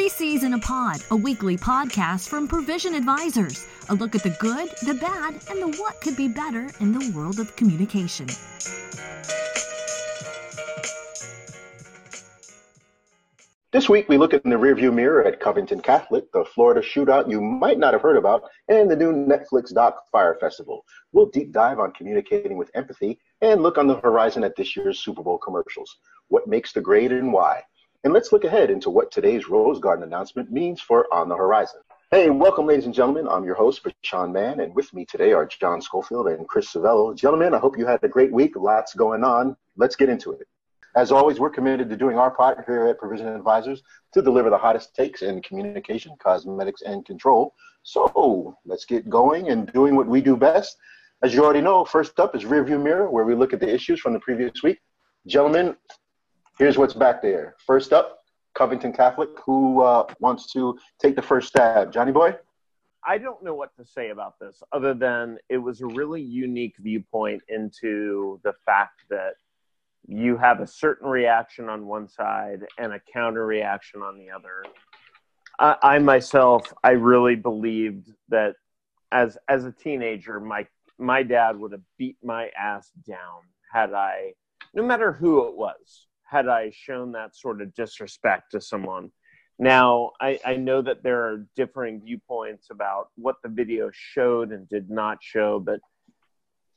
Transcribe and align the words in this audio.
Three 0.00 0.08
C's 0.08 0.44
in 0.44 0.54
a 0.54 0.58
Pod, 0.58 1.02
a 1.10 1.16
weekly 1.16 1.58
podcast 1.58 2.26
from 2.26 2.48
Provision 2.48 2.94
Advisors. 2.94 3.66
A 3.90 3.94
look 3.94 4.14
at 4.14 4.22
the 4.22 4.34
good, 4.40 4.70
the 4.86 4.94
bad, 4.94 5.34
and 5.50 5.60
the 5.60 5.76
what 5.78 6.00
could 6.00 6.16
be 6.16 6.26
better 6.26 6.70
in 6.80 6.92
the 6.92 7.12
world 7.14 7.38
of 7.38 7.54
communication. 7.54 8.26
This 13.72 13.90
week, 13.90 14.08
we 14.08 14.16
look 14.16 14.32
in 14.32 14.40
the 14.48 14.56
rearview 14.56 14.90
mirror 14.90 15.22
at 15.22 15.38
Covington 15.38 15.82
Catholic, 15.82 16.32
the 16.32 16.46
Florida 16.46 16.80
shootout 16.80 17.30
you 17.30 17.42
might 17.42 17.78
not 17.78 17.92
have 17.92 18.00
heard 18.00 18.16
about, 18.16 18.44
and 18.68 18.90
the 18.90 18.96
new 18.96 19.12
Netflix 19.12 19.70
doc 19.70 20.04
Fyre 20.10 20.38
Festival. 20.40 20.86
We'll 21.12 21.26
deep 21.26 21.52
dive 21.52 21.78
on 21.78 21.92
communicating 21.92 22.56
with 22.56 22.70
empathy 22.72 23.20
and 23.42 23.62
look 23.62 23.76
on 23.76 23.86
the 23.86 24.00
horizon 24.00 24.44
at 24.44 24.56
this 24.56 24.78
year's 24.78 25.00
Super 25.00 25.22
Bowl 25.22 25.36
commercials. 25.36 25.94
What 26.28 26.48
makes 26.48 26.72
the 26.72 26.80
grade 26.80 27.12
and 27.12 27.34
why? 27.34 27.64
And 28.02 28.14
let's 28.14 28.32
look 28.32 28.44
ahead 28.44 28.70
into 28.70 28.88
what 28.88 29.10
today's 29.10 29.50
Rose 29.50 29.78
Garden 29.78 30.02
announcement 30.04 30.50
means 30.50 30.80
for 30.80 31.06
On 31.12 31.28
the 31.28 31.36
Horizon. 31.36 31.80
Hey, 32.10 32.30
welcome, 32.30 32.66
ladies 32.66 32.86
and 32.86 32.94
gentlemen. 32.94 33.28
I'm 33.28 33.44
your 33.44 33.56
host, 33.56 33.86
Sean 34.00 34.32
Mann, 34.32 34.60
and 34.60 34.74
with 34.74 34.90
me 34.94 35.04
today 35.04 35.34
are 35.34 35.44
John 35.44 35.82
Schofield 35.82 36.28
and 36.28 36.48
Chris 36.48 36.72
Savello. 36.72 37.14
Gentlemen, 37.14 37.52
I 37.52 37.58
hope 37.58 37.76
you 37.76 37.84
had 37.84 38.02
a 38.02 38.08
great 38.08 38.32
week. 38.32 38.56
Lots 38.56 38.94
going 38.94 39.22
on. 39.22 39.54
Let's 39.76 39.96
get 39.96 40.08
into 40.08 40.32
it. 40.32 40.48
As 40.96 41.12
always, 41.12 41.38
we're 41.38 41.50
committed 41.50 41.90
to 41.90 41.96
doing 41.96 42.16
our 42.16 42.30
part 42.30 42.64
here 42.66 42.86
at 42.86 42.98
Provision 42.98 43.28
Advisors 43.28 43.82
to 44.14 44.22
deliver 44.22 44.48
the 44.48 44.56
hottest 44.56 44.96
takes 44.96 45.20
in 45.20 45.42
communication, 45.42 46.14
cosmetics, 46.22 46.80
and 46.80 47.04
control. 47.04 47.54
So 47.82 48.56
let's 48.64 48.86
get 48.86 49.10
going 49.10 49.50
and 49.50 49.70
doing 49.74 49.94
what 49.94 50.06
we 50.06 50.22
do 50.22 50.38
best. 50.38 50.78
As 51.22 51.34
you 51.34 51.44
already 51.44 51.60
know, 51.60 51.84
first 51.84 52.18
up 52.18 52.34
is 52.34 52.44
Rearview 52.44 52.82
Mirror, 52.82 53.10
where 53.10 53.24
we 53.24 53.34
look 53.34 53.52
at 53.52 53.60
the 53.60 53.68
issues 53.68 54.00
from 54.00 54.14
the 54.14 54.20
previous 54.20 54.62
week. 54.62 54.78
Gentlemen, 55.26 55.76
here's 56.60 56.76
what's 56.76 56.92
back 56.92 57.22
there. 57.22 57.56
First 57.66 57.94
up, 57.94 58.18
Covington 58.54 58.92
Catholic. 58.92 59.30
Who 59.46 59.80
uh, 59.80 60.04
wants 60.20 60.52
to 60.52 60.78
take 61.00 61.16
the 61.16 61.22
first 61.22 61.48
stab? 61.48 61.90
Johnny 61.90 62.12
Boy? 62.12 62.36
I 63.02 63.16
don't 63.16 63.42
know 63.42 63.54
what 63.54 63.74
to 63.78 63.84
say 63.86 64.10
about 64.10 64.38
this 64.38 64.62
other 64.70 64.92
than 64.92 65.38
it 65.48 65.56
was 65.56 65.80
a 65.80 65.86
really 65.86 66.20
unique 66.20 66.74
viewpoint 66.78 67.42
into 67.48 68.38
the 68.44 68.52
fact 68.66 69.04
that 69.08 69.36
you 70.06 70.36
have 70.36 70.60
a 70.60 70.66
certain 70.66 71.08
reaction 71.08 71.70
on 71.70 71.86
one 71.86 72.06
side 72.06 72.66
and 72.76 72.92
a 72.92 73.00
counter 73.10 73.46
reaction 73.46 74.02
on 74.02 74.18
the 74.18 74.30
other. 74.30 74.62
I, 75.58 75.76
I 75.94 75.98
myself, 75.98 76.70
I 76.84 76.90
really 76.90 77.36
believed 77.36 78.12
that 78.28 78.56
as 79.12 79.38
as 79.48 79.64
a 79.64 79.72
teenager, 79.72 80.38
my 80.38 80.66
my 80.98 81.22
dad 81.22 81.58
would 81.58 81.72
have 81.72 81.80
beat 81.96 82.18
my 82.22 82.50
ass 82.54 82.90
down 83.08 83.40
had 83.72 83.94
I, 83.94 84.34
no 84.74 84.82
matter 84.82 85.10
who 85.10 85.48
it 85.48 85.56
was, 85.56 86.08
had 86.30 86.48
I 86.48 86.70
shown 86.70 87.12
that 87.12 87.36
sort 87.36 87.60
of 87.60 87.74
disrespect 87.74 88.52
to 88.52 88.60
someone. 88.60 89.10
Now, 89.58 90.12
I, 90.20 90.38
I 90.44 90.56
know 90.56 90.80
that 90.80 91.02
there 91.02 91.22
are 91.24 91.46
differing 91.56 92.00
viewpoints 92.00 92.68
about 92.70 93.08
what 93.16 93.36
the 93.42 93.48
video 93.48 93.90
showed 93.92 94.52
and 94.52 94.68
did 94.68 94.90
not 94.90 95.18
show, 95.20 95.58
but 95.58 95.80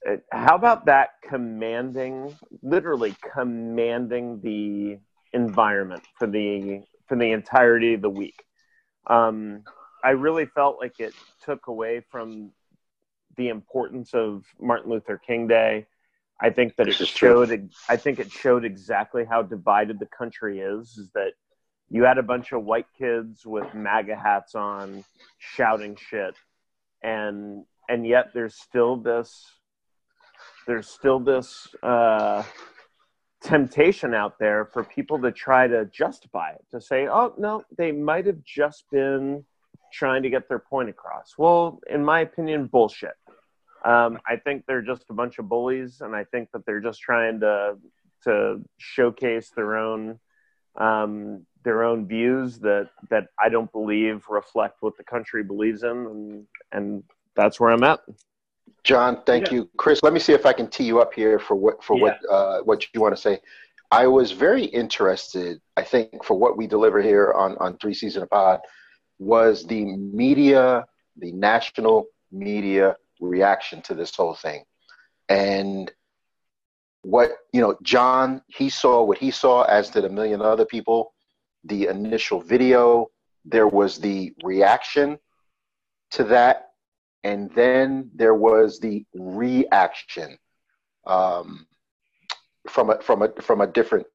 uh, 0.09 0.17
how 0.31 0.55
about 0.55 0.85
that 0.85 1.11
commanding 1.27 2.35
literally 2.61 3.15
commanding 3.33 4.41
the 4.41 4.97
environment 5.31 6.03
for 6.17 6.27
the 6.27 6.81
for 7.07 7.15
the 7.15 7.31
entirety 7.31 7.93
of 7.93 8.01
the 8.01 8.09
week 8.09 8.43
um, 9.07 9.63
i 10.03 10.09
really 10.09 10.45
felt 10.45 10.77
like 10.79 10.99
it 10.99 11.13
took 11.41 11.67
away 11.67 12.01
from 12.11 12.51
the 13.37 13.47
importance 13.47 14.13
of 14.13 14.43
martin 14.59 14.91
luther 14.91 15.17
king 15.25 15.47
day 15.47 15.85
i 16.43 16.49
think 16.49 16.75
that 16.75 16.87
it 16.87 16.93
showed 16.93 17.47
true. 17.47 17.69
i 17.89 17.95
think 17.95 18.19
it 18.19 18.31
showed 18.31 18.63
exactly 18.63 19.25
how 19.25 19.41
divided 19.41 19.97
the 19.99 20.05
country 20.17 20.59
is 20.59 20.97
is 20.97 21.09
that 21.15 21.31
you 21.93 22.03
had 22.03 22.17
a 22.17 22.23
bunch 22.23 22.51
of 22.51 22.63
white 22.63 22.87
kids 22.97 23.45
with 23.45 23.71
maga 23.75 24.15
hats 24.15 24.55
on 24.55 25.05
shouting 25.37 25.95
shit. 25.95 26.35
And 27.03 27.65
and 27.87 28.07
yet 28.07 28.31
there's 28.33 28.55
still 28.55 28.95
this 28.97 29.45
there's 30.65 30.87
still 30.87 31.19
this 31.19 31.67
uh, 31.83 32.41
temptation 33.43 34.15
out 34.15 34.39
there 34.39 34.65
for 34.65 34.83
people 34.83 35.21
to 35.21 35.31
try 35.31 35.67
to 35.67 35.85
justify 35.85 36.51
it 36.51 36.65
to 36.71 36.81
say 36.81 37.07
oh 37.07 37.35
no 37.37 37.63
they 37.77 37.91
might 37.91 38.25
have 38.25 38.43
just 38.43 38.85
been 38.91 39.43
trying 39.93 40.23
to 40.23 40.31
get 40.31 40.49
their 40.49 40.59
point 40.59 40.89
across. 40.89 41.35
Well 41.37 41.79
in 41.87 42.03
my 42.03 42.21
opinion 42.21 42.65
bullshit 42.65 43.13
um, 43.83 44.17
i 44.27 44.35
think 44.35 44.63
they're 44.67 44.81
just 44.81 45.05
a 45.09 45.13
bunch 45.13 45.39
of 45.39 45.47
bullies 45.47 46.01
and 46.01 46.15
i 46.15 46.23
think 46.25 46.49
that 46.51 46.65
they're 46.65 46.81
just 46.81 47.01
trying 47.01 47.39
to 47.39 47.77
to 48.23 48.61
showcase 48.77 49.51
their 49.55 49.77
own 49.77 50.19
um, 50.75 51.45
their 51.63 51.83
own 51.83 52.07
views 52.07 52.59
that 52.59 52.89
that 53.09 53.27
i 53.39 53.49
don't 53.49 53.71
believe 53.71 54.23
reflect 54.29 54.77
what 54.81 54.97
the 54.97 55.03
country 55.03 55.43
believes 55.43 55.83
in 55.83 55.89
and 55.89 56.45
and 56.71 57.03
that's 57.35 57.59
where 57.59 57.71
i'm 57.71 57.83
at 57.83 57.99
John, 58.83 59.21
thank 59.25 59.47
yeah. 59.47 59.53
you, 59.53 59.69
Chris. 59.77 60.03
Let 60.03 60.11
me 60.11 60.19
see 60.19 60.33
if 60.33 60.45
I 60.45 60.51
can 60.51 60.67
tee 60.67 60.83
you 60.83 60.99
up 60.99 61.13
here 61.13 61.39
for 61.39 61.55
what 61.55 61.81
for 61.83 61.97
yeah. 61.97 62.03
what 62.03 62.19
uh, 62.29 62.61
what 62.63 62.85
you 62.93 63.01
want 63.01 63.15
to 63.15 63.21
say. 63.21 63.39
I 63.91 64.07
was 64.07 64.31
very 64.31 64.65
interested. 64.65 65.61
I 65.77 65.83
think 65.83 66.23
for 66.23 66.37
what 66.37 66.57
we 66.57 66.67
deliver 66.67 67.01
here 67.01 67.31
on 67.31 67.55
on 67.59 67.77
Three 67.77 67.93
C's 67.93 68.17
in 68.17 68.27
Pod 68.27 68.59
was 69.19 69.65
the 69.65 69.85
media, 69.85 70.85
the 71.17 71.31
national 71.31 72.07
media 72.31 72.97
reaction 73.27 73.81
to 73.83 73.93
this 73.93 74.15
whole 74.15 74.35
thing, 74.35 74.63
and 75.29 75.91
what 77.01 77.31
you 77.51 77.61
know, 77.61 77.77
John. 77.81 78.41
He 78.47 78.69
saw 78.69 79.03
what 79.03 79.17
he 79.17 79.31
saw, 79.31 79.63
as 79.63 79.89
did 79.89 80.05
a 80.05 80.09
million 80.09 80.41
other 80.41 80.65
people. 80.65 81.13
The 81.65 81.87
initial 81.87 82.41
video, 82.41 83.09
there 83.45 83.67
was 83.67 83.97
the 83.97 84.33
reaction 84.43 85.17
to 86.11 86.25
that 86.25 86.73
and 87.23 87.49
then 87.55 88.09
there 88.13 88.33
was 88.33 88.79
the 88.79 89.05
reaction 89.13 90.37
um, 91.05 91.65
from 92.67 92.89
a 92.89 93.01
from 93.01 93.21
a 93.21 93.29
from 93.41 93.61
a 93.61 93.67
different 93.67 94.05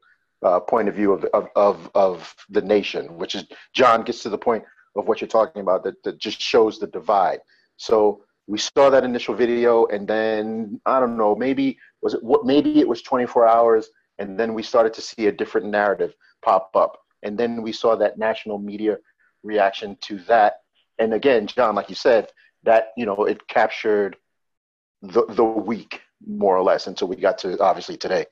uh, 0.42 0.60
point 0.60 0.88
of 0.88 0.94
view 0.94 1.12
of, 1.12 1.24
of, 1.32 1.48
of 1.56 1.91
of 1.94 2.34
the 2.50 2.62
nation, 2.62 3.16
which 3.16 3.34
is 3.34 3.44
John 3.74 4.02
gets 4.02 4.22
to 4.22 4.28
the 4.28 4.38
point 4.38 4.64
of 4.97 5.06
what 5.06 5.20
you're 5.20 5.28
talking 5.28 5.62
about 5.62 5.84
that, 5.84 6.02
that 6.04 6.18
just 6.18 6.41
shows 6.41 6.78
the 6.78 6.86
divide. 6.86 7.41
So 7.76 8.24
we 8.48 8.59
saw 8.59 8.88
that 8.88 9.04
initial 9.04 9.34
video, 9.34 9.84
and 9.86 10.09
then 10.09 10.81
I 10.86 10.98
don't 10.98 11.19
know, 11.19 11.36
maybe 11.36 11.78
was 12.00 12.14
it 12.14 12.22
what 12.22 12.47
maybe 12.47 12.81
it 12.81 12.88
was 12.88 13.03
24 13.03 13.47
hours, 13.47 13.91
and 14.19 14.41
then 14.41 14.54
we 14.54 14.62
started 14.62 14.94
to 14.94 15.03
see 15.03 15.26
a 15.26 15.32
different 15.32 15.66
narrative 15.66 16.14
pop 16.42 16.70
up, 16.75 16.98
and 17.22 17.38
then 17.38 17.62
we 17.62 17.72
saw 17.72 17.94
that 17.97 18.19
national 18.19 18.59
media 18.59 18.97
reaction 19.42 19.98
to 20.00 20.19
that. 20.20 20.60
And 20.98 21.12
again, 21.12 21.47
John, 21.47 21.75
like 21.75 21.91
you 21.91 21.94
said, 21.94 22.32
that 22.64 22.88
you 22.97 23.04
know 23.04 23.26
it 23.26 23.47
captured 23.48 24.16
the 25.03 25.26
the 25.26 25.44
week 25.44 26.00
more 26.26 26.56
or 26.56 26.62
less 26.62 26.86
until 26.86 27.06
we 27.06 27.16
got 27.16 27.36
to 27.38 27.59
obviously 27.62 27.98
today. 27.98 28.25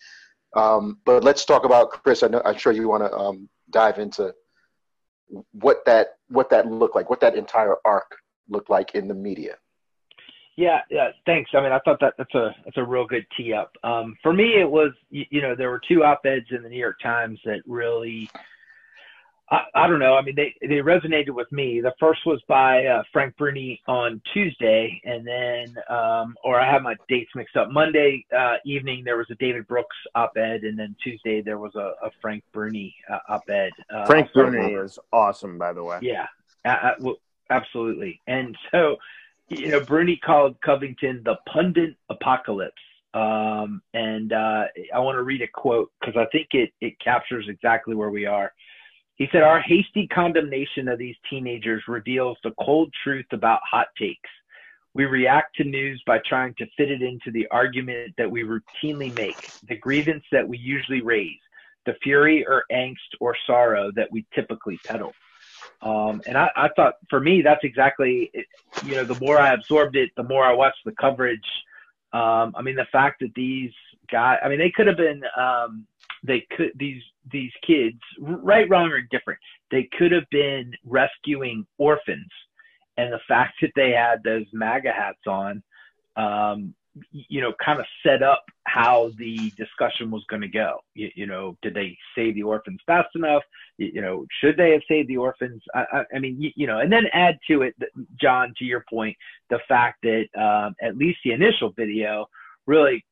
Um, 0.57 0.99
but 1.05 1.23
let's 1.23 1.45
talk 1.45 1.67
about 1.67 1.91
Chris. 1.91 2.23
I 2.23 2.29
know, 2.29 2.41
I'm 2.43 2.57
sure 2.57 2.73
you 2.73 2.89
want 2.89 3.05
to 3.05 3.15
um, 3.15 3.51
dive 3.71 3.99
into 3.99 4.33
what 5.53 5.85
that 5.85 6.17
what 6.29 6.49
that 6.51 6.67
looked 6.67 6.97
like, 6.97 7.11
what 7.11 7.21
that 7.21 7.37
entire 7.37 7.77
arc 7.85 8.17
looked 8.49 8.71
like 8.71 8.95
in 8.95 9.09
the 9.09 9.15
media. 9.15 9.57
Yeah, 10.57 10.81
yeah. 10.91 11.11
Thanks. 11.27 11.51
I 11.55 11.61
mean, 11.61 11.73
I 11.73 11.79
thought 11.81 12.01
that 12.01 12.15
that's 12.17 12.35
a 12.35 12.55
that's 12.65 12.79
a 12.79 12.85
real 12.85 13.07
good 13.07 13.27
tee 13.37 13.53
up. 13.53 13.73
Um, 13.85 14.17
for 14.23 14.33
me, 14.33 14.59
it 14.59 14.71
was 14.71 14.93
you, 15.11 15.25
you 15.31 15.43
know 15.43 15.55
there 15.55 15.71
were 15.71 15.81
two 15.87 16.03
op 16.03 16.25
eds 16.25 16.47
in 16.51 16.63
the 16.63 16.69
New 16.69 16.79
York 16.79 16.99
Times 17.03 17.39
that 17.45 17.61
really 17.67 18.31
I, 19.49 19.61
I, 19.75 19.87
don't 19.87 20.01
know. 20.01 20.15
I 20.15 20.23
mean, 20.23 20.35
they 20.35 20.55
they 20.61 20.77
resonated 20.77 21.31
with 21.31 21.51
me. 21.53 21.81
The 21.81 21.93
first 22.01 22.21
was 22.27 22.43
by 22.49 22.85
uh, 22.87 23.03
Frank 23.13 23.37
Bruni 23.37 23.81
on 23.87 24.21
Tuesday, 24.35 25.01
and 25.05 25.27
then, 25.27 25.77
um, 25.89 26.35
or 26.43 26.61
I 26.61 26.71
have 26.71 26.83
my 26.83 26.97
dates 27.09 27.31
mixed 27.37 27.57
up. 27.57 27.71
Monday 27.71 28.27
uh, 28.37 28.55
evening 28.65 29.05
there 29.05 29.17
was 29.17 29.29
a 29.31 29.37
David 29.37 29.69
Brooks 29.69 29.97
op-ed, 30.17 30.65
and 30.65 30.77
then 30.77 30.97
Tuesday 31.03 31.43
there 31.43 31.59
was 31.59 31.75
a, 31.77 31.93
a 32.03 32.11
Frank 32.21 32.43
Bruni 32.53 32.95
uh, 33.09 33.19
op-ed. 33.29 33.71
Uh, 33.89 34.05
Frank 34.07 34.33
Bruni 34.33 34.75
is 34.75 34.99
awesome, 35.13 35.59
by 35.59 35.73
the 35.73 35.85
way. 35.85 36.01
Yeah, 36.03 36.27
absolutely. 37.51 38.21
And 38.27 38.57
so, 38.73 38.97
you 39.49 39.69
know, 39.69 39.81
Bruni 39.81 40.17
called 40.17 40.61
Covington 40.61 41.23
the 41.25 41.37
pundit 41.49 41.97
apocalypse. 42.11 42.75
Um, 43.15 43.81
and 43.95 44.33
uh, 44.33 44.65
I 44.95 44.99
want 44.99 45.17
to 45.17 45.23
read 45.23 45.43
a 45.43 45.49
quote 45.55 45.91
because 46.01 46.17
I 46.17 46.27
think 46.33 46.49
it 46.53 46.71
it 46.81 46.99
captures 47.01 47.47
exactly 47.49 47.95
where 47.95 48.11
we 48.11 48.27
are. 48.27 48.53
He 49.17 49.29
said, 49.33 49.43
Our 49.43 49.61
hasty 49.61 50.07
condemnation 50.09 50.89
of 50.89 50.99
these 50.99 51.17
teenagers 51.29 51.83
reveals 51.89 52.37
the 52.45 52.53
cold 52.61 52.93
truth 53.03 53.27
about 53.33 53.61
hot 53.69 53.89
takes. 53.99 54.31
We 54.95 55.05
react 55.05 55.57
to 55.57 55.65
news 55.65 56.03
by 56.07 56.21
trying 56.27 56.55
to 56.59 56.67
fit 56.77 56.91
it 56.91 57.03
into 57.03 57.31
the 57.31 57.47
argument 57.51 58.15
that 58.19 58.31
we 58.31 58.45
routinely 58.45 59.15
make, 59.17 59.51
the 59.69 59.77
grievance 59.77 60.25
that 60.33 60.47
we 60.47 60.59
usually 60.59 61.03
raise, 61.03 61.39
the 61.85 61.95
fury 62.03 62.47
or 62.47 62.65
angst 62.73 62.95
or 63.21 63.37
sorrow 63.47 63.91
that 63.95 64.11
we 64.11 64.27
typically 64.35 64.79
peddle. 64.85 65.13
Um, 65.83 66.23
and 66.27 66.37
I, 66.39 66.51
I, 66.57 66.69
thought 66.75 66.95
for 67.11 67.21
me, 67.21 67.43
that's 67.43 67.63
exactly, 67.63 68.31
you 68.85 68.95
know, 68.95 69.05
the 69.05 69.19
more 69.21 69.39
I 69.39 69.53
absorbed 69.53 69.97
it, 69.97 70.11
the 70.17 70.23
more 70.23 70.45
I 70.45 70.53
watched 70.53 70.85
the 70.85 70.93
coverage. 70.93 71.47
Um, 72.13 72.55
I 72.57 72.63
mean, 72.63 72.77
the 72.77 72.87
fact 72.91 73.21
that 73.21 73.35
these 73.35 73.73
guys, 74.11 74.39
I 74.43 74.49
mean, 74.49 74.59
they 74.59 74.71
could 74.71 74.87
have 74.87 74.97
been, 74.97 75.23
um, 75.37 75.87
they 76.23 76.47
could 76.57 76.73
these 76.77 77.03
these 77.31 77.53
kids, 77.67 77.99
right, 78.19 78.69
wrong, 78.69 78.91
or 78.91 79.01
different, 79.03 79.39
they 79.71 79.89
could 79.99 80.13
have 80.13 80.29
been 80.31 80.73
rescuing 80.85 81.67
orphans, 81.79 82.31
and 82.97 83.13
the 83.13 83.21
fact 83.29 83.55
that 83.61 83.73
they 83.77 83.91
had 83.91 84.23
those 84.25 84.47
MAGA 84.53 84.93
hats 84.93 85.27
on, 85.27 85.63
um, 86.17 86.75
you 87.11 87.41
know, 87.41 87.53
kind 87.65 87.79
of 87.79 87.87
set 88.03 88.23
up 88.23 88.45
how 88.65 89.11
the 89.19 89.51
discussion 89.57 90.11
was 90.11 90.25
going 90.29 90.43
to 90.43 90.49
go. 90.49 90.79
You, 90.95 91.11
you, 91.15 91.27
know, 91.27 91.57
did 91.63 91.75
they 91.75 91.97
save 92.15 92.35
the 92.35 92.43
orphans 92.43 92.81
fast 92.87 93.09
enough? 93.15 93.43
You, 93.79 93.91
you 93.95 94.01
know, 94.03 94.27
should 94.41 94.57
they 94.57 94.73
have 94.73 94.83
saved 94.89 95.09
the 95.09 95.17
orphans? 95.17 95.63
I, 95.75 95.85
I, 95.93 96.05
I 96.17 96.19
mean, 96.19 96.41
you, 96.41 96.51
you, 96.57 96.67
know, 96.67 96.81
and 96.81 96.93
then 96.93 97.07
add 97.13 97.39
to 97.49 97.63
it, 97.63 97.75
John, 98.21 98.55
to 98.59 98.65
your 98.65 98.85
point, 98.89 99.17
the 99.51 99.61
fact 99.69 100.03
that 100.03 100.27
um, 100.39 100.75
at 100.81 100.97
least 100.97 101.19
the 101.25 101.33
initial 101.33 101.73
video 101.77 102.27
really 102.67 103.05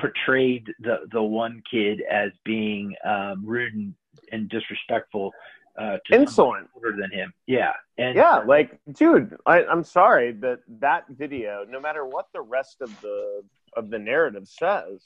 portrayed 0.00 0.66
the 0.80 1.00
the 1.12 1.22
one 1.22 1.62
kid 1.70 2.02
as 2.10 2.30
being 2.44 2.94
um, 3.04 3.42
rude 3.44 3.74
and, 3.74 3.94
and 4.32 4.48
disrespectful 4.48 5.32
uh, 5.80 5.98
insolent 6.12 6.68
older 6.74 6.94
than 6.98 7.10
him. 7.10 7.32
Yeah, 7.46 7.72
and 7.96 8.14
yeah, 8.14 8.38
like 8.38 8.78
dude, 8.92 9.36
I, 9.46 9.64
I'm 9.64 9.82
sorry, 9.82 10.32
but 10.32 10.60
that 10.80 11.04
video, 11.08 11.64
no 11.68 11.80
matter 11.80 12.04
what 12.04 12.26
the 12.34 12.42
rest 12.42 12.82
of 12.82 13.00
the 13.00 13.42
of 13.76 13.88
the 13.88 13.98
narrative 13.98 14.46
says, 14.46 15.02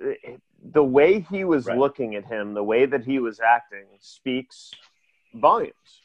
it, 0.00 0.40
the 0.72 0.82
way 0.82 1.20
he 1.20 1.44
was 1.44 1.66
right. 1.66 1.78
looking 1.78 2.16
at 2.16 2.24
him, 2.24 2.54
the 2.54 2.64
way 2.64 2.86
that 2.86 3.04
he 3.04 3.20
was 3.20 3.38
acting, 3.38 3.84
speaks 4.00 4.72
volumes. 5.34 6.02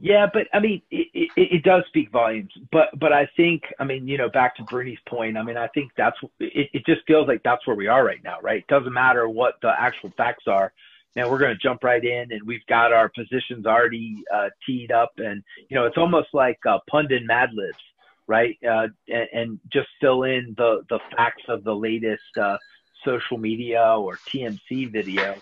Yeah, 0.00 0.26
but 0.30 0.48
I 0.52 0.60
mean, 0.60 0.82
it, 0.90 1.06
it, 1.14 1.30
it, 1.36 1.62
does 1.62 1.84
speak 1.88 2.10
volumes. 2.10 2.52
But 2.70 2.88
but 2.98 3.14
I 3.14 3.26
think, 3.38 3.62
I 3.80 3.84
mean, 3.84 4.06
you 4.06 4.18
know, 4.18 4.28
back 4.28 4.54
to 4.56 4.64
Bruni's 4.64 4.98
point, 5.08 5.38
I 5.38 5.42
mean, 5.42 5.56
I 5.56 5.68
think 5.68 5.92
that's 5.96 6.18
it. 6.40 6.68
It 6.74 6.84
just 6.84 7.06
feels 7.06 7.26
like 7.26 7.42
that's 7.42 7.66
where 7.66 7.76
we 7.76 7.86
are 7.86 8.04
right 8.04 8.22
now, 8.22 8.38
right? 8.42 8.58
It 8.58 8.66
doesn't 8.66 8.92
matter 8.92 9.26
what 9.30 9.54
the 9.62 9.72
actual 9.78 10.12
facts 10.18 10.44
are 10.46 10.74
now 11.16 11.30
we're 11.30 11.38
going 11.38 11.54
to 11.54 11.62
jump 11.62 11.84
right 11.84 12.04
in 12.04 12.32
and 12.32 12.40
we've 12.46 12.64
got 12.68 12.92
our 12.92 13.08
positions 13.08 13.66
already 13.66 14.22
uh, 14.32 14.48
teed 14.66 14.90
up 14.92 15.12
and 15.18 15.42
you 15.68 15.76
know 15.76 15.86
it's 15.86 15.98
almost 15.98 16.28
like 16.32 16.58
uh, 16.68 16.78
pundit 16.90 17.22
mad 17.24 17.50
libs 17.54 17.78
right? 18.26 18.56
Uh, 18.66 18.88
and, 19.08 19.28
and, 19.34 19.60
just 19.70 19.88
fill 20.00 20.22
in 20.22 20.54
the 20.56 20.82
the 20.88 20.98
facts 21.14 21.42
of 21.48 21.62
the 21.62 21.74
latest 21.74 22.22
uh, 22.40 22.56
social 23.04 23.36
media 23.36 23.82
or 23.82 24.16
tmz 24.28 24.90
video 24.90 25.36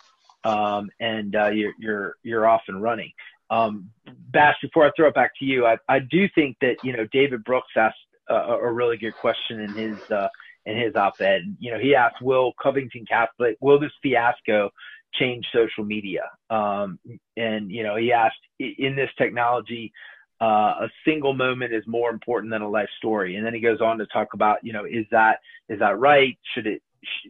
um, 0.45 0.91
and 1.01 1.37
uh, 1.37 1.49
you're 1.49 1.75
you're 1.79 2.15
you're 2.23 2.47
off 2.47 2.63
and 2.69 2.83
running. 2.83 3.13
Um, 3.51 3.91
bash 4.31 4.57
before 4.63 4.87
i 4.87 4.91
throw 4.97 5.09
it 5.09 5.15
back 5.15 5.33
to 5.39 5.45
you 5.45 5.67
i, 5.67 5.77
I 5.87 5.99
do 5.99 6.27
think 6.35 6.57
that 6.63 6.77
you 6.83 6.97
know 6.97 7.07
david 7.13 7.45
brooks 7.45 7.69
asked 7.77 7.99
a, 8.31 8.35
a 8.35 8.73
really 8.73 8.97
good 8.97 9.15
question 9.15 9.61
in 9.61 9.75
his 9.75 10.11
uh, 10.11 10.29
in 10.65 10.79
his 10.79 10.95
op-ed. 10.97 11.57
You 11.59 11.73
know 11.73 11.79
he 11.79 11.95
asked 11.95 12.23
will 12.23 12.53
covington 12.63 13.05
catholic 13.07 13.57
will 13.61 13.79
this 13.79 13.93
fiasco 14.03 14.71
change 15.15 15.47
social 15.53 15.85
media. 15.85 16.23
Um, 16.51 16.99
and 17.37 17.71
you 17.71 17.83
know, 17.83 17.97
he 17.97 18.13
asked 18.13 18.37
in 18.59 18.97
this 18.97 19.11
technology, 19.19 19.93
uh, 20.41 20.75
a 20.85 20.89
single 21.05 21.35
moment 21.35 21.73
is 21.73 21.85
more 21.87 22.11
important 22.11 22.51
than 22.51 22.63
a 22.63 22.69
life 22.69 22.89
story. 22.99 23.37
And 23.37 23.47
then 23.47 23.55
he 23.55 23.61
goes 23.61 23.81
on 23.81 23.99
to 23.99 24.07
talk 24.07 24.35
about, 24.35 24.59
you 24.63 24.73
know, 24.73 24.85
is 24.85 25.07
that 25.11 25.39
is 25.69 25.79
that 25.79 25.99
right? 25.99 26.37
Should 26.55 26.67
it 26.67 26.83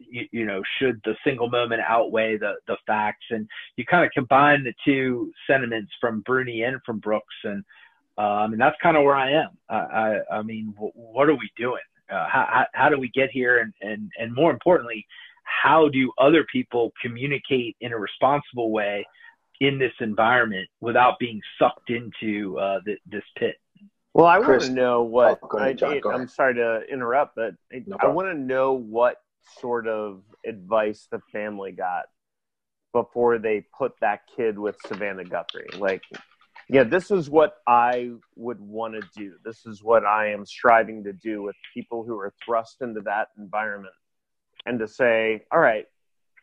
you 0.07 0.45
know 0.45 0.61
should 0.77 1.01
the 1.03 1.15
single 1.23 1.49
moment 1.49 1.81
outweigh 1.87 2.37
the 2.37 2.53
the 2.67 2.77
facts 2.85 3.25
and 3.31 3.47
you 3.75 3.83
kind 3.83 4.05
of 4.05 4.11
combine 4.11 4.63
the 4.63 4.73
two 4.85 5.31
sentiments 5.47 5.91
from 5.99 6.21
Bruni 6.21 6.61
and 6.61 6.79
from 6.85 6.99
Brooks 6.99 7.33
and 7.43 7.63
um, 8.17 8.53
and 8.53 8.61
that's 8.61 8.75
kind 8.81 8.95
of 8.95 9.03
where 9.03 9.15
I 9.15 9.31
am. 9.31 9.49
I, 9.69 9.75
I, 9.75 10.37
I 10.37 10.41
mean, 10.43 10.73
what 10.77 11.29
are 11.29 11.35
we 11.35 11.49
doing? 11.57 11.81
Uh, 12.11 12.27
how, 12.29 12.65
how 12.73 12.89
do 12.89 12.99
we 12.99 13.09
get 13.09 13.31
here? 13.31 13.59
And, 13.59 13.73
and, 13.81 14.11
and 14.19 14.35
more 14.35 14.51
importantly, 14.51 15.05
how 15.43 15.89
do 15.89 16.11
other 16.17 16.45
people 16.51 16.91
communicate 17.01 17.75
in 17.81 17.93
a 17.93 17.97
responsible 17.97 18.71
way 18.71 19.05
in 19.59 19.79
this 19.79 19.93
environment 19.99 20.67
without 20.81 21.19
being 21.19 21.41
sucked 21.59 21.89
into 21.89 22.57
uh, 22.59 22.79
the, 22.85 22.97
this 23.05 23.23
pit? 23.37 23.55
Well, 24.13 24.27
I 24.27 24.39
want 24.39 24.61
to 24.61 24.71
know 24.71 25.03
what. 25.03 25.39
Oh, 25.41 25.57
ahead, 25.57 25.79
John, 25.79 25.99
I, 26.05 26.13
am 26.13 26.27
sorry 26.27 26.55
to 26.55 26.81
interrupt, 26.91 27.35
but 27.35 27.55
no 27.71 27.97
I 27.99 28.07
want 28.07 28.27
to 28.27 28.37
know 28.37 28.73
what 28.73 29.17
sort 29.59 29.87
of 29.87 30.21
advice 30.45 31.07
the 31.11 31.19
family 31.31 31.71
got 31.71 32.05
before 32.93 33.39
they 33.39 33.65
put 33.75 33.93
that 34.01 34.21
kid 34.35 34.57
with 34.59 34.75
Savannah 34.85 35.23
Guthrie. 35.23 35.67
Like, 35.79 36.03
yeah, 36.69 36.83
this 36.83 37.09
is 37.09 37.27
what 37.27 37.55
I 37.67 38.11
would 38.35 38.59
want 38.59 38.93
to 38.93 39.01
do. 39.17 39.33
This 39.43 39.65
is 39.65 39.83
what 39.83 40.05
I 40.05 40.31
am 40.31 40.45
striving 40.45 41.03
to 41.05 41.13
do 41.13 41.41
with 41.41 41.55
people 41.73 42.03
who 42.03 42.17
are 42.19 42.31
thrust 42.45 42.81
into 42.81 43.01
that 43.01 43.29
environment 43.39 43.95
and 44.65 44.79
to 44.79 44.87
say, 44.87 45.43
all 45.51 45.59
right, 45.59 45.85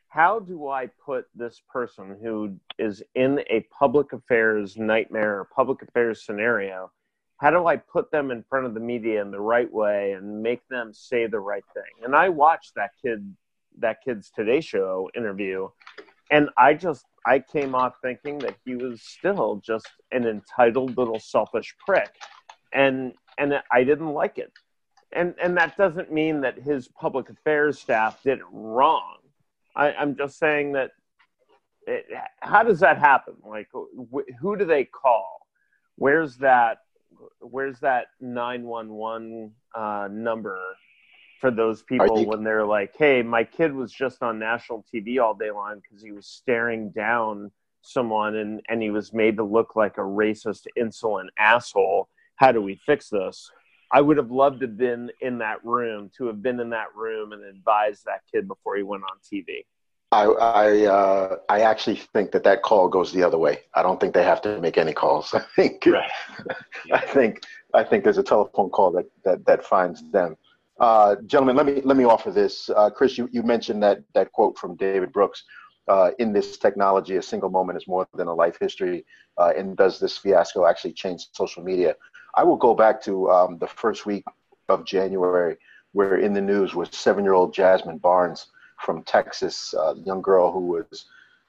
how 0.08 0.40
do 0.40 0.69
I 0.69 0.88
put 1.05 1.26
this 1.34 1.62
person 1.72 2.17
who 2.20 2.56
is 2.78 3.02
in 3.14 3.40
a 3.49 3.64
public 3.78 4.12
affairs 4.12 4.76
nightmare, 4.76 5.46
public 5.55 5.82
affairs 5.82 6.25
scenario, 6.25 6.90
how 7.38 7.50
do 7.50 7.67
I 7.67 7.76
put 7.76 8.11
them 8.11 8.31
in 8.31 8.44
front 8.50 8.67
of 8.67 8.75
the 8.75 8.81
media 8.81 9.22
in 9.22 9.31
the 9.31 9.40
right 9.40 9.72
way 9.72 10.12
and 10.12 10.43
make 10.43 10.67
them 10.69 10.93
say 10.93 11.26
the 11.26 11.38
right 11.38 11.64
thing? 11.72 12.05
And 12.05 12.14
I 12.14 12.28
watched 12.28 12.75
that 12.75 12.90
kid, 13.02 13.34
that 13.78 13.99
kid's 14.05 14.31
Today 14.31 14.61
Show 14.61 15.08
interview, 15.17 15.69
and 16.31 16.50
I 16.58 16.75
just, 16.75 17.06
I 17.25 17.38
came 17.38 17.75
off 17.75 17.94
thinking 18.02 18.38
that 18.40 18.56
he 18.64 18.75
was 18.75 19.00
still 19.02 19.62
just 19.64 19.88
an 20.12 20.26
entitled 20.26 20.99
little 20.99 21.19
selfish 21.19 21.75
prick, 21.87 22.11
and 22.72 23.12
and 23.38 23.55
I 23.72 23.84
didn't 23.84 24.12
like 24.12 24.38
it 24.38 24.52
and 25.12 25.34
and 25.42 25.56
that 25.56 25.76
doesn't 25.76 26.12
mean 26.12 26.40
that 26.42 26.58
his 26.58 26.88
public 26.88 27.30
affairs 27.30 27.78
staff 27.78 28.22
did 28.22 28.38
it 28.38 28.44
wrong. 28.52 29.16
I, 29.76 29.92
I'm 29.92 30.16
just 30.16 30.38
saying 30.38 30.72
that. 30.72 30.90
It, 31.86 32.06
how 32.40 32.62
does 32.62 32.80
that 32.80 32.98
happen? 32.98 33.34
Like, 33.44 33.68
wh- 34.12 34.30
who 34.40 34.56
do 34.56 34.64
they 34.64 34.84
call? 34.84 35.46
Where's 35.96 36.36
that? 36.38 36.78
Where's 37.40 37.80
that 37.80 38.08
nine 38.20 38.64
one 38.64 38.90
one 38.90 39.52
uh, 39.74 40.08
number 40.10 40.58
for 41.40 41.50
those 41.50 41.82
people 41.82 42.20
you- 42.20 42.28
when 42.28 42.44
they're 42.44 42.66
like, 42.66 42.94
"Hey, 42.96 43.22
my 43.22 43.44
kid 43.44 43.72
was 43.72 43.92
just 43.92 44.22
on 44.22 44.38
national 44.38 44.84
TV 44.92 45.18
all 45.20 45.34
day 45.34 45.50
long 45.50 45.80
because 45.80 46.02
he 46.02 46.12
was 46.12 46.26
staring 46.26 46.90
down 46.90 47.50
someone 47.82 48.36
and 48.36 48.60
and 48.68 48.82
he 48.82 48.90
was 48.90 49.12
made 49.12 49.36
to 49.38 49.44
look 49.44 49.74
like 49.74 49.96
a 49.96 50.02
racist, 50.02 50.66
insolent 50.76 51.30
asshole. 51.38 52.08
How 52.36 52.52
do 52.52 52.60
we 52.62 52.76
fix 52.76 53.08
this?" 53.08 53.50
I 53.92 54.00
would 54.00 54.16
have 54.16 54.31
loved 54.31 54.60
to 54.60 54.66
have 54.66 54.76
been 54.76 55.10
in 55.20 55.38
that 55.38 55.64
room, 55.64 56.10
to 56.16 56.26
have 56.26 56.42
been 56.42 56.60
in 56.60 56.70
that 56.70 56.94
room 56.94 57.32
and 57.32 57.44
advised 57.44 58.04
that 58.04 58.22
kid 58.31 58.46
before 58.46 58.76
he 58.76 58.82
went 58.82 59.02
on 59.04 59.19
TV. 59.19 59.64
I 60.12 60.25
I, 60.25 60.87
uh, 60.87 61.37
I 61.48 61.60
actually 61.60 61.96
think 61.96 62.32
that 62.32 62.44
that 62.44 62.62
call 62.62 62.88
goes 62.88 63.12
the 63.12 63.22
other 63.22 63.38
way. 63.38 63.60
I 63.74 63.82
don't 63.82 64.00
think 64.00 64.12
they 64.15 64.24
have 64.24 64.43
to 64.43 64.60
make 64.60 64.76
any 64.79 64.93
calls. 64.93 65.32
I 65.34 65.41
think 65.56 65.86
right. 65.86 66.10
I 66.93 67.00
think 67.00 67.43
I 67.74 67.84
think 67.84 68.05
there's 68.05 68.19
a 68.19 68.22
telephone 68.22 68.70
call 68.70 68.91
that 68.93 69.06
that, 69.24 69.44
that 69.46 69.65
finds 69.65 70.03
them. 70.10 70.36
Uh, 70.81 71.17
gentlemen, 71.26 71.56
let 71.56 71.67
me 71.67 71.81
let 71.84 71.96
me 71.96 72.05
offer 72.05 72.31
this. 72.31 72.70
Uh, 72.70 72.91
Chris, 72.91 73.19
you, 73.19 73.29
you 73.32 73.43
mentioned 73.43 73.82
that 73.82 74.03
that 74.15 74.32
quote 74.32 74.58
from 74.58 74.76
David 74.76 75.12
Brooks. 75.12 75.44
Uh, 75.88 76.12
in 76.20 76.32
this 76.32 76.56
technology, 76.56 77.17
a 77.17 77.22
single 77.22 77.50
moment 77.50 77.76
is 77.76 77.88
more 77.88 78.06
than 78.15 78.29
a 78.29 78.34
life 78.34 78.56
history. 78.60 79.05
Uh, 79.38 79.53
and 79.56 79.76
does 79.76 79.98
this 79.98 80.17
fiasco 80.17 80.65
actually 80.65 80.93
change 80.93 81.26
social 81.32 81.65
media? 81.65 81.96
I 82.34 82.44
will 82.44 82.56
go 82.56 82.75
back 82.75 83.03
to 83.03 83.31
um, 83.31 83.58
the 83.58 83.67
first 83.67 84.06
week 84.06 84.25
of 84.69 84.84
January, 84.84 85.56
where 85.93 86.17
in 86.17 86.32
the 86.32 86.41
news 86.41 86.75
was 86.75 86.89
seven-year-old 86.93 87.53
Jasmine 87.53 87.99
Barnes 87.99 88.46
from 88.79 89.03
Texas, 89.03 89.75
uh, 89.75 89.94
young 90.05 90.22
girl 90.22 90.53
who 90.53 90.60
was 90.67 91.06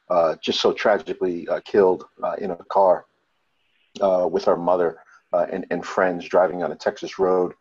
uh, 0.09 0.35
just 0.41 0.59
so 0.59 0.73
tragically 0.73 1.47
uh, 1.47 1.59
killed 1.61 2.05
uh, 2.23 2.35
in 2.39 2.51
a 2.51 2.55
car 2.55 3.05
uh, 4.01 4.27
with 4.29 4.45
her 4.45 4.57
mother 4.57 4.97
uh, 5.33 5.45
and, 5.51 5.65
and 5.71 5.85
friends 5.85 6.27
driving 6.27 6.63
on 6.63 6.71
a 6.71 6.75
Texas 6.75 7.19
road. 7.19 7.53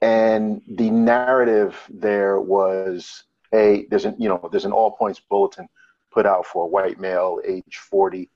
And 0.00 0.60
the 0.68 0.90
narrative 0.90 1.78
there 1.88 2.40
was, 2.40 3.24
a 3.54 3.86
there's 3.88 4.04
an 4.04 4.16
you 4.18 4.28
know 4.28 4.48
there's 4.50 4.64
an 4.64 4.72
all 4.72 4.90
points 4.90 5.20
bulletin 5.30 5.68
put 6.14 6.26
out 6.26 6.46
for 6.46 6.64
a 6.64 6.68
white 6.68 7.00
male, 7.00 7.40
age 7.44 7.76
40, 7.76 8.30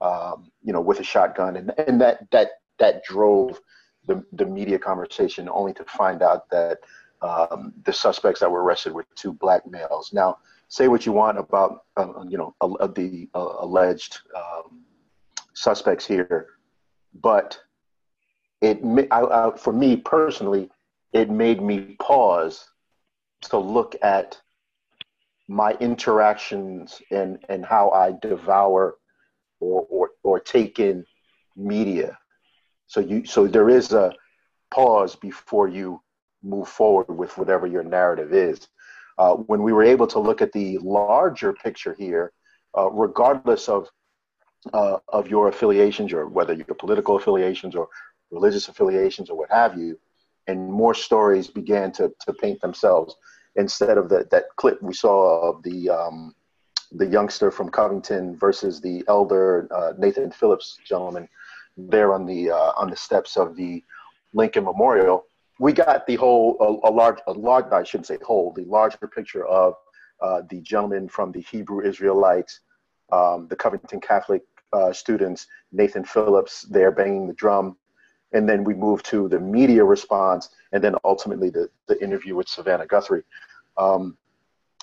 um, 0.00 0.50
you 0.62 0.72
know, 0.72 0.80
with 0.80 1.00
a 1.00 1.04
shotgun, 1.04 1.56
and 1.56 1.72
and 1.78 2.00
that 2.00 2.30
that 2.30 2.50
that 2.78 3.04
drove 3.04 3.60
the, 4.06 4.24
the 4.32 4.46
media 4.46 4.78
conversation 4.78 5.48
only 5.48 5.72
to 5.74 5.84
find 5.84 6.22
out 6.22 6.48
that 6.50 6.78
um, 7.22 7.72
the 7.84 7.92
suspects 7.92 8.40
that 8.40 8.50
were 8.50 8.62
arrested 8.62 8.92
were 8.92 9.06
two 9.14 9.32
black 9.32 9.66
males. 9.66 10.12
Now, 10.12 10.38
say 10.68 10.88
what 10.88 11.04
you 11.06 11.12
want 11.12 11.38
about, 11.38 11.84
uh, 11.96 12.22
you 12.28 12.38
know, 12.38 12.54
uh, 12.60 12.86
the 12.86 13.28
uh, 13.34 13.56
alleged 13.60 14.20
um, 14.36 14.82
suspects 15.54 16.06
here, 16.06 16.46
but 17.20 17.58
it, 18.60 18.80
I, 19.10 19.20
I, 19.20 19.56
for 19.56 19.72
me 19.72 19.96
personally, 19.96 20.70
it 21.12 21.30
made 21.30 21.62
me 21.62 21.96
pause 22.00 22.70
to 23.42 23.58
look 23.58 23.96
at 24.02 24.40
my 25.48 25.72
interactions 25.80 27.00
and, 27.10 27.38
and 27.48 27.64
how 27.64 27.90
I 27.90 28.12
devour 28.20 28.96
or, 29.60 29.86
or, 29.88 30.10
or 30.22 30.40
take 30.40 30.78
in 30.78 31.04
media 31.56 32.18
so 32.88 33.00
you 33.00 33.24
so 33.24 33.46
there 33.46 33.70
is 33.70 33.92
a 33.92 34.12
pause 34.70 35.14
before 35.16 35.68
you 35.68 36.00
move 36.42 36.68
forward 36.68 37.10
with 37.16 37.36
whatever 37.38 37.66
your 37.66 37.84
narrative 37.84 38.32
is. 38.34 38.68
uh, 39.18 39.34
when 39.34 39.62
we 39.62 39.72
were 39.72 39.82
able 39.82 40.06
to 40.06 40.18
look 40.18 40.40
at 40.40 40.52
the 40.52 40.78
larger 40.78 41.52
picture 41.52 41.94
here, 41.98 42.32
uh, 42.76 42.88
regardless 42.90 43.68
of 43.68 43.88
uh, 44.72 44.98
of 45.08 45.28
your 45.28 45.48
affiliations 45.48 46.12
or 46.12 46.26
whether 46.28 46.52
your 46.52 46.74
political 46.78 47.16
affiliations 47.16 47.74
or 47.76 47.88
religious 48.30 48.68
affiliations 48.68 49.30
or 49.30 49.36
what 49.38 49.50
have 49.50 49.78
you, 49.78 49.98
and 50.46 50.70
more 50.70 50.94
stories 50.94 51.48
began 51.48 51.92
to, 51.92 52.12
to 52.20 52.32
paint 52.34 52.60
themselves 52.60 53.16
instead 53.56 53.96
of 53.98 54.08
the, 54.08 54.26
that 54.30 54.44
clip 54.56 54.80
we 54.82 54.92
saw 54.94 55.50
of 55.50 55.62
the 55.62 55.88
um, 55.90 56.34
the 56.92 57.06
youngster 57.06 57.50
from 57.50 57.68
Covington 57.68 58.36
versus 58.36 58.80
the 58.80 59.04
elder 59.08 59.68
uh, 59.74 59.92
Nathan 59.98 60.30
Phillips 60.30 60.78
gentleman 60.86 61.28
there 61.78 62.12
on 62.12 62.26
the 62.26 62.50
uh, 62.50 62.72
on 62.76 62.90
the 62.90 62.96
steps 62.96 63.36
of 63.36 63.56
the 63.56 63.82
Lincoln 64.32 64.64
Memorial. 64.64 65.24
We 65.60 65.72
got 65.72 66.06
the 66.06 66.16
whole 66.16 66.56
a, 66.60 66.88
a 66.88 66.90
large 66.90 67.18
a 67.26 67.32
large 67.32 67.66
I 67.72 67.82
shouldn't 67.84 68.06
say 68.06 68.18
whole 68.22 68.52
the 68.52 68.64
larger 68.64 69.06
picture 69.06 69.46
of 69.46 69.74
uh, 70.20 70.42
the 70.50 70.60
gentleman 70.60 71.08
from 71.08 71.32
the 71.32 71.40
Hebrew 71.40 71.86
Israelites, 71.86 72.60
um, 73.12 73.46
the 73.48 73.56
Covington 73.56 74.00
Catholic 74.00 74.42
uh, 74.72 74.92
students, 74.92 75.46
Nathan 75.72 76.04
Phillips 76.04 76.62
there 76.62 76.90
banging 76.90 77.26
the 77.26 77.34
drum, 77.34 77.76
and 78.32 78.48
then 78.48 78.64
we 78.64 78.74
moved 78.74 79.06
to 79.06 79.28
the 79.28 79.38
media 79.38 79.84
response, 79.84 80.50
and 80.72 80.82
then 80.82 80.94
ultimately 81.04 81.50
the 81.50 81.68
the 81.86 82.02
interview 82.02 82.34
with 82.34 82.48
Savannah 82.48 82.86
Guthrie. 82.86 83.24
Um, 83.76 84.16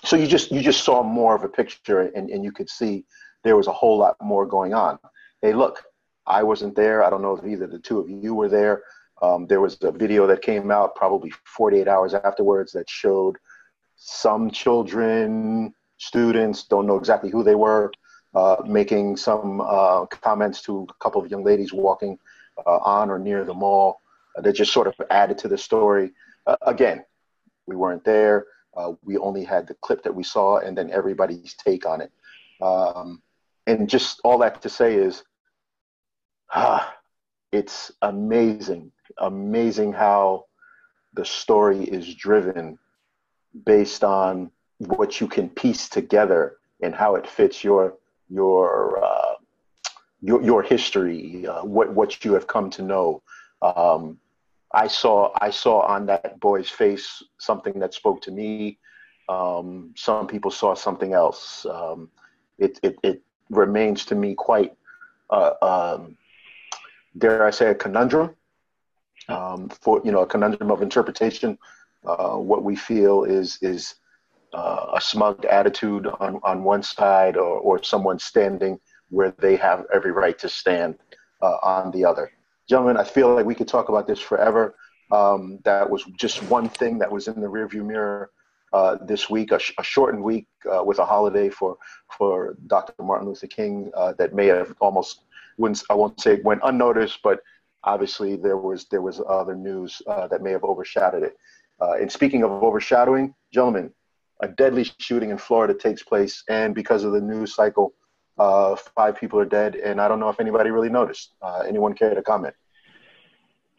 so 0.04 0.16
you 0.16 0.26
just 0.26 0.50
you 0.50 0.60
just 0.60 0.84
saw 0.84 1.02
more 1.02 1.34
of 1.34 1.42
a 1.42 1.48
picture 1.48 2.02
and, 2.02 2.30
and 2.30 2.44
you 2.44 2.52
could 2.52 2.68
see 2.68 3.04
there 3.44 3.56
was 3.56 3.66
a 3.66 3.72
whole 3.72 3.98
lot 3.98 4.16
more 4.22 4.46
going 4.46 4.74
on 4.74 4.98
hey 5.42 5.52
look 5.52 5.84
i 6.26 6.42
wasn't 6.42 6.74
there. 6.74 7.04
I 7.04 7.10
don't 7.10 7.22
know 7.22 7.36
if 7.36 7.46
either 7.46 7.66
the 7.66 7.78
two 7.78 7.98
of 7.98 8.08
you 8.10 8.34
were 8.34 8.48
there. 8.48 8.82
Um, 9.22 9.46
there 9.46 9.60
was 9.60 9.78
a 9.82 9.92
video 9.92 10.26
that 10.26 10.42
came 10.42 10.70
out 10.70 10.94
probably 10.94 11.32
48 11.44 11.88
hours 11.88 12.14
afterwards 12.14 12.72
that 12.72 12.88
showed 12.88 13.36
some 13.96 14.50
children 14.50 15.72
students 15.98 16.64
don't 16.64 16.86
know 16.86 16.98
exactly 16.98 17.30
who 17.30 17.42
they 17.42 17.54
were 17.54 17.90
uh, 18.34 18.56
making 18.66 19.16
some 19.16 19.62
uh, 19.62 20.04
comments 20.06 20.60
to 20.60 20.86
a 20.90 20.94
couple 21.02 21.22
of 21.22 21.30
young 21.30 21.42
ladies 21.42 21.72
walking 21.72 22.18
uh, 22.66 22.76
on 22.78 23.08
or 23.08 23.18
near 23.18 23.44
the 23.44 23.54
mall 23.54 24.02
that 24.36 24.52
just 24.52 24.72
sort 24.72 24.86
of 24.86 24.94
added 25.08 25.38
to 25.38 25.48
the 25.48 25.56
story. 25.56 26.12
Uh, 26.46 26.56
again 26.66 27.02
we 27.66 27.74
weren't 27.74 28.04
there. 28.04 28.46
Uh, 28.76 28.92
we 29.02 29.16
only 29.16 29.42
had 29.42 29.66
the 29.66 29.74
clip 29.80 30.02
that 30.02 30.14
we 30.14 30.22
saw 30.22 30.58
and 30.58 30.76
then 30.76 30.90
everybody's 30.90 31.54
take 31.54 31.86
on 31.86 32.02
it. 32.02 32.12
Um, 32.60 33.22
and 33.66 33.88
just 33.88 34.20
all 34.22 34.38
that 34.38 34.60
to 34.62 34.68
say 34.68 34.94
is, 34.94 35.24
ah, 36.54 36.94
it's 37.52 37.92
amazing, 38.02 38.92
amazing 39.18 39.92
how 39.92 40.46
the 41.14 41.24
story 41.24 41.84
is 41.84 42.14
driven 42.14 42.78
based 43.64 44.04
on 44.04 44.50
what 44.78 45.20
you 45.20 45.26
can 45.26 45.48
piece 45.48 45.88
together 45.88 46.58
and 46.82 46.94
how 46.94 47.14
it 47.14 47.26
fits 47.26 47.64
your 47.64 47.94
your 48.28 49.02
uh, 49.02 49.34
your, 50.20 50.42
your 50.42 50.62
history, 50.62 51.46
uh, 51.46 51.64
what 51.64 51.92
what 51.94 52.24
you 52.24 52.34
have 52.34 52.46
come 52.46 52.70
to 52.70 52.82
know. 52.82 53.22
Um, 53.62 54.18
I 54.72 54.88
saw 54.88 55.32
I 55.40 55.50
saw 55.50 55.80
on 55.82 56.06
that 56.06 56.40
boy's 56.40 56.68
face 56.68 57.22
something 57.38 57.78
that 57.78 57.94
spoke 57.94 58.20
to 58.22 58.30
me. 58.30 58.78
Um, 59.28 59.92
some 59.96 60.26
people 60.26 60.50
saw 60.50 60.74
something 60.74 61.12
else. 61.12 61.66
Um, 61.66 62.10
it, 62.58 62.78
it, 62.82 62.96
it 63.02 63.22
remains 63.50 64.04
to 64.06 64.14
me 64.14 64.34
quite, 64.34 64.74
uh, 65.30 65.52
um, 65.62 66.16
dare 67.18 67.44
I 67.44 67.50
say, 67.50 67.70
a 67.70 67.74
conundrum. 67.74 68.34
Um, 69.28 69.70
for 69.70 70.00
you 70.04 70.12
know, 70.12 70.20
a 70.20 70.26
conundrum 70.26 70.70
of 70.70 70.82
interpretation. 70.82 71.58
Uh, 72.06 72.36
what 72.36 72.62
we 72.62 72.76
feel 72.76 73.24
is 73.24 73.58
is 73.62 73.96
uh, 74.52 74.86
a 74.94 75.00
smug 75.00 75.44
attitude 75.46 76.06
on 76.20 76.38
on 76.44 76.62
one 76.62 76.82
side, 76.82 77.36
or 77.36 77.58
or 77.58 77.82
someone 77.82 78.18
standing 78.18 78.78
where 79.10 79.34
they 79.38 79.56
have 79.56 79.84
every 79.92 80.12
right 80.12 80.38
to 80.38 80.48
stand 80.48 80.96
uh, 81.42 81.56
on 81.62 81.90
the 81.90 82.04
other 82.04 82.30
gentlemen, 82.68 82.96
I 82.96 83.04
feel 83.04 83.34
like 83.34 83.46
we 83.46 83.54
could 83.54 83.68
talk 83.68 83.88
about 83.88 84.06
this 84.06 84.18
forever. 84.18 84.74
Um, 85.12 85.60
that 85.64 85.88
was 85.88 86.04
just 86.16 86.42
one 86.44 86.68
thing 86.68 86.98
that 86.98 87.10
was 87.10 87.28
in 87.28 87.40
the 87.40 87.46
rearview 87.46 87.84
mirror 87.84 88.30
uh, 88.72 88.96
this 89.06 89.30
week, 89.30 89.52
a, 89.52 89.58
sh- 89.58 89.72
a 89.78 89.84
shortened 89.84 90.22
week 90.22 90.48
uh, 90.70 90.82
with 90.82 90.98
a 90.98 91.04
holiday 91.04 91.48
for 91.48 91.76
for 92.18 92.56
Dr. 92.66 92.94
Martin 93.02 93.28
Luther 93.28 93.46
King 93.46 93.90
uh, 93.96 94.12
that 94.18 94.34
may 94.34 94.46
have 94.46 94.74
almost 94.80 95.20
I 95.90 95.94
won't 95.94 96.20
say 96.20 96.34
it 96.34 96.44
went 96.44 96.60
unnoticed, 96.64 97.20
but 97.22 97.40
obviously 97.84 98.36
there 98.36 98.56
was 98.56 98.86
there 98.90 99.02
was 99.02 99.20
other 99.28 99.54
news 99.54 100.02
uh, 100.06 100.26
that 100.28 100.42
may 100.42 100.52
have 100.52 100.64
overshadowed 100.64 101.22
it. 101.22 101.36
Uh, 101.80 101.94
and 102.00 102.10
speaking 102.10 102.42
of 102.42 102.50
overshadowing, 102.50 103.34
gentlemen, 103.52 103.92
a 104.40 104.48
deadly 104.48 104.84
shooting 104.98 105.30
in 105.30 105.38
Florida 105.38 105.74
takes 105.74 106.02
place, 106.02 106.42
and 106.48 106.74
because 106.74 107.04
of 107.04 107.12
the 107.12 107.20
news 107.20 107.54
cycle, 107.54 107.94
uh, 108.38 108.76
five 108.94 109.18
people 109.18 109.38
are 109.38 109.46
dead, 109.46 109.76
and 109.76 110.00
I 110.00 110.08
don't 110.08 110.20
know 110.20 110.28
if 110.28 110.40
anybody 110.40 110.70
really 110.70 110.90
noticed. 110.90 111.34
Uh, 111.40 111.64
anyone 111.66 111.94
care 111.94 112.14
to 112.14 112.22
comment? 112.22 112.54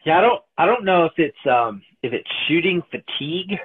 Yeah, 0.04 0.18
I 0.18 0.20
don't. 0.20 0.42
I 0.56 0.66
don't 0.66 0.84
know 0.84 1.04
if 1.04 1.12
it's 1.16 1.46
um, 1.46 1.82
if 2.02 2.12
it's 2.12 2.28
shooting 2.46 2.82
fatigue 2.90 3.58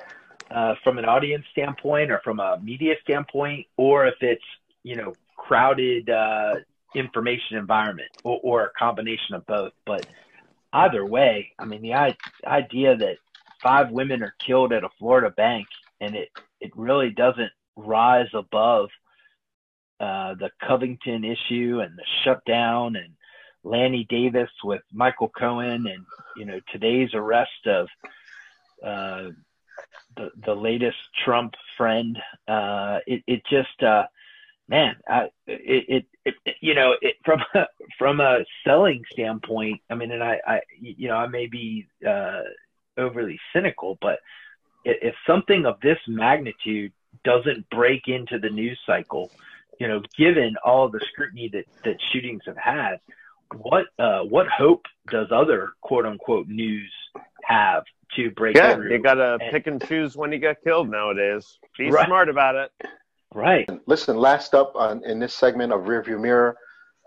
uh, 0.51 0.75
from 0.84 0.98
an 0.98 1.05
audience 1.05 1.46
standpoint 1.51 2.12
or 2.12 2.20
from 2.24 2.39
a 2.39 2.60
media 2.62 2.96
standpoint, 3.03 3.65
or 3.77 4.08
if 4.08 4.15
it's 4.22 4.43
you 4.84 4.96
know 4.96 5.13
crowded 5.38 6.10
uh, 6.10 6.55
information 6.95 7.57
environment 7.57 8.09
or, 8.23 8.39
or, 8.43 8.65
a 8.65 8.69
combination 8.77 9.35
of 9.35 9.45
both. 9.45 9.73
But 9.85 10.05
either 10.71 11.05
way, 11.05 11.51
I 11.59 11.65
mean 11.65 11.81
the 11.81 11.93
idea 12.45 12.95
that 12.95 13.17
five 13.62 13.91
women 13.91 14.23
are 14.23 14.35
killed 14.45 14.73
at 14.73 14.83
a 14.83 14.89
Florida 15.00 15.29
bank 15.29 15.67
and 16.01 16.15
it 16.15 16.29
it 16.59 16.71
really 16.75 17.09
doesn't 17.09 17.51
rise 17.75 18.29
above 18.33 18.89
uh, 20.00 20.35
the 20.35 20.50
Covington 20.62 21.23
issue 21.23 21.81
and 21.81 21.97
the 21.97 22.03
shutdown 22.23 22.95
and 22.95 23.13
Lanny 23.63 24.05
Davis 24.09 24.50
with 24.63 24.81
Michael 24.91 25.29
Cohen 25.29 25.88
and 25.88 26.05
you 26.35 26.45
know 26.45 26.59
today's 26.71 27.13
arrest 27.13 27.67
of 27.67 27.88
uh, 28.83 29.29
the 30.17 30.31
the 30.45 30.53
latest 30.53 30.97
Trump 31.23 31.53
friend. 31.77 32.19
Uh, 32.47 33.00
it 33.07 33.23
it 33.27 33.41
just 33.50 33.81
uh, 33.81 34.03
man, 34.67 34.95
I, 35.07 35.29
it, 35.47 35.85
it, 35.88 36.05
it 36.25 36.35
you 36.61 36.73
know 36.73 36.95
it, 37.01 37.15
from 37.25 37.39
a, 37.55 37.67
from 37.97 38.19
a 38.19 38.39
selling 38.65 39.03
standpoint. 39.11 39.81
I 39.89 39.95
mean, 39.95 40.11
and 40.11 40.23
I 40.23 40.39
I 40.45 40.61
you 40.79 41.07
know 41.07 41.15
I 41.15 41.27
may 41.27 41.47
be 41.47 41.87
uh, 42.07 42.41
overly 42.97 43.39
cynical, 43.53 43.97
but 44.01 44.19
if 44.85 45.15
something 45.25 45.65
of 45.65 45.79
this 45.81 45.99
magnitude 46.07 46.91
doesn't 47.23 47.69
break 47.69 48.07
into 48.07 48.37
the 48.37 48.49
news 48.49 48.79
cycle 48.85 49.31
you 49.79 49.87
know, 49.87 50.01
given 50.17 50.55
all 50.63 50.89
the 50.89 51.01
scrutiny 51.11 51.49
that, 51.49 51.65
that 51.83 51.97
shootings 52.11 52.43
have 52.45 52.57
had, 52.57 52.99
what 53.55 53.85
uh, 53.99 54.21
what 54.21 54.47
hope 54.47 54.85
does 55.09 55.27
other 55.31 55.71
quote 55.81 56.05
unquote 56.05 56.47
news 56.47 56.91
have 57.43 57.83
to 58.15 58.31
break 58.31 58.55
yeah, 58.55 58.75
through? 58.75 58.91
you 58.91 58.99
got 58.99 59.15
to 59.15 59.37
pick 59.51 59.67
and 59.67 59.85
choose 59.85 60.15
when 60.15 60.31
you 60.31 60.39
get 60.39 60.63
killed 60.63 60.89
nowadays. 60.89 61.59
Be 61.77 61.91
right. 61.91 62.05
smart 62.05 62.29
about 62.29 62.55
it. 62.55 62.71
Right. 63.33 63.69
Listen, 63.87 64.17
last 64.17 64.53
up 64.53 64.73
on, 64.75 65.03
in 65.05 65.19
this 65.19 65.33
segment 65.33 65.73
of 65.73 65.81
Rearview 65.81 66.19
Mirror, 66.19 66.55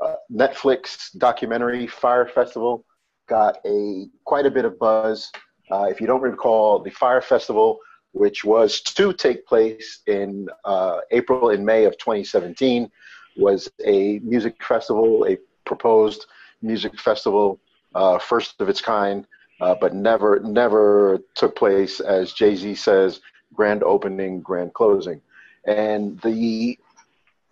uh, 0.04 0.14
Netflix 0.30 1.16
documentary 1.18 1.86
Fyre 1.86 2.26
Festival 2.26 2.84
got 3.28 3.58
a 3.64 4.06
quite 4.24 4.46
a 4.46 4.50
bit 4.50 4.64
of 4.64 4.78
buzz. 4.78 5.30
Uh, 5.70 5.84
if 5.84 6.00
you 6.00 6.06
don't 6.06 6.20
recall, 6.20 6.80
the 6.80 6.90
Fyre 6.90 7.20
Festival 7.20 7.78
which 8.16 8.44
was 8.44 8.80
to 8.80 9.12
take 9.12 9.46
place 9.46 10.00
in 10.06 10.48
uh, 10.64 11.00
April 11.10 11.50
and 11.50 11.64
May 11.64 11.84
of 11.84 11.98
2017, 11.98 12.90
was 13.36 13.70
a 13.84 14.20
music 14.20 14.62
festival, 14.64 15.26
a 15.28 15.36
proposed 15.66 16.24
music 16.62 16.98
festival, 16.98 17.60
uh, 17.94 18.18
first 18.18 18.58
of 18.60 18.70
its 18.70 18.80
kind, 18.80 19.26
uh, 19.60 19.74
but 19.78 19.94
never 19.94 20.40
never 20.40 21.18
took 21.34 21.54
place 21.54 22.00
as 22.00 22.32
Jay 22.32 22.56
Z 22.56 22.74
says, 22.76 23.20
grand 23.52 23.82
opening, 23.82 24.40
grand 24.40 24.72
closing, 24.72 25.20
and 25.66 26.20
the, 26.20 26.78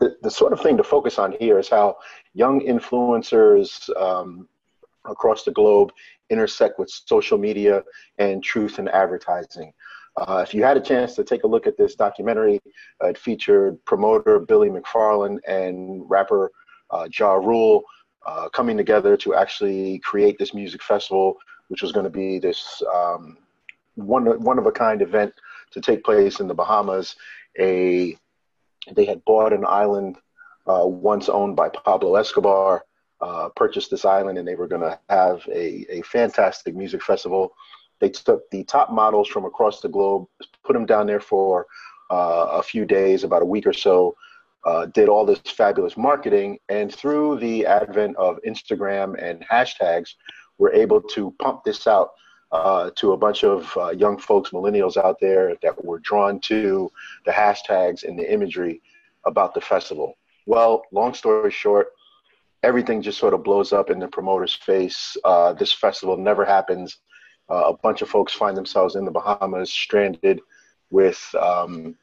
the 0.01 0.17
the, 0.23 0.31
sort 0.31 0.53
of 0.53 0.61
thing 0.61 0.77
to 0.77 0.85
focus 0.85 1.19
on 1.19 1.35
here 1.39 1.59
is 1.59 1.69
how 1.69 1.97
young 2.35 2.61
influencers 2.61 3.89
um, 4.01 4.49
across 5.05 5.45
the 5.45 5.53
globe 5.53 5.93
intersect 6.31 6.79
with 6.79 6.91
social 6.91 7.39
media 7.39 7.83
and 8.19 8.43
truth 8.43 8.79
in 8.79 8.89
advertising. 8.89 9.73
Uh, 10.17 10.45
if 10.47 10.55
you 10.55 10.63
had 10.63 10.77
a 10.77 10.81
chance 10.81 11.15
to 11.17 11.25
take 11.25 11.43
a 11.43 11.47
look 11.47 11.67
at 11.67 11.77
this 11.77 11.97
documentary, 11.97 12.61
uh, 13.03 13.09
it 13.09 13.19
featured 13.19 13.85
promoter 13.85 14.39
Billy 14.39 14.71
McFarland 14.71 15.39
and 15.47 16.09
rapper 16.09 16.53
uh, 16.91 17.09
Ja 17.19 17.35
Rule 17.35 17.83
uh, 18.27 18.49
coming 18.51 18.77
together 18.77 19.17
to 19.17 19.35
actually 19.35 19.99
create 19.99 20.39
this 20.39 20.55
music 20.55 20.83
festival, 20.83 21.37
which 21.69 21.83
was 21.83 21.93
going 21.93 22.05
to 22.05 22.11
be 22.11 22.39
this 22.39 22.83
um, 22.95 23.39
one 23.97 24.25
one 24.43 24.59
of 24.59 24.67
a 24.67 24.73
kind 24.73 25.03
event 25.03 25.33
to 25.73 25.81
take 25.81 26.05
place 26.05 26.41
in 26.41 26.47
the 26.47 26.55
Bahamas. 26.55 27.17
A 27.59 28.17
they 28.93 29.05
had 29.05 29.25
bought 29.25 29.53
an 29.53 29.65
island 29.67 30.17
uh, 30.67 30.87
once 30.87 31.29
owned 31.29 31.57
by 31.57 31.71
Pablo 31.71 32.17
Escobar, 32.17 32.85
uh, 33.21 33.49
purchased 33.57 33.91
this 33.91 34.05
island, 34.05 34.39
and 34.39 34.47
they 34.47 34.57
were 34.57 34.69
going 34.69 34.83
to 34.83 34.99
have 35.09 35.43
a, 35.49 35.87
a 35.89 36.03
fantastic 36.03 36.75
music 36.75 37.03
festival 37.03 37.55
they 38.01 38.11
took 38.11 38.49
the 38.51 38.65
top 38.65 38.91
models 38.91 39.29
from 39.29 39.45
across 39.45 39.81
the 39.81 39.89
globe, 39.89 40.27
put 40.65 40.75
them 40.75 40.87
down 40.87 41.07
there 41.07 41.21
for 41.21 41.67
uh, 42.11 42.49
a 42.53 42.63
few 42.63 42.85
days, 42.85 43.25
about 43.25 43.43
a 43.43 43.47
week 43.47 43.67
or 43.67 43.73
so, 43.73 44.15
uh, 44.67 44.87
did 44.87 45.09
all 45.09 45.25
this 45.25 45.41
fabulous 45.47 45.97
marketing. 45.97 46.59
And 46.69 46.95
through 46.95 47.39
the 47.39 47.67
advent 47.67 48.17
of 48.17 48.39
Instagram 48.47 49.15
and 49.23 49.43
hashtags, 49.47 50.11
we're 50.59 50.73
able 50.73 51.01
to 51.01 51.35
pump 51.41 51.65
this 51.65 51.87
out 51.87 52.11
uh, 52.55 52.91
to 52.95 53.13
a 53.13 53.17
bunch 53.17 53.43
of 53.43 53.77
uh, 53.77 53.91
young 53.91 54.17
folks, 54.17 54.51
millennials 54.51 54.97
out 54.97 55.19
there 55.21 55.57
that 55.61 55.85
were 55.85 55.99
drawn 55.99 56.39
to 56.39 56.89
the 57.27 57.33
hashtags 57.33 58.05
and 58.05 58.17
the 58.17 58.33
imagery 58.33 58.81
about 59.27 59.55
the 59.55 59.61
festival. 59.61 60.17
Well, 60.47 60.85
long 60.93 61.15
story 61.15 61.51
short, 61.51 61.89
everything 62.63 63.03
just 63.03 63.19
sort 63.19 63.35
of 63.35 63.43
blows 63.43 63.73
up 63.73 63.91
in 63.91 63.99
the 63.99 64.07
promoter's 64.07 64.55
face. 64.55 65.17
Uh, 65.25 65.53
this 65.55 65.73
festival 65.73 66.17
never 66.17 66.45
happens. 66.45 66.99
Uh, 67.51 67.73
a 67.73 67.77
bunch 67.77 68.03
of 68.03 68.09
folks 68.09 68.33
find 68.33 68.57
themselves 68.57 68.95
in 68.95 69.05
the 69.05 69.11
Bahamas, 69.11 69.73
stranded 69.73 70.41
with 70.91 71.21
um, 71.41 71.97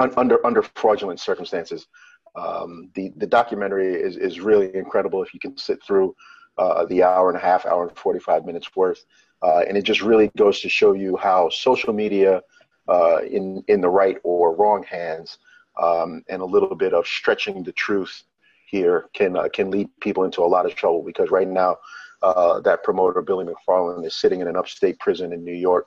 un- 0.00 0.12
under 0.16 0.44
under 0.44 0.62
fraudulent 0.74 1.20
circumstances. 1.20 1.86
Um, 2.34 2.90
the 2.94 3.12
the 3.16 3.26
documentary 3.26 3.94
is 3.94 4.16
is 4.16 4.40
really 4.40 4.74
incredible 4.74 5.22
if 5.22 5.32
you 5.32 5.38
can 5.38 5.56
sit 5.56 5.78
through 5.84 6.16
uh, 6.58 6.84
the 6.86 7.02
hour 7.02 7.28
and 7.28 7.38
a 7.38 7.40
half, 7.40 7.66
hour 7.66 7.86
and 7.86 7.96
forty 7.96 8.18
five 8.18 8.44
minutes 8.44 8.74
worth, 8.74 9.04
uh, 9.42 9.60
and 9.68 9.76
it 9.76 9.82
just 9.82 10.02
really 10.02 10.30
goes 10.36 10.60
to 10.60 10.68
show 10.68 10.92
you 10.94 11.16
how 11.16 11.48
social 11.50 11.92
media, 11.92 12.42
uh, 12.88 13.18
in 13.22 13.62
in 13.68 13.80
the 13.80 13.88
right 13.88 14.18
or 14.24 14.54
wrong 14.54 14.82
hands, 14.82 15.38
um, 15.80 16.22
and 16.28 16.40
a 16.42 16.44
little 16.44 16.74
bit 16.74 16.94
of 16.94 17.06
stretching 17.06 17.62
the 17.62 17.72
truth 17.72 18.22
here 18.66 19.08
can 19.12 19.36
uh, 19.36 19.48
can 19.52 19.70
lead 19.70 19.88
people 20.00 20.24
into 20.24 20.42
a 20.42 20.46
lot 20.46 20.66
of 20.66 20.74
trouble 20.74 21.02
because 21.02 21.30
right 21.30 21.48
now 21.48 21.76
uh, 22.22 22.60
that 22.60 22.82
promoter 22.82 23.22
Billy 23.22 23.44
McFarland 23.44 24.06
is 24.06 24.16
sitting 24.16 24.40
in 24.40 24.48
an 24.48 24.56
upstate 24.56 24.98
prison 24.98 25.32
in 25.32 25.44
New 25.44 25.54
York 25.54 25.86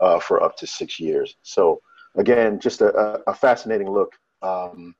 uh, 0.00 0.18
for 0.18 0.42
up 0.42 0.56
to 0.56 0.66
six 0.66 0.98
years. 0.98 1.36
So 1.42 1.80
again, 2.16 2.58
just 2.58 2.80
a, 2.80 3.20
a 3.26 3.34
fascinating 3.34 3.90
look 3.90 4.12
um, 4.42 4.94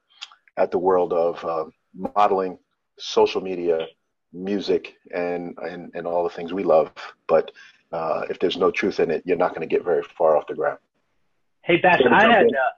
at 0.57 0.71
the 0.71 0.79
world 0.79 1.13
of 1.13 1.73
modeling, 1.95 2.59
social 2.99 3.41
media, 3.41 3.87
music, 4.33 4.97
and, 5.15 5.57
and 5.59 5.91
and 5.95 6.07
all 6.07 6.23
the 6.23 6.31
things 6.31 6.53
we 6.53 6.65
love. 6.65 6.93
But 7.27 7.51
uh, 7.93 8.23
if 8.31 8.39
there's 8.39 8.57
no 8.57 8.71
truth 8.71 9.01
in 9.01 9.11
it, 9.11 9.23
you're 9.25 9.37
not 9.37 9.55
going 9.55 9.69
to 9.69 9.75
get 9.75 9.85
very 9.85 10.03
far 10.03 10.37
off 10.37 10.47
the 10.47 10.55
ground. 10.55 10.79
Hey, 11.63 11.77
Bash, 11.79 12.01
I 12.11 12.23
had. 12.23 12.47
Uh, 12.47 12.75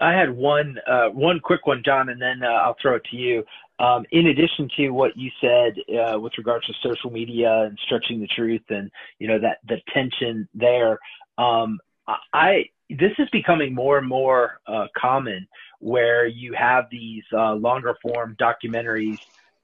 I 0.00 0.12
had 0.12 0.36
one 0.36 0.76
uh, 0.88 1.08
one 1.10 1.38
quick 1.40 1.66
one, 1.66 1.82
John, 1.84 2.08
and 2.08 2.20
then 2.20 2.42
uh, 2.42 2.48
I'll 2.48 2.76
throw 2.80 2.96
it 2.96 3.04
to 3.10 3.16
you. 3.16 3.44
Um, 3.78 4.04
in 4.10 4.26
addition 4.26 4.68
to 4.76 4.90
what 4.90 5.16
you 5.16 5.30
said 5.40 5.74
uh, 5.96 6.18
with 6.18 6.32
regards 6.36 6.66
to 6.66 6.72
social 6.82 7.10
media 7.10 7.62
and 7.62 7.78
stretching 7.84 8.20
the 8.20 8.26
truth, 8.26 8.62
and 8.70 8.90
you 9.20 9.28
know 9.28 9.38
that 9.38 9.58
the 9.68 9.80
tension 9.94 10.48
there, 10.52 10.98
um, 11.38 11.78
I 12.32 12.64
this 12.90 13.12
is 13.18 13.28
becoming 13.30 13.74
more 13.74 13.98
and 13.98 14.08
more 14.08 14.60
uh, 14.66 14.86
common 14.96 15.46
where 15.80 16.26
you 16.26 16.54
have 16.54 16.86
these 16.90 17.22
uh, 17.32 17.54
longer 17.54 17.94
form 18.02 18.36
documentaries 18.40 19.18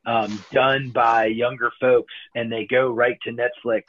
um, 0.07 0.45
done 0.53 0.91
by 0.95 1.27
younger 1.27 1.71
folks, 1.81 2.13
and 2.35 2.51
they 2.51 2.67
go 2.69 2.91
right 2.91 3.19
to 3.25 3.31
Netflix 3.31 3.83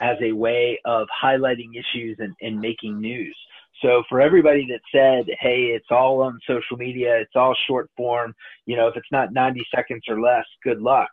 as 0.00 0.16
a 0.22 0.32
way 0.32 0.78
of 0.84 1.08
highlighting 1.22 1.70
issues 1.72 2.16
and, 2.18 2.34
and 2.40 2.60
making 2.60 3.00
news. 3.00 3.36
So 3.82 4.02
for 4.08 4.20
everybody 4.20 4.66
that 4.70 4.80
said, 4.90 5.26
"Hey, 5.40 5.72
it's 5.74 5.90
all 5.90 6.22
on 6.22 6.38
social 6.46 6.76
media, 6.76 7.18
it's 7.18 7.36
all 7.36 7.54
short 7.66 7.90
form," 7.96 8.34
you 8.64 8.76
know, 8.76 8.88
if 8.88 8.96
it's 8.96 9.12
not 9.12 9.32
90 9.32 9.66
seconds 9.74 10.04
or 10.08 10.20
less, 10.20 10.44
good 10.62 10.80
luck. 10.80 11.10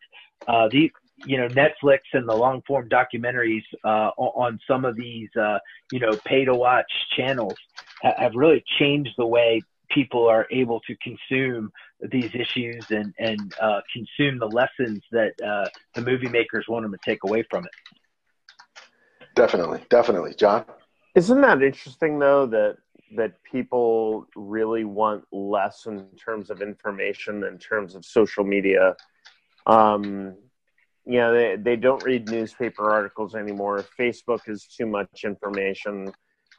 Uh, 0.47 0.69
the 0.71 0.91
you 1.17 1.37
know 1.37 1.49
Netflix 1.49 1.99
and 2.13 2.27
the 2.27 2.33
long 2.33 2.61
form 2.67 2.89
documentaries 2.89 3.63
uh, 3.83 4.11
on 4.17 4.59
some 4.67 4.85
of 4.85 4.95
these 4.95 5.29
uh, 5.39 5.57
you 5.89 5.99
know 5.99 6.17
pay 6.25 6.45
to 6.45 6.55
watch 6.55 6.91
channels 7.15 7.57
have 8.01 8.33
really 8.35 8.61
changed 8.79 9.11
the 9.17 9.25
way 9.25 9.63
people 9.93 10.27
are 10.27 10.47
able 10.51 10.79
to 10.81 10.95
consume 10.97 11.71
these 12.11 12.33
issues 12.33 12.85
and 12.89 13.13
and 13.19 13.53
uh, 13.61 13.81
consume 13.91 14.39
the 14.39 14.47
lessons 14.47 15.01
that 15.11 15.33
uh, 15.45 15.67
the 15.95 16.01
movie 16.01 16.29
makers 16.29 16.65
want 16.67 16.83
them 16.83 16.91
to 16.91 16.99
take 17.03 17.19
away 17.23 17.43
from 17.49 17.65
it. 17.65 17.71
Definitely, 19.35 19.83
definitely, 19.89 20.33
John. 20.35 20.65
Isn't 21.15 21.41
that 21.41 21.61
interesting 21.61 22.19
though 22.19 22.45
that 22.47 22.77
that 23.15 23.33
people 23.43 24.27
really 24.35 24.85
want 24.85 25.23
less 25.31 25.85
in 25.85 26.07
terms 26.17 26.49
of 26.49 26.61
information 26.61 27.43
in 27.43 27.57
terms 27.57 27.95
of 27.95 28.03
social 28.03 28.43
media? 28.43 28.95
Um, 29.67 30.35
you 31.05 31.17
know, 31.19 31.33
they, 31.33 31.55
they 31.57 31.75
don't 31.75 32.03
read 32.03 32.29
newspaper 32.29 32.89
articles 32.89 33.35
anymore. 33.35 33.85
Facebook 33.99 34.47
is 34.47 34.65
too 34.65 34.85
much 34.85 35.23
information. 35.25 36.11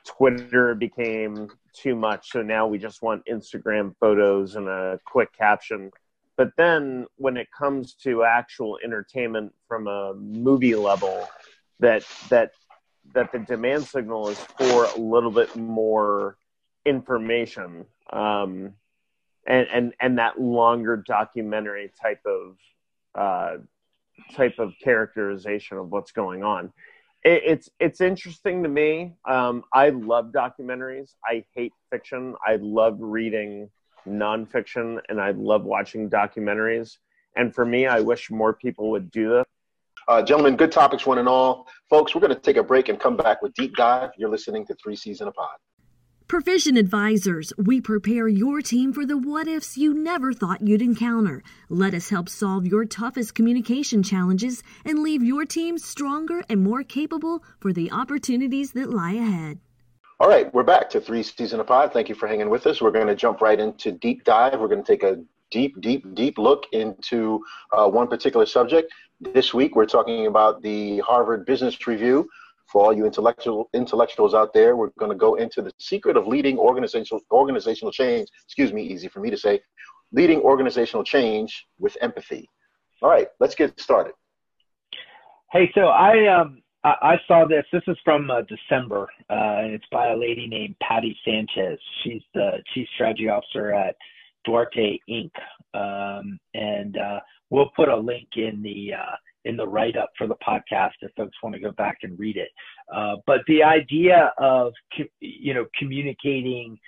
Twitter 0.05 0.75
became 0.75 1.49
too 1.73 1.95
much. 1.95 2.31
So 2.31 2.43
now 2.43 2.67
we 2.67 2.79
just 2.79 3.03
want 3.03 3.25
Instagram 3.27 3.95
photos 3.99 4.57
and 4.57 4.69
a 4.69 5.01
quick 5.05 5.33
caption. 5.37 5.91
But 6.37 6.51
then 6.57 7.07
when 7.17 7.37
it 7.37 7.49
comes 7.57 7.95
to 8.03 8.25
actual 8.25 8.79
entertainment 8.85 9.53
from 9.69 9.87
a 9.87 10.15
movie 10.15 10.75
level, 10.75 11.29
that 11.81 12.05
that 12.29 12.53
that 13.15 13.33
the 13.33 13.39
demand 13.39 13.85
signal 13.85 14.29
is 14.29 14.39
for 14.39 14.87
a 14.87 14.99
little 14.99 15.31
bit 15.31 15.55
more 15.57 16.37
information 16.85 17.87
um, 18.11 18.75
and, 19.47 19.67
and 19.73 19.93
and 20.01 20.19
that 20.19 20.41
longer 20.41 20.97
documentary 20.97 21.93
type 22.01 22.21
of 22.27 22.57
uh, 23.15 23.57
type 24.35 24.59
of 24.59 24.73
characterization 24.83 25.79
of 25.79 25.91
what's 25.91 26.13
going 26.13 26.43
on. 26.43 26.73
It, 27.25 27.43
it's 27.45 27.71
it's 27.81 28.01
interesting 28.01 28.63
to 28.63 28.69
me. 28.69 29.15
Um, 29.25 29.65
I 29.73 29.89
love 29.89 30.27
documentaries. 30.27 31.15
I 31.25 31.45
hate 31.55 31.73
fiction. 31.91 32.35
I 32.47 32.57
love 32.57 32.97
reading 33.01 33.71
nonfiction, 34.07 35.01
and 35.09 35.21
I 35.21 35.31
love 35.33 35.65
watching 35.65 36.11
documentaries. 36.11 36.99
And 37.37 37.55
for 37.55 37.65
me, 37.65 37.87
I 37.87 38.01
wish 38.01 38.31
more 38.31 38.53
people 38.53 38.91
would 38.91 39.11
do 39.11 39.31
this. 39.31 39.45
Uh, 40.07 40.23
gentlemen, 40.23 40.57
good 40.57 40.71
topics, 40.71 41.07
one 41.07 41.19
and 41.19 41.29
all. 41.29 41.67
Folks, 41.89 42.15
we're 42.15 42.21
going 42.21 42.35
to 42.35 42.41
take 42.41 42.59
a 42.59 42.63
break 42.63 42.91
and 42.91 43.01
come 43.01 43.17
back 43.17 43.41
with 43.41 43.55
Deep 43.55 43.75
Dive. 43.75 44.11
You're 44.19 44.29
listening 44.29 44.67
to 44.67 44.75
Three 44.75 44.99
in 45.05 45.27
a 45.27 45.33
Pod. 45.33 45.57
Provision 46.27 46.79
Advisors, 46.79 47.53
we 47.59 47.83
prepare 47.83 48.27
your 48.27 48.63
team 48.63 48.95
for 48.95 49.05
the 49.05 49.19
what 49.19 49.47
ifs 49.47 49.77
you 49.77 49.93
never 49.93 50.33
thought 50.33 50.67
you'd 50.67 50.81
encounter. 50.81 51.43
Let 51.69 51.93
us 51.93 52.09
help 52.09 52.31
solve 52.31 52.67
your 52.67 52.87
toughest 52.87 53.35
communication 53.35 54.03
challenges 54.03 54.63
and 54.87 55.01
leave 55.01 55.23
your 55.23 55.45
team 55.45 55.77
stronger 55.77 56.43
and 56.49 56.63
more 56.63 56.83
capable 56.83 57.45
for 57.61 57.75
the 57.75 57.91
opportunities 57.93 58.73
that 58.73 58.89
lie 58.89 59.13
ahead. 59.13 59.59
All 60.19 60.27
right, 60.27 60.53
we're 60.55 60.63
back 60.63 60.89
to 60.91 61.01
Three 61.01 61.23
in 61.39 61.61
a 61.61 61.65
Pod. 61.65 61.93
Thank 61.93 62.09
you 62.09 62.15
for 62.15 62.27
hanging 62.27 62.49
with 62.49 62.67
us. 62.67 62.81
We're 62.81 62.91
going 62.91 63.09
to 63.09 63.15
jump 63.15 63.43
right 63.43 63.61
into 63.61 63.93
Deep 63.93 64.25
Dive. 64.25 64.59
We're 64.59 64.69
going 64.69 64.83
to 64.83 64.91
take 64.91 65.03
a 65.03 65.23
deep, 65.51 65.79
deep, 65.83 66.15
deep 66.15 66.39
look 66.39 66.65
into 66.73 67.45
uh, 67.71 67.87
one 67.87 68.09
particular 68.09 68.47
subject. 68.47 68.91
This 69.21 69.53
week, 69.53 69.77
we're 69.77 69.85
talking 69.85 70.27
about 70.27 70.63
the 70.63 71.01
Harvard 71.01 71.45
Business 71.45 71.87
Review. 71.87 72.31
For 72.67 72.83
all 72.83 72.93
you 72.93 73.07
intellectual 73.07 73.69
intellectuals 73.73 74.35
out 74.35 74.53
there, 74.53 74.77
we're 74.77 74.91
going 74.99 75.11
to 75.11 75.17
go 75.17 75.35
into 75.37 75.63
the 75.63 75.73
secret 75.79 76.17
of 76.17 76.27
leading 76.27 76.59
organizational 76.59 77.23
organizational 77.31 77.93
change. 77.93 78.29
Excuse 78.47 78.73
me, 78.73 78.83
easy 78.83 79.09
for 79.09 79.21
me 79.21 79.31
to 79.31 79.37
say, 79.37 79.61
leading 80.13 80.41
organizational 80.41 81.05
change 81.05 81.67
with 81.79 81.97
empathy. 82.01 82.49
All 83.03 83.11
right, 83.11 83.29
let's 83.41 83.55
get 83.55 83.79
started. 83.79 84.15
Hey, 85.53 85.71
so 85.75 85.83
I 85.83 86.27
um 86.27 86.63
I, 86.85 86.95
I 87.03 87.17
saw 87.27 87.47
this. 87.47 87.65
This 87.73 87.83
is 87.87 87.97
from 88.05 88.31
uh, 88.31 88.43
December, 88.43 89.09
uh, 89.31 89.63
and 89.63 89.73
it's 89.73 89.87
by 89.91 90.09
a 90.09 90.17
lady 90.17 90.47
named 90.47 90.77
Patty 90.83 91.17
Sanchez. 91.25 91.79
She's 92.03 92.23
the 92.35 92.63
chief 92.73 92.87
strategy 92.95 93.29
officer 93.29 93.73
at 93.73 93.97
Duarte 94.45 94.99
Inc. 95.09 95.31
Um, 95.73 96.39
and 96.55 96.97
uh, 96.97 97.21
we'll 97.51 97.71
put 97.75 97.89
a 97.89 97.97
link 97.97 98.29
in 98.37 98.63
the 98.63 98.93
uh, 98.95 99.17
in 99.45 99.57
the 99.57 99.67
write 99.67 99.97
up 99.97 100.11
for 100.17 100.27
the 100.27 100.37
podcast 100.37 100.93
if 101.01 101.11
folks 101.17 101.37
want 101.43 101.55
to 101.55 101.61
go 101.61 101.73
back 101.73 101.99
and 102.03 102.19
read 102.19 102.37
it. 102.37 102.49
Uh, 102.93 103.17
but 103.27 103.41
the 103.47 103.63
idea 103.63 104.33
of 104.39 104.73
you 105.21 105.55
know 105.55 105.67
communicating 105.79 106.79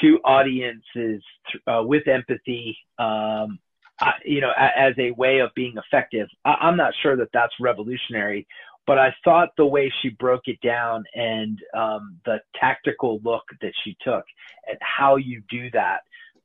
to 0.00 0.18
audiences 0.24 1.22
uh, 1.66 1.82
with 1.84 2.06
empathy, 2.06 2.76
um, 2.98 3.58
I, 4.00 4.12
you 4.24 4.40
know, 4.40 4.52
as 4.56 4.94
a 4.98 5.10
way 5.12 5.40
of 5.40 5.50
being 5.54 5.74
effective, 5.76 6.28
I, 6.44 6.68
am 6.68 6.76
not 6.76 6.94
sure 7.02 7.16
that 7.16 7.28
that's 7.32 7.52
revolutionary. 7.60 8.46
But 8.86 8.98
I 8.98 9.14
thought 9.24 9.50
the 9.56 9.66
way 9.66 9.92
she 10.00 10.08
broke 10.08 10.46
it 10.46 10.60
down 10.62 11.04
and 11.14 11.58
um, 11.76 12.18
the 12.24 12.40
tactical 12.58 13.20
look 13.22 13.44
that 13.60 13.72
she 13.84 13.96
took 14.02 14.24
at 14.68 14.78
how 14.80 15.16
you 15.16 15.42
do 15.48 15.70
that 15.72 16.00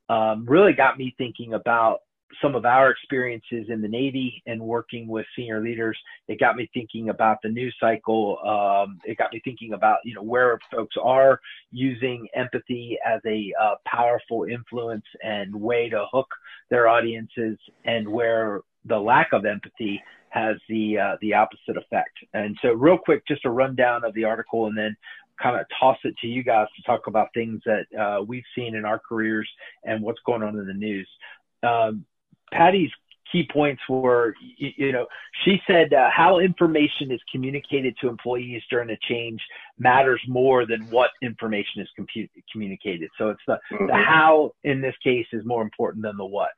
um, 0.09 0.45
really 0.45 0.73
got 0.73 0.97
me 0.97 1.15
thinking 1.17 1.53
about 1.53 2.01
some 2.41 2.55
of 2.55 2.65
our 2.65 2.89
experiences 2.89 3.67
in 3.69 3.81
the 3.81 3.87
Navy 3.87 4.41
and 4.45 4.61
working 4.61 5.07
with 5.07 5.25
senior 5.35 5.61
leaders. 5.61 5.97
It 6.27 6.39
got 6.39 6.55
me 6.55 6.69
thinking 6.73 7.09
about 7.09 7.37
the 7.43 7.49
news 7.49 7.75
cycle. 7.79 8.39
Um, 8.45 8.99
it 9.05 9.17
got 9.17 9.33
me 9.33 9.41
thinking 9.43 9.73
about 9.73 9.99
you 10.03 10.15
know 10.15 10.23
where 10.23 10.59
folks 10.71 10.95
are 11.01 11.39
using 11.71 12.27
empathy 12.35 12.97
as 13.05 13.21
a 13.25 13.53
uh, 13.61 13.75
powerful 13.85 14.45
influence 14.45 15.05
and 15.23 15.53
way 15.53 15.89
to 15.89 16.05
hook 16.11 16.27
their 16.69 16.87
audiences, 16.87 17.57
and 17.85 18.07
where 18.07 18.61
the 18.85 18.97
lack 18.97 19.33
of 19.33 19.45
empathy 19.45 20.01
has 20.29 20.57
the 20.67 20.97
uh, 20.97 21.15
the 21.21 21.33
opposite 21.33 21.77
effect. 21.77 22.17
And 22.33 22.57
so, 22.61 22.73
real 22.73 22.97
quick, 22.97 23.25
just 23.27 23.45
a 23.45 23.49
rundown 23.49 24.03
of 24.03 24.13
the 24.13 24.25
article, 24.25 24.67
and 24.67 24.77
then 24.77 24.95
kind 25.41 25.59
of 25.59 25.65
toss 25.79 25.97
it 26.03 26.15
to 26.21 26.27
you 26.27 26.43
guys 26.43 26.67
to 26.75 26.83
talk 26.83 27.07
about 27.07 27.27
things 27.33 27.61
that 27.65 27.85
uh, 27.99 28.23
we've 28.23 28.43
seen 28.55 28.75
in 28.75 28.85
our 28.85 28.99
careers 28.99 29.49
and 29.83 30.01
what's 30.01 30.19
going 30.25 30.43
on 30.43 30.57
in 30.57 30.65
the 30.65 30.73
news. 30.73 31.07
Um, 31.63 32.05
Patty's 32.51 32.91
key 33.31 33.47
points 33.51 33.81
were, 33.89 34.33
you, 34.57 34.69
you 34.77 34.91
know, 34.91 35.05
she 35.43 35.59
said 35.67 35.93
uh, 35.93 36.09
how 36.11 36.39
information 36.39 37.11
is 37.11 37.19
communicated 37.31 37.95
to 37.99 38.07
employees 38.07 38.61
during 38.69 38.89
a 38.89 38.97
change 39.09 39.41
matters 39.77 40.21
more 40.27 40.65
than 40.65 40.81
what 40.89 41.09
information 41.21 41.81
is 41.81 41.89
compu- 41.99 42.29
communicated. 42.51 43.09
So 43.17 43.29
it's 43.29 43.41
the, 43.47 43.59
mm-hmm. 43.71 43.87
the 43.87 43.95
how 43.95 44.53
in 44.63 44.81
this 44.81 44.95
case 45.03 45.25
is 45.33 45.43
more 45.45 45.61
important 45.61 46.03
than 46.03 46.17
the 46.17 46.25
what. 46.25 46.51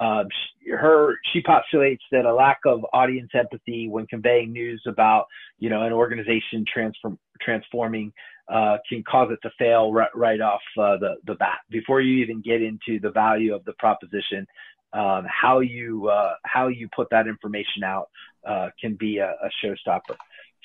She, 0.00 0.70
her 0.70 1.18
she 1.32 1.42
postulates 1.42 2.02
that 2.12 2.24
a 2.24 2.34
lack 2.34 2.60
of 2.66 2.84
audience 2.92 3.30
empathy 3.34 3.88
when 3.88 4.06
conveying 4.06 4.52
news 4.52 4.82
about 4.86 5.26
you 5.58 5.68
know 5.68 5.82
an 5.82 5.92
organization 5.92 6.64
transform 6.72 7.18
transforming 7.40 8.12
uh, 8.52 8.78
can 8.88 9.02
cause 9.08 9.30
it 9.30 9.38
to 9.42 9.50
fail 9.58 9.92
right, 9.92 10.14
right 10.14 10.40
off 10.40 10.60
uh, 10.78 10.96
the 10.98 11.16
the 11.26 11.34
bat 11.34 11.58
before 11.70 12.00
you 12.00 12.22
even 12.22 12.40
get 12.40 12.62
into 12.62 12.98
the 13.00 13.10
value 13.10 13.54
of 13.54 13.64
the 13.64 13.72
proposition. 13.74 14.46
Um, 14.92 15.24
how 15.28 15.60
you 15.60 16.08
uh, 16.08 16.34
how 16.44 16.66
you 16.66 16.88
put 16.94 17.08
that 17.10 17.28
information 17.28 17.84
out 17.84 18.08
uh, 18.46 18.70
can 18.80 18.96
be 18.96 19.18
a, 19.18 19.28
a 19.28 19.50
showstopper. 19.64 20.16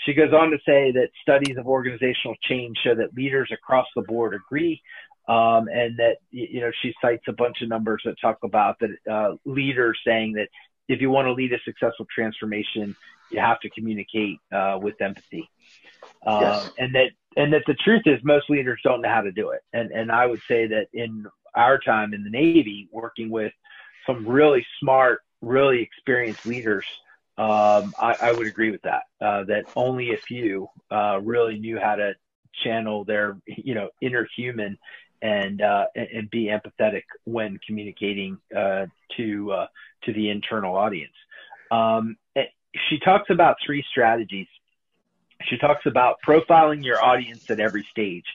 She 0.06 0.14
goes 0.14 0.34
on 0.34 0.50
to 0.52 0.58
say 0.66 0.92
that 0.92 1.10
studies 1.22 1.58
of 1.58 1.68
organizational 1.68 2.36
change 2.42 2.76
show 2.84 2.96
that 2.96 3.14
leaders 3.16 3.50
across 3.54 3.86
the 3.96 4.02
board 4.02 4.34
agree 4.34 4.82
um, 5.28 5.68
and 5.68 5.98
that 5.98 6.18
you 6.32 6.62
know 6.62 6.72
she 6.82 6.94
cites 7.02 7.24
a 7.28 7.34
bunch 7.34 7.62
of 7.62 7.70
numbers 7.70 8.02
that 8.06 8.16
talk 8.22 8.40
about 8.44 8.78
that 8.80 8.92
uh, 9.12 9.36
leaders 9.46 9.98
saying 10.06 10.34
that 10.34 10.50
if 10.88 11.02
you 11.02 11.10
want 11.10 11.26
to 11.28 11.34
lead 11.34 11.52
a 11.52 11.60
successful 11.66 12.06
transformation, 12.14 12.96
you 13.32 13.40
have 13.40 13.60
to 13.62 13.70
communicate 13.72 14.38
uh, 14.52 14.78
with 14.82 15.02
empathy, 15.02 15.50
um, 16.26 16.42
yes. 16.42 16.70
and 16.78 16.96
that 16.96 17.12
and 17.38 17.54
that 17.54 17.64
the 17.68 17.74
truth 17.74 18.04
is 18.06 18.20
most 18.24 18.50
leaders 18.50 18.80
don't 18.84 19.02
know 19.02 19.10
how 19.10 19.22
to 19.22 19.32
do 19.32 19.50
it, 19.50 19.62
and 19.74 19.92
and 19.92 20.12
I 20.12 20.26
would 20.26 20.42
say 20.48 20.68
that 20.68 20.88
in 20.94 21.26
our 21.56 21.80
time 21.80 22.14
in 22.14 22.24
the 22.24 22.30
Navy, 22.30 22.88
working 22.92 23.30
with 23.30 23.54
some 24.06 24.28
really 24.28 24.66
smart, 24.80 25.22
really 25.42 25.82
experienced 25.82 26.46
leaders. 26.46 26.86
Um, 27.38 27.94
I, 28.00 28.16
I, 28.22 28.32
would 28.32 28.48
agree 28.48 28.72
with 28.72 28.82
that. 28.84 29.04
Uh, 29.20 29.44
that 29.46 29.66
only 29.76 30.14
a 30.14 30.18
few 30.18 30.70
uh, 30.90 31.20
really 31.22 31.60
knew 31.60 31.78
how 31.78 31.96
to 31.96 32.14
channel 32.64 33.04
their, 33.04 33.38
you 33.46 33.76
know, 33.76 33.90
inner 34.02 34.26
human 34.38 34.78
and 35.22 35.62
uh, 35.62 35.86
and 35.96 36.30
be 36.30 36.46
empathetic 36.46 37.04
when 37.26 37.60
communicating 37.66 38.38
uh, 38.56 38.86
to 39.18 39.52
uh, 39.52 39.68
to 40.04 40.14
the 40.14 40.30
internal 40.30 40.76
audience. 40.76 41.14
Um, 41.72 42.18
she 42.90 43.00
talks 43.00 43.30
about 43.30 43.58
three 43.66 43.84
strategies. 43.90 44.48
She 45.44 45.58
talks 45.58 45.86
about 45.86 46.18
profiling 46.26 46.84
your 46.84 47.04
audience 47.04 47.50
at 47.50 47.60
every 47.60 47.86
stage, 47.92 48.26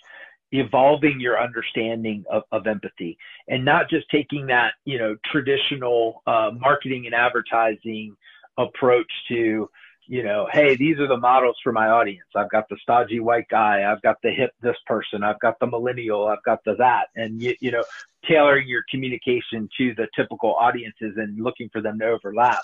evolving 0.53 1.21
your 1.21 1.40
understanding 1.40 2.25
of, 2.31 2.43
of 2.53 2.66
empathy, 2.66 3.19
and 3.49 3.64
not 3.64 3.88
just 3.88 4.09
taking 4.11 4.47
that 4.47 4.73
you 4.85 4.99
know 4.99 5.16
traditional 5.31 6.23
uh, 6.27 6.51
marketing 6.59 7.07
and 7.07 7.14
advertising 7.14 8.16
approach 8.59 9.11
to 9.29 9.69
you 10.11 10.25
know, 10.25 10.49
hey, 10.53 10.75
these 10.75 10.99
are 10.99 11.07
the 11.07 11.16
models 11.16 11.57
for 11.62 11.70
my 11.70 11.87
audience. 11.87 12.27
I've 12.35 12.51
got 12.51 12.68
the 12.68 12.77
stodgy 12.83 13.20
white 13.20 13.46
guy. 13.49 13.88
I've 13.88 14.03
got 14.03 14.16
the 14.25 14.33
hip 14.33 14.51
this 14.61 14.75
person. 14.85 15.23
I've 15.23 15.38
got 15.38 15.61
the 15.61 15.68
millennial. 15.68 16.27
I've 16.27 16.42
got 16.42 16.59
the 16.64 16.75
that. 16.79 17.11
And, 17.14 17.40
you, 17.40 17.55
you 17.61 17.70
know, 17.70 17.85
tailoring 18.29 18.66
your 18.66 18.83
communication 18.90 19.68
to 19.79 19.94
the 19.94 20.09
typical 20.16 20.57
audiences 20.57 21.12
and 21.16 21.40
looking 21.40 21.68
for 21.73 21.81
them 21.81 22.01
to 22.01 22.07
overlap. 22.07 22.59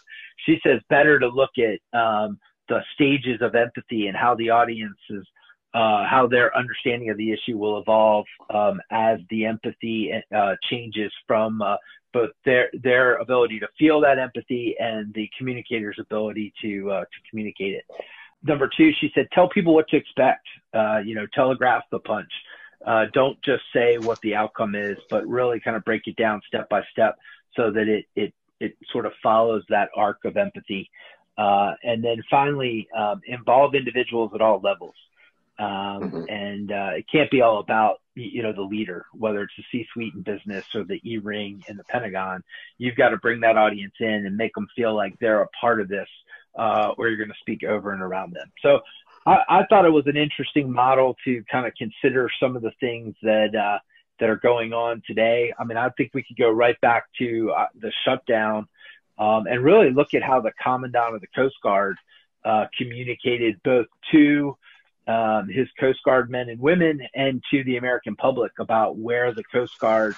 She 0.45 0.59
says 0.67 0.81
better 0.91 1.21
to 1.21 1.29
look 1.29 1.51
at 1.57 1.79
um, 1.97 2.41
the 2.69 2.81
stages 2.95 3.41
of 3.41 3.55
empathy 3.55 4.09
and 4.09 4.17
how 4.17 4.35
the 4.35 4.51
audience 4.51 4.99
is, 5.09 5.25
uh, 5.75 6.07
how 6.07 6.27
their 6.27 6.57
understanding 6.57 7.11
of 7.11 7.17
the 7.17 7.33
issue 7.33 7.59
will 7.59 7.79
evolve 7.79 8.27
um, 8.49 8.81
as 8.91 9.19
the 9.31 9.45
empathy 9.45 10.13
uh, 10.35 10.55
changes 10.71 11.13
from 11.27 11.61
uh, 11.61 11.77
both 12.13 12.31
their 12.45 12.71
their 12.83 13.17
ability 13.17 13.61
to 13.61 13.69
feel 13.79 14.01
that 14.01 14.19
empathy 14.19 14.75
and 14.79 15.13
the 15.13 15.29
communicator's 15.37 15.99
ability 16.01 16.53
to 16.63 16.91
uh, 16.91 17.01
to 17.01 17.31
communicate 17.31 17.75
it. 17.75 17.85
Number 18.43 18.71
two, 18.75 18.93
she 19.01 19.11
said, 19.15 19.29
tell 19.33 19.49
people 19.49 19.75
what 19.75 19.89
to 19.89 19.97
expect. 19.97 20.47
Uh, 20.73 20.99
you 21.05 21.15
know, 21.15 21.27
telegraph 21.35 21.83
the 21.91 21.99
punch. 21.99 22.31
Uh, 22.87 23.07
don't 23.13 23.41
just 23.43 23.65
say 23.75 23.99
what 23.99 24.21
the 24.21 24.35
outcome 24.35 24.75
is, 24.75 24.97
but 25.11 25.27
really 25.27 25.59
kind 25.61 25.77
of 25.77 25.85
break 25.85 26.07
it 26.07 26.17
down 26.17 26.41
step 26.47 26.69
by 26.69 26.83
step 26.91 27.17
so 27.55 27.71
that 27.71 27.89
it 27.89 28.07
it 28.15 28.33
it 28.61 28.77
sort 28.93 29.05
of 29.05 29.13
follows 29.23 29.63
that 29.69 29.91
arc 29.95 30.25
of 30.25 30.39
empathy. 30.39 30.89
And 31.37 32.03
then 32.03 32.23
finally, 32.31 32.89
um, 32.97 33.21
involve 33.27 33.75
individuals 33.75 34.31
at 34.35 34.41
all 34.41 34.61
levels. 34.63 34.95
Um, 35.59 35.67
mm-hmm. 35.67 36.25
And 36.29 36.73
uh, 36.73 36.91
it 36.97 37.07
can't 37.11 37.31
be 37.31 37.41
all 37.41 37.61
about 37.61 38.01
you 38.15 38.43
know 38.43 38.53
the 38.53 38.63
leader, 38.63 39.07
whether 39.13 39.43
it's 39.43 39.55
the 39.57 39.65
C-suite 39.71 40.15
in 40.15 40.23
business 40.23 40.65
or 40.75 40.85
the 40.85 41.01
E-ring 41.05 41.63
in 41.69 41.77
the 41.77 41.85
Pentagon. 41.85 42.43
You've 42.79 42.97
got 42.97 43.11
to 43.11 43.19
bring 43.19 43.41
that 43.41 43.57
audience 43.57 43.95
in 44.01 44.27
and 44.27 44.37
make 44.37 44.55
them 44.55 44.69
feel 44.75 44.95
like 44.95 45.19
they're 45.19 45.43
a 45.43 45.49
part 45.61 45.81
of 45.81 45.89
this, 45.89 46.09
uh, 46.59 46.93
or 46.97 47.09
you're 47.09 47.19
going 47.19 47.31
to 47.31 47.41
speak 47.41 47.65
over 47.65 47.93
and 47.93 48.03
around 48.03 48.35
them. 48.35 48.51
So 48.63 48.81
I, 49.27 49.39
I, 49.49 49.67
thought 49.67 49.85
it 49.85 49.91
was 49.91 50.07
an 50.07 50.17
interesting 50.17 50.71
model 50.71 51.17
to 51.25 51.43
kind 51.51 51.67
of 51.67 51.75
consider 51.75 52.31
some 52.41 52.57
of 52.57 52.63
the 52.63 52.73
things 52.81 53.15
that 53.23 53.55
uh, 53.55 53.79
that 54.21 54.31
are 54.31 54.37
going 54.37 54.73
on 54.73 55.03
today. 55.07 55.53
I 55.59 55.65
mean, 55.65 55.77
I 55.77 55.89
think 55.91 56.13
we 56.15 56.23
could 56.23 56.37
go 56.37 56.51
right 56.51 56.81
back 56.81 57.05
to 57.19 57.53
uh, 57.57 57.67
the 57.81 57.93
shutdown 58.05 58.67
um, 59.19 59.47
and 59.47 59.63
really 59.63 59.91
look 59.91 60.15
at 60.15 60.23
how 60.23 60.41
the 60.41 60.53
commandant 60.63 61.15
of 61.15 61.21
the 61.21 61.27
Coast 61.35 61.57
Guard 61.63 61.97
uh, 62.45 62.67
communicated 62.79 63.61
both 63.65 63.87
to 64.13 64.57
um, 65.07 65.49
his 65.49 65.69
Coast 65.79 66.01
Guard 66.05 66.31
men 66.31 66.49
and 66.49 66.61
women 66.61 67.01
and 67.15 67.43
to 67.51 67.65
the 67.65 67.77
American 67.77 68.17
public 68.17 68.53
about 68.59 68.97
where 68.97 69.33
the 69.33 69.45
Coast 69.45 69.79
Guard 69.79 70.17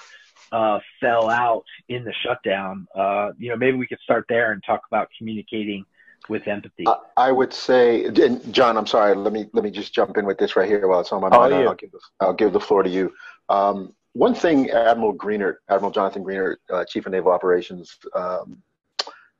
uh, 0.51 0.79
fell 0.99 1.29
out 1.29 1.65
in 1.89 2.03
the 2.03 2.13
shutdown. 2.23 2.87
Uh, 2.95 3.31
you 3.37 3.49
know, 3.49 3.55
maybe 3.55 3.77
we 3.77 3.87
could 3.87 3.99
start 3.99 4.25
there 4.29 4.51
and 4.51 4.63
talk 4.63 4.81
about 4.91 5.09
communicating 5.17 5.85
with 6.27 6.47
empathy. 6.47 6.85
I 7.17 7.31
would 7.31 7.53
say, 7.53 8.09
John, 8.51 8.77
I'm 8.77 8.87
sorry. 8.87 9.15
Let 9.15 9.33
me 9.33 9.47
let 9.53 9.63
me 9.63 9.71
just 9.71 9.93
jump 9.93 10.17
in 10.17 10.25
with 10.25 10.37
this 10.37 10.55
right 10.55 10.67
here 10.67 10.87
while 10.87 10.99
it's 10.99 11.11
on 11.11 11.21
my 11.21 11.29
mind. 11.29 11.53
Oh, 11.53 11.67
I'll, 11.67 11.75
give 11.75 11.91
the, 11.91 11.99
I'll 12.19 12.33
give 12.33 12.53
the 12.53 12.59
floor 12.59 12.83
to 12.83 12.89
you. 12.89 13.13
Um, 13.47 13.93
one 14.13 14.33
thing 14.33 14.69
Admiral 14.71 15.13
Greenert, 15.13 15.57
Admiral 15.69 15.91
Jonathan 15.91 16.23
Greenert, 16.23 16.57
uh, 16.71 16.83
Chief 16.85 17.05
of 17.05 17.11
Naval 17.11 17.31
Operations, 17.31 17.97
um, 18.15 18.61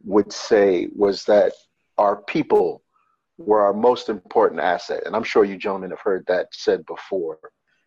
would 0.04 0.32
say 0.32 0.88
was 0.96 1.26
that 1.26 1.54
our 1.98 2.18
people 2.18 2.82
were 3.40 3.62
our 3.62 3.74
most 3.74 4.10
important 4.10 4.60
asset. 4.60 5.04
And 5.06 5.16
I'm 5.16 5.24
sure 5.24 5.46
you 5.46 5.58
gentlemen 5.58 5.92
have 5.92 6.02
heard 6.02 6.26
that 6.28 6.48
said 6.52 6.86
before. 6.86 7.40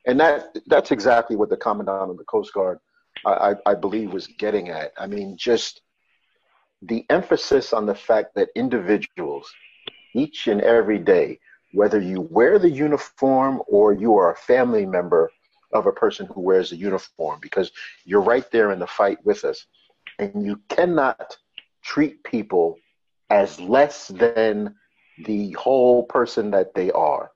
And 0.06 0.18
that 0.18 0.56
that's 0.66 0.90
exactly 0.90 1.36
what 1.36 1.50
the 1.50 1.56
Commandant 1.56 2.10
of 2.10 2.16
the 2.16 2.24
Coast 2.24 2.52
Guard, 2.52 2.78
I, 3.24 3.54
I 3.66 3.74
believe, 3.74 4.12
was 4.12 4.26
getting 4.26 4.70
at. 4.70 4.92
I 4.98 5.06
mean, 5.06 5.36
just 5.36 5.82
the 6.80 7.04
emphasis 7.10 7.72
on 7.72 7.86
the 7.86 7.94
fact 7.94 8.34
that 8.34 8.48
individuals, 8.56 9.48
each 10.14 10.48
and 10.48 10.60
every 10.62 10.98
day, 10.98 11.38
whether 11.72 12.00
you 12.00 12.22
wear 12.22 12.58
the 12.58 12.70
uniform 12.70 13.62
or 13.68 13.92
you 13.92 14.16
are 14.16 14.32
a 14.32 14.36
family 14.36 14.86
member 14.86 15.30
of 15.72 15.86
a 15.86 15.92
person 15.92 16.26
who 16.26 16.40
wears 16.40 16.70
the 16.70 16.76
uniform, 16.76 17.38
because 17.40 17.70
you're 18.04 18.20
right 18.20 18.50
there 18.50 18.72
in 18.72 18.78
the 18.78 18.86
fight 18.86 19.18
with 19.24 19.44
us. 19.44 19.66
And 20.18 20.44
you 20.44 20.60
cannot 20.68 21.36
treat 21.82 22.24
people 22.24 22.76
as 23.30 23.60
less 23.60 24.08
than 24.08 24.74
the 25.18 25.52
whole 25.52 26.04
person 26.04 26.50
that 26.50 26.74
they 26.74 26.90
are 26.92 27.30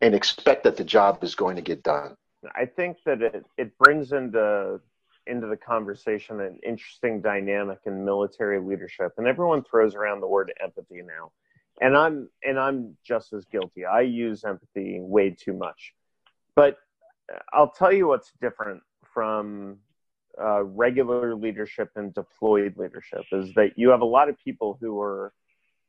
and 0.00 0.14
expect 0.14 0.64
that 0.64 0.76
the 0.76 0.84
job 0.84 1.22
is 1.24 1.34
going 1.34 1.56
to 1.56 1.62
get 1.62 1.82
done. 1.82 2.16
I 2.54 2.66
think 2.66 2.98
that 3.06 3.22
it, 3.22 3.44
it 3.56 3.76
brings 3.78 4.12
into 4.12 4.80
into 5.26 5.48
the 5.48 5.56
conversation 5.56 6.40
an 6.40 6.56
interesting 6.64 7.20
dynamic 7.20 7.80
in 7.84 8.04
military 8.04 8.60
leadership 8.60 9.12
and 9.18 9.26
everyone 9.26 9.64
throws 9.64 9.96
around 9.96 10.20
the 10.20 10.26
word 10.26 10.52
empathy 10.62 11.02
now. 11.02 11.32
And 11.80 11.96
i'm 11.96 12.28
and 12.44 12.58
i'm 12.58 12.96
just 13.04 13.32
as 13.32 13.44
guilty. 13.46 13.84
I 13.84 14.02
use 14.02 14.44
empathy 14.44 14.98
way 15.00 15.30
too 15.30 15.52
much. 15.52 15.94
But 16.54 16.78
i'll 17.52 17.70
tell 17.70 17.92
you 17.92 18.06
what's 18.06 18.32
different 18.40 18.82
from 19.12 19.78
uh, 20.40 20.62
regular 20.62 21.34
leadership 21.34 21.90
and 21.96 22.12
deployed 22.14 22.76
leadership 22.76 23.24
is 23.32 23.52
that 23.54 23.70
you 23.76 23.88
have 23.88 24.02
a 24.02 24.06
lot 24.06 24.28
of 24.28 24.36
people 24.44 24.76
who 24.80 25.00
are 25.00 25.32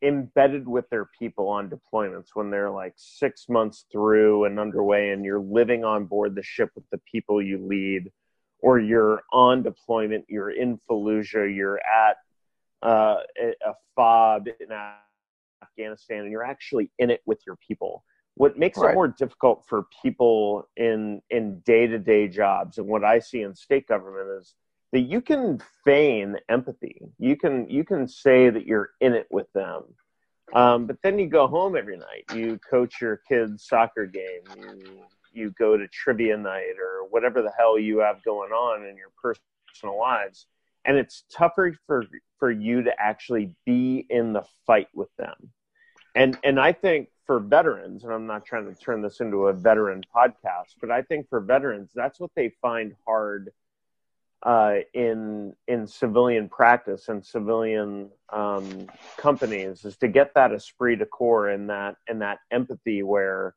embedded 0.02 0.68
with 0.68 0.88
their 0.90 1.10
people 1.18 1.50
on 1.50 1.70
deployments 1.70 2.28
when 2.34 2.52
they're 2.52 2.70
like 2.70 2.94
six 2.98 3.50
months 3.50 3.86
through 3.92 4.46
and 4.46 4.60
underway 4.60 5.10
and 5.10 5.26
you're 5.26 5.40
living 5.40 5.84
on 5.84 6.06
board 6.06 6.36
the 6.36 6.44
ship 6.44 6.70
with 6.76 6.84
the 6.92 7.00
people 7.12 7.42
you 7.42 7.58
lead 7.66 8.12
or 8.60 8.80
you're 8.80 9.24
on 9.34 9.64
deployment 9.64 10.24
you're 10.28 10.52
in 10.52 10.80
fallujah 10.90 11.54
you're 11.54 11.80
at 11.80 12.18
uh, 12.84 13.18
a 13.66 13.74
fob 13.96 14.48
in 14.48 14.68
afghanistan 15.64 16.20
and 16.22 16.32
you're 16.32 16.44
actually 16.46 16.92
in 17.00 17.10
it 17.10 17.22
with 17.26 17.40
your 17.48 17.58
people 17.68 18.04
what 18.36 18.56
makes 18.56 18.78
right. 18.78 18.92
it 18.92 18.94
more 18.94 19.08
difficult 19.08 19.66
for 19.68 19.88
people 20.04 20.70
in 20.76 21.20
in 21.32 21.60
day-to-day 21.62 22.28
jobs 22.28 22.78
and 22.78 22.86
what 22.86 23.04
i 23.04 23.18
see 23.18 23.42
in 23.42 23.56
state 23.56 23.88
government 23.88 24.28
is 24.40 24.54
that 24.94 25.02
you 25.02 25.22
can 25.22 25.60
feign 25.86 26.38
empathy. 26.50 27.02
You 27.20 27.36
can 27.36 27.70
you 27.70 27.84
can 27.84 28.08
say 28.08 28.50
that 28.50 28.66
you're 28.66 28.92
in 29.02 29.14
it 29.14 29.28
with 29.30 29.52
them, 29.54 29.84
Um, 30.54 30.86
but 30.88 30.98
then 31.04 31.20
you 31.20 31.28
go 31.28 31.48
home 31.48 31.76
every 31.76 31.98
night. 31.98 32.26
You 32.34 32.60
coach 32.60 33.02
your 33.02 33.18
kids' 33.18 33.66
soccer 33.68 34.06
game. 34.06 34.44
You 34.58 35.02
you 35.34 35.52
go 35.52 35.78
to 35.78 35.88
trivia 35.88 36.38
night 36.38 36.76
or 36.82 37.08
whatever 37.10 37.42
the 37.42 37.52
hell 37.58 37.78
you 37.78 38.00
have 38.00 38.24
going 38.24 38.52
on 38.52 38.86
in 38.86 38.96
your 38.96 39.12
personal 39.22 40.00
lives, 40.00 40.48
and 40.86 40.98
it's 40.98 41.24
tougher 41.32 41.76
for 41.86 42.06
for 42.40 42.52
you 42.52 42.84
to 42.84 42.94
actually 43.00 43.56
be 43.66 44.06
in 44.10 44.34
the 44.34 44.44
fight 44.66 44.88
with 44.94 45.10
them. 45.18 45.52
And 46.16 46.38
and 46.44 46.60
I 46.60 46.72
think 46.72 47.10
for 47.26 47.40
veterans, 47.40 48.06
and 48.06 48.14
I'm 48.14 48.26
not 48.26 48.46
trying 48.46 48.74
to 48.74 48.82
turn 48.82 49.02
this 49.02 49.20
into 49.20 49.48
a 49.48 49.54
veteran 49.54 50.02
podcast, 50.16 50.76
but 50.80 50.92
I 50.92 51.02
think 51.02 51.28
for 51.30 51.42
veterans, 51.42 51.92
that's 51.94 52.20
what 52.20 52.32
they 52.36 52.54
find 52.62 52.96
hard 53.06 53.52
uh, 54.44 54.76
in 54.94 55.54
in 55.68 55.88
civilian 55.88 56.48
practice 56.48 57.10
and 57.10 57.26
civilian 57.26 58.10
um, 58.32 58.88
companies 59.18 59.84
is 59.84 59.98
to 59.98 60.08
get 60.08 60.34
that 60.36 60.52
esprit 60.54 60.98
de 60.98 61.06
corps 61.06 61.50
and 61.50 61.70
that 61.70 61.96
and 62.08 62.22
that 62.22 62.40
empathy 62.52 63.02
where 63.02 63.56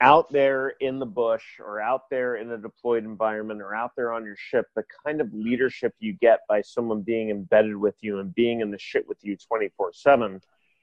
out 0.00 0.30
there 0.30 0.68
in 0.80 0.98
the 0.98 1.06
bush 1.06 1.42
or 1.58 1.80
out 1.80 2.02
there 2.10 2.36
in 2.36 2.52
a 2.52 2.58
deployed 2.58 3.04
environment 3.04 3.60
or 3.60 3.74
out 3.74 3.90
there 3.96 4.12
on 4.12 4.24
your 4.24 4.36
ship 4.36 4.66
the 4.76 4.84
kind 5.04 5.20
of 5.20 5.32
leadership 5.32 5.94
you 5.98 6.12
get 6.20 6.40
by 6.48 6.60
someone 6.60 7.02
being 7.02 7.30
embedded 7.30 7.76
with 7.76 7.96
you 8.00 8.20
and 8.20 8.34
being 8.34 8.60
in 8.60 8.70
the 8.70 8.78
shit 8.78 9.08
with 9.08 9.18
you 9.22 9.36
24 9.36 9.92
7 9.92 10.40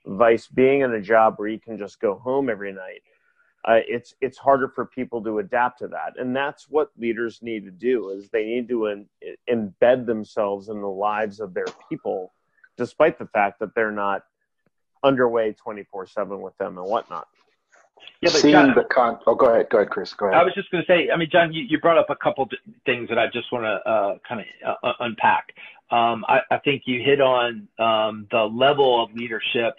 vice 0.08 0.48
being 0.48 0.82
in 0.82 0.94
a 0.94 1.02
job 1.02 1.36
where 1.38 1.48
you 1.48 1.60
can 1.60 1.78
just 1.78 2.00
go 2.00 2.15
home 2.15 2.50
every 2.50 2.74
night 2.74 3.02
uh, 3.65 3.80
it's 3.88 4.13
it's 4.21 4.38
harder 4.38 4.69
for 4.69 4.86
people 4.86 5.23
to 5.23 5.39
adapt 5.39 5.80
to 5.80 5.88
that 5.88 6.13
and 6.17 6.36
that's 6.36 6.69
what 6.69 6.91
leaders 6.97 7.39
need 7.41 7.65
to 7.65 7.71
do 7.71 8.10
is 8.10 8.30
they 8.30 8.45
need 8.45 8.67
to 8.69 8.88
in, 8.88 9.06
embed 9.49 10.06
themselves 10.06 10.69
in 10.69 10.82
the 10.82 10.88
lives 10.88 11.39
of 11.39 11.54
their 11.54 11.65
people 11.89 12.34
despite 12.78 13.17
the 13.17 13.28
fact 13.28 13.60
that 13.60 13.73
they're 13.75 13.91
not 13.91 14.23
underway 15.04 15.54
24 15.54 16.08
7 16.08 16.41
with 16.41 16.58
them 16.58 16.78
and 16.78 16.88
whatnot 16.88 17.28
yeah, 18.21 18.30
but 18.32 18.41
Seeing 18.41 18.54
John, 18.54 18.73
the 18.75 18.84
con- 18.84 19.19
oh, 19.28 19.36
go 19.36 19.47
ahead, 19.47 19.69
go 19.69 19.80
ahead, 19.80 19.89
Chris. 19.89 20.13
Go 20.13 20.28
ahead. 20.28 20.39
I 20.39 20.43
was 20.43 20.54
just 20.54 20.71
going 20.71 20.84
to 20.84 20.88
say, 20.91 21.10
I 21.12 21.17
mean, 21.17 21.30
John, 21.32 21.54
you, 21.54 21.63
you 21.63 21.80
brought 21.80 21.97
up 21.97 22.10
a 22.10 22.15
couple 22.15 22.47
things 22.86 23.10
that 23.10 23.19
I 23.19 23.28
just 23.28 23.51
want 23.51 23.65
to 23.65 23.89
uh, 23.89 24.17
kind 24.28 24.41
of 24.41 24.75
uh, 24.84 24.93
unpack. 24.99 25.54
Um, 25.91 26.25
I, 26.28 26.39
I, 26.49 26.58
think 26.60 26.84
you 26.86 27.01
hit 27.04 27.21
on 27.21 27.67
um, 27.78 28.28
the 28.32 28.43
level 28.43 29.04
of 29.04 29.13
leadership 29.13 29.75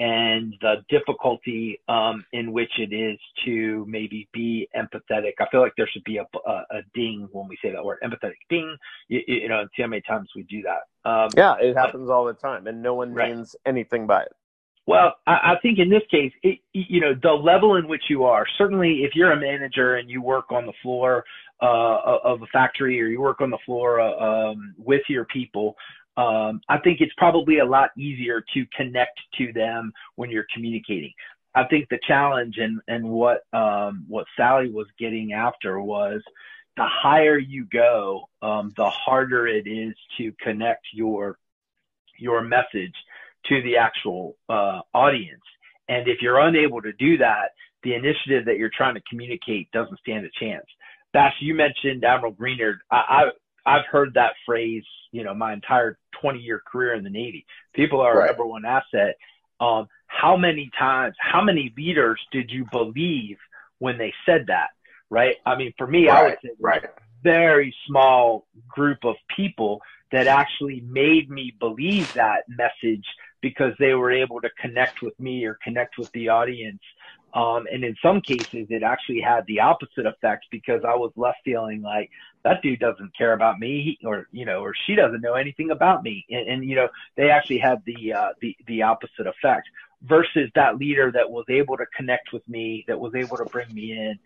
and 0.00 0.54
the 0.60 0.76
difficulty 0.88 1.80
um, 1.88 2.24
in 2.32 2.52
which 2.52 2.70
it 2.78 2.94
is 2.94 3.18
to 3.44 3.84
maybe 3.88 4.28
be 4.32 4.68
empathetic. 4.76 5.32
I 5.40 5.46
feel 5.50 5.60
like 5.60 5.72
there 5.76 5.88
should 5.92 6.04
be 6.04 6.18
a, 6.18 6.26
a, 6.46 6.52
a 6.70 6.80
ding 6.94 7.28
when 7.32 7.48
we 7.48 7.56
say 7.62 7.72
that 7.72 7.84
word, 7.84 7.98
empathetic. 8.04 8.36
Ding. 8.48 8.76
You, 9.08 9.20
you 9.26 9.48
know, 9.48 9.66
see 9.76 9.82
how 9.82 9.88
many 9.88 10.02
times 10.02 10.28
we 10.36 10.44
do 10.44 10.62
that. 10.62 11.10
Um, 11.10 11.30
yeah, 11.36 11.56
it 11.60 11.76
happens 11.76 12.10
all 12.10 12.24
the 12.24 12.34
time, 12.34 12.66
and 12.66 12.82
no 12.82 12.94
one 12.94 13.12
right. 13.12 13.34
means 13.34 13.56
anything 13.66 14.06
by 14.06 14.22
it. 14.22 14.32
Well, 14.86 15.16
I, 15.26 15.32
I 15.32 15.54
think 15.60 15.78
in 15.78 15.90
this 15.90 16.02
case, 16.10 16.32
it, 16.42 16.60
you 16.72 17.00
know, 17.00 17.12
the 17.22 17.32
level 17.32 17.76
in 17.76 17.88
which 17.88 18.04
you 18.08 18.24
are. 18.24 18.46
Certainly, 18.56 19.02
if 19.02 19.14
you're 19.14 19.32
a 19.32 19.40
manager 19.40 19.96
and 19.96 20.08
you 20.08 20.22
work 20.22 20.50
on 20.50 20.64
the 20.64 20.72
floor 20.82 21.24
uh, 21.60 22.18
of 22.24 22.40
a 22.40 22.46
factory 22.46 23.00
or 23.00 23.06
you 23.06 23.20
work 23.20 23.40
on 23.40 23.50
the 23.50 23.58
floor 23.66 24.00
uh, 24.00 24.50
um, 24.50 24.74
with 24.78 25.02
your 25.08 25.26
people, 25.26 25.76
um, 26.18 26.60
I 26.68 26.78
think 26.78 27.00
it's 27.00 27.12
probably 27.16 27.60
a 27.60 27.64
lot 27.64 27.90
easier 27.96 28.44
to 28.52 28.66
connect 28.76 29.20
to 29.38 29.52
them 29.52 29.92
when 30.16 30.30
you're 30.30 30.46
communicating. 30.52 31.12
I 31.54 31.64
think 31.64 31.88
the 31.88 31.98
challenge 32.06 32.56
and 32.58 32.80
and 32.88 33.08
what 33.08 33.42
um, 33.52 34.04
what 34.08 34.26
Sally 34.36 34.68
was 34.70 34.88
getting 34.98 35.32
after 35.32 35.80
was 35.80 36.20
the 36.76 36.84
higher 36.84 37.38
you 37.38 37.66
go, 37.72 38.28
um, 38.42 38.72
the 38.76 38.88
harder 38.90 39.46
it 39.46 39.66
is 39.68 39.94
to 40.18 40.32
connect 40.42 40.86
your 40.92 41.38
your 42.18 42.42
message 42.42 42.94
to 43.46 43.62
the 43.62 43.76
actual 43.76 44.36
uh, 44.48 44.80
audience. 44.94 45.42
And 45.88 46.08
if 46.08 46.20
you're 46.20 46.40
unable 46.40 46.82
to 46.82 46.92
do 46.94 47.16
that, 47.18 47.52
the 47.84 47.94
initiative 47.94 48.44
that 48.46 48.58
you're 48.58 48.70
trying 48.76 48.94
to 48.94 49.02
communicate 49.08 49.70
doesn't 49.70 49.98
stand 50.00 50.26
a 50.26 50.30
chance. 50.44 50.66
Bash, 51.12 51.34
you 51.40 51.54
mentioned 51.54 52.04
Admiral 52.04 52.34
Greenert. 52.34 52.78
I, 52.90 52.96
I 52.96 53.22
I've 53.68 53.86
heard 53.86 54.14
that 54.14 54.32
phrase 54.46 54.84
you 55.12 55.24
know 55.24 55.34
my 55.34 55.52
entire 55.52 55.98
20 56.20 56.38
year 56.38 56.62
career 56.66 56.94
in 56.94 57.04
the 57.04 57.10
Navy. 57.10 57.46
People 57.74 58.00
are 58.00 58.14
right. 58.16 58.22
our 58.22 58.26
number 58.28 58.46
one 58.46 58.64
asset. 58.64 59.16
Um, 59.60 59.88
how 60.06 60.36
many 60.36 60.70
times, 60.78 61.14
how 61.18 61.42
many 61.42 61.72
leaders 61.76 62.20
did 62.32 62.50
you 62.50 62.66
believe 62.70 63.36
when 63.78 63.98
they 63.98 64.12
said 64.26 64.46
that? 64.48 64.68
Right. 65.10 65.36
I 65.46 65.56
mean, 65.56 65.72
for 65.78 65.86
me, 65.86 66.08
right. 66.08 66.16
I 66.16 66.22
would 66.24 66.38
say 66.42 66.50
right. 66.60 66.84
very 67.22 67.74
small 67.86 68.46
group 68.68 69.04
of 69.04 69.16
people 69.34 69.80
that 70.12 70.26
actually 70.26 70.80
made 70.86 71.30
me 71.30 71.54
believe 71.58 72.12
that 72.14 72.44
message 72.48 73.04
because 73.40 73.72
they 73.78 73.94
were 73.94 74.10
able 74.10 74.40
to 74.40 74.50
connect 74.60 75.02
with 75.02 75.18
me 75.20 75.44
or 75.44 75.58
connect 75.62 75.98
with 75.98 76.10
the 76.12 76.28
audience. 76.28 76.80
Um, 77.34 77.66
and 77.70 77.84
in 77.84 77.94
some 78.02 78.20
cases, 78.20 78.66
it 78.70 78.82
actually 78.82 79.20
had 79.20 79.44
the 79.46 79.60
opposite 79.60 80.06
effect 80.06 80.46
because 80.50 80.80
I 80.86 80.94
was 80.94 81.12
left 81.16 81.38
feeling 81.44 81.82
like 81.82 82.10
that 82.44 82.62
dude 82.62 82.80
doesn't 82.80 83.16
care 83.16 83.34
about 83.34 83.58
me 83.58 83.98
or, 84.04 84.28
you 84.32 84.46
know, 84.46 84.60
or 84.60 84.74
she 84.86 84.94
doesn't 84.94 85.20
know 85.20 85.34
anything 85.34 85.70
about 85.70 86.02
me. 86.02 86.24
And, 86.30 86.48
and 86.48 86.64
you 86.64 86.74
know, 86.74 86.88
they 87.16 87.30
actually 87.30 87.58
had 87.58 87.82
the, 87.84 88.14
uh, 88.14 88.28
the, 88.40 88.56
the 88.66 88.82
opposite 88.82 89.26
effect 89.26 89.68
versus 90.02 90.50
that 90.54 90.78
leader 90.78 91.12
that 91.12 91.30
was 91.30 91.44
able 91.50 91.76
to 91.76 91.84
connect 91.96 92.32
with 92.32 92.48
me, 92.48 92.84
that 92.88 92.98
was 92.98 93.14
able 93.14 93.36
to 93.36 93.44
bring 93.44 93.72
me 93.74 93.92
in. 93.92 94.18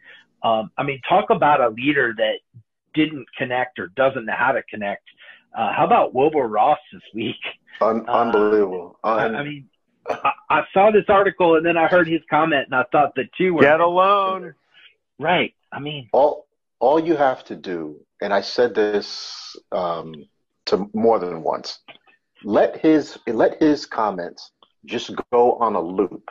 Um, 0.44 0.70
I 0.76 0.82
mean, 0.84 1.00
talk 1.08 1.30
about 1.30 1.60
a 1.60 1.70
leader 1.70 2.14
that 2.16 2.38
didn't 2.94 3.26
connect 3.36 3.78
or 3.78 3.88
doesn't 3.88 4.26
know 4.26 4.34
how 4.36 4.52
to 4.52 4.62
connect. 4.64 5.04
Uh, 5.56 5.72
how 5.72 5.84
about 5.84 6.14
Wilbur 6.14 6.46
Ross 6.46 6.78
this 6.92 7.02
week? 7.14 7.36
Un- 7.80 8.08
uh, 8.08 8.12
unbelievable. 8.12 8.98
Uh, 9.02 9.08
I, 9.08 9.24
I, 9.26 9.42
mean, 9.42 9.68
I, 10.08 10.32
I, 10.50 10.62
saw 10.72 10.90
this 10.90 11.04
article 11.08 11.56
and 11.56 11.64
then 11.64 11.76
I 11.76 11.86
heard 11.86 12.08
his 12.08 12.22
comment 12.28 12.66
and 12.66 12.74
I 12.74 12.84
thought 12.90 13.14
the 13.14 13.24
two 13.36 13.54
were 13.54 13.62
get 13.62 13.80
alone. 13.80 14.54
Right. 15.18 15.54
I 15.72 15.78
mean, 15.78 16.08
all 16.12 16.46
all 16.80 16.98
you 16.98 17.16
have 17.16 17.44
to 17.44 17.56
do, 17.56 18.00
and 18.20 18.34
I 18.34 18.40
said 18.40 18.74
this 18.74 19.56
um, 19.70 20.14
to 20.66 20.90
more 20.92 21.18
than 21.18 21.42
once. 21.42 21.78
Let 22.44 22.78
his 22.78 23.18
let 23.26 23.62
his 23.62 23.86
comments 23.86 24.50
just 24.84 25.12
go 25.30 25.54
on 25.54 25.76
a 25.76 25.80
loop, 25.80 26.30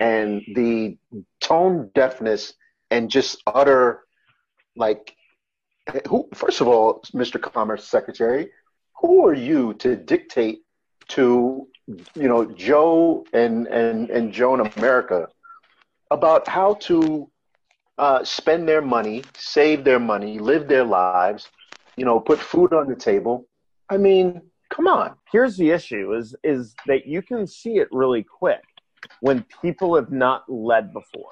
and 0.00 0.42
the 0.54 0.96
tone 1.40 1.90
deafness 1.94 2.54
and 2.90 3.10
just 3.10 3.42
utter 3.46 4.04
like 4.76 5.14
who 6.08 6.28
first 6.34 6.60
of 6.60 6.68
all 6.68 7.02
mr 7.14 7.40
commerce 7.40 7.84
secretary 7.84 8.48
who 9.00 9.26
are 9.26 9.34
you 9.34 9.74
to 9.74 9.96
dictate 9.96 10.60
to 11.08 11.68
you 11.86 12.28
know 12.28 12.44
Joe 12.44 13.24
and 13.32 13.66
and 13.68 14.10
and 14.10 14.32
Joan 14.32 14.60
America 14.76 15.28
about 16.10 16.48
how 16.48 16.74
to 16.74 17.30
uh, 17.98 18.24
spend 18.24 18.68
their 18.68 18.82
money, 18.82 19.22
save 19.36 19.84
their 19.84 20.00
money, 20.00 20.38
live 20.38 20.68
their 20.68 20.84
lives, 20.84 21.48
you 21.96 22.04
know, 22.04 22.18
put 22.20 22.38
food 22.38 22.72
on 22.72 22.88
the 22.88 22.96
table. 22.96 23.46
I 23.88 23.96
mean, 23.96 24.40
come 24.70 24.86
on. 24.86 25.14
Here's 25.30 25.56
the 25.56 25.70
issue: 25.70 26.14
is 26.14 26.34
is 26.42 26.74
that 26.86 27.06
you 27.06 27.22
can 27.22 27.46
see 27.46 27.78
it 27.78 27.88
really 27.92 28.24
quick 28.24 28.62
when 29.20 29.44
people 29.62 29.94
have 29.94 30.10
not 30.10 30.44
led 30.48 30.92
before. 30.92 31.30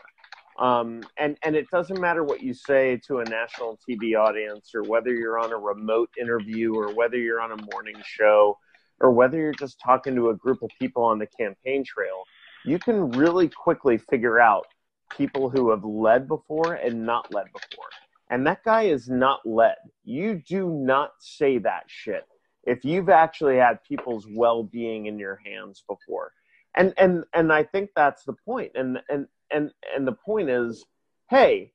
Um, 0.58 1.02
and 1.18 1.36
and 1.42 1.56
it 1.56 1.68
doesn't 1.70 1.98
matter 1.98 2.22
what 2.22 2.42
you 2.42 2.52
say 2.52 3.00
to 3.06 3.20
a 3.20 3.24
national 3.24 3.78
TV 3.88 4.18
audience, 4.18 4.72
or 4.74 4.82
whether 4.82 5.12
you're 5.12 5.38
on 5.38 5.52
a 5.52 5.56
remote 5.56 6.10
interview, 6.20 6.74
or 6.74 6.94
whether 6.94 7.16
you're 7.16 7.40
on 7.40 7.52
a 7.52 7.56
morning 7.72 7.96
show, 8.04 8.58
or 9.02 9.10
whether 9.10 9.36
you're 9.36 9.52
just 9.52 9.80
talking 9.80 10.14
to 10.14 10.30
a 10.30 10.34
group 10.34 10.62
of 10.62 10.70
people 10.80 11.04
on 11.04 11.18
the 11.18 11.26
campaign 11.26 11.84
trail. 11.84 12.22
You 12.64 12.78
can 12.78 13.10
really 13.10 13.48
quickly 13.48 13.98
figure 13.98 14.40
out 14.40 14.66
people 15.10 15.50
who 15.50 15.70
have 15.70 15.84
led 15.84 16.28
before 16.28 16.74
and 16.74 17.04
not 17.04 17.34
led 17.34 17.46
before. 17.52 17.88
And 18.30 18.46
that 18.46 18.64
guy 18.64 18.84
is 18.84 19.08
not 19.08 19.40
led. 19.44 19.76
You 20.04 20.36
do 20.48 20.70
not 20.70 21.10
say 21.18 21.58
that 21.58 21.84
shit 21.88 22.24
if 22.64 22.84
you've 22.84 23.08
actually 23.08 23.56
had 23.56 23.82
people's 23.82 24.26
well-being 24.30 25.06
in 25.06 25.18
your 25.18 25.40
hands 25.44 25.82
before. 25.88 26.32
And 26.74 26.94
and 26.96 27.24
and 27.34 27.52
I 27.52 27.64
think 27.64 27.90
that's 27.94 28.24
the 28.24 28.32
point. 28.32 28.72
And 28.74 29.00
and 29.08 29.26
and 29.50 29.72
and 29.94 30.06
the 30.06 30.12
point 30.12 30.48
is, 30.48 30.84
hey, 31.28 31.72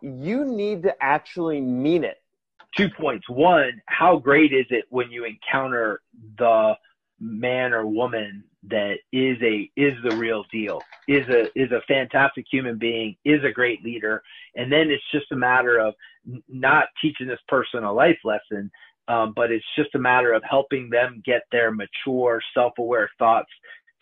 you 0.00 0.44
need 0.44 0.82
to 0.84 0.94
actually 1.00 1.60
mean 1.60 2.02
it. 2.02 2.16
Two 2.76 2.88
points. 2.88 3.28
One, 3.28 3.82
how 3.86 4.16
great 4.16 4.52
is 4.52 4.66
it 4.70 4.84
when 4.88 5.10
you 5.10 5.24
encounter 5.24 6.00
the 6.38 6.74
man 7.20 7.72
or 7.72 7.86
woman 7.86 8.44
that 8.68 8.94
is 9.12 9.36
a 9.42 9.70
is 9.76 9.94
the 10.02 10.16
real 10.16 10.44
deal, 10.50 10.80
is 11.06 11.28
a 11.28 11.46
is 11.54 11.70
a 11.72 11.82
fantastic 11.86 12.46
human 12.50 12.78
being, 12.78 13.16
is 13.24 13.44
a 13.44 13.52
great 13.52 13.82
leader, 13.84 14.22
and 14.54 14.72
then 14.72 14.90
it's 14.90 15.02
just 15.12 15.30
a 15.32 15.36
matter 15.36 15.78
of 15.78 15.94
not 16.48 16.86
teaching 17.00 17.26
this 17.26 17.40
person 17.48 17.84
a 17.84 17.92
life 17.92 18.18
lesson, 18.24 18.70
um, 19.08 19.32
but 19.34 19.50
it's 19.50 19.64
just 19.76 19.94
a 19.94 19.98
matter 19.98 20.32
of 20.32 20.42
helping 20.48 20.88
them 20.88 21.22
get 21.26 21.42
their 21.50 21.72
mature, 21.72 22.40
self-aware 22.54 23.10
thoughts 23.18 23.50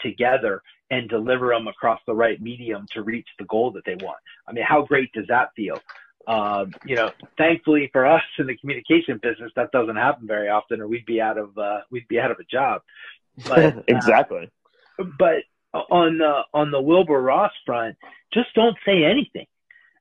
together 0.00 0.62
and 0.90 1.08
deliver 1.08 1.48
them 1.48 1.68
across 1.68 2.00
the 2.06 2.14
right 2.14 2.40
medium 2.40 2.86
to 2.92 3.02
reach 3.02 3.28
the 3.38 3.44
goal 3.46 3.70
that 3.70 3.84
they 3.84 3.94
want. 4.04 4.18
I 4.48 4.52
mean, 4.52 4.64
how 4.64 4.82
great 4.82 5.12
does 5.12 5.26
that 5.28 5.50
feel? 5.56 5.80
Um, 6.26 6.74
you 6.84 6.96
know, 6.96 7.10
thankfully 7.38 7.88
for 7.92 8.06
us 8.06 8.22
in 8.38 8.46
the 8.46 8.56
communication 8.56 9.18
business, 9.22 9.50
that 9.56 9.72
doesn't 9.72 9.96
happen 9.96 10.26
very 10.26 10.48
often, 10.48 10.80
or 10.80 10.88
we'd 10.88 11.06
be 11.06 11.20
out 11.20 11.38
of 11.38 11.56
uh, 11.58 11.80
we'd 11.90 12.08
be 12.08 12.20
out 12.20 12.30
of 12.30 12.38
a 12.38 12.44
job. 12.44 12.82
But 13.46 13.58
uh, 13.76 13.82
exactly. 13.88 14.50
Uh, 14.98 15.04
but 15.18 15.44
on 15.90 16.18
the 16.18 16.42
on 16.52 16.70
the 16.70 16.80
Wilbur 16.80 17.20
Ross 17.20 17.52
front, 17.64 17.96
just 18.32 18.54
don't 18.54 18.76
say 18.84 19.04
anything, 19.04 19.46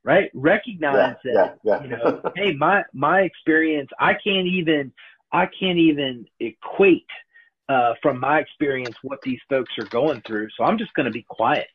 right? 0.04 0.30
Recognize 0.34 1.16
Yeah, 1.24 1.34
that 1.34 1.58
yeah, 1.64 1.80
yeah. 1.80 1.84
you 1.84 1.90
know, 1.90 2.22
hey, 2.36 2.54
my 2.54 2.84
my 2.94 3.22
experience, 3.22 3.90
I 4.00 4.14
can't 4.14 4.48
even 4.48 4.92
I 5.32 5.46
can't 5.46 5.78
even 5.78 6.26
equate 6.40 7.08
uh, 7.70 7.94
from 8.02 8.20
my 8.20 8.40
experience 8.40 8.98
what 9.04 9.20
these 9.24 9.40
folks 9.48 9.74
are 9.78 9.86
going 9.86 10.22
through. 10.26 10.50
So 10.58 10.64
I'm 10.64 10.78
just 10.78 10.94
going 10.96 11.06
to 11.06 11.12
be 11.12 11.26
quiet 11.30 11.68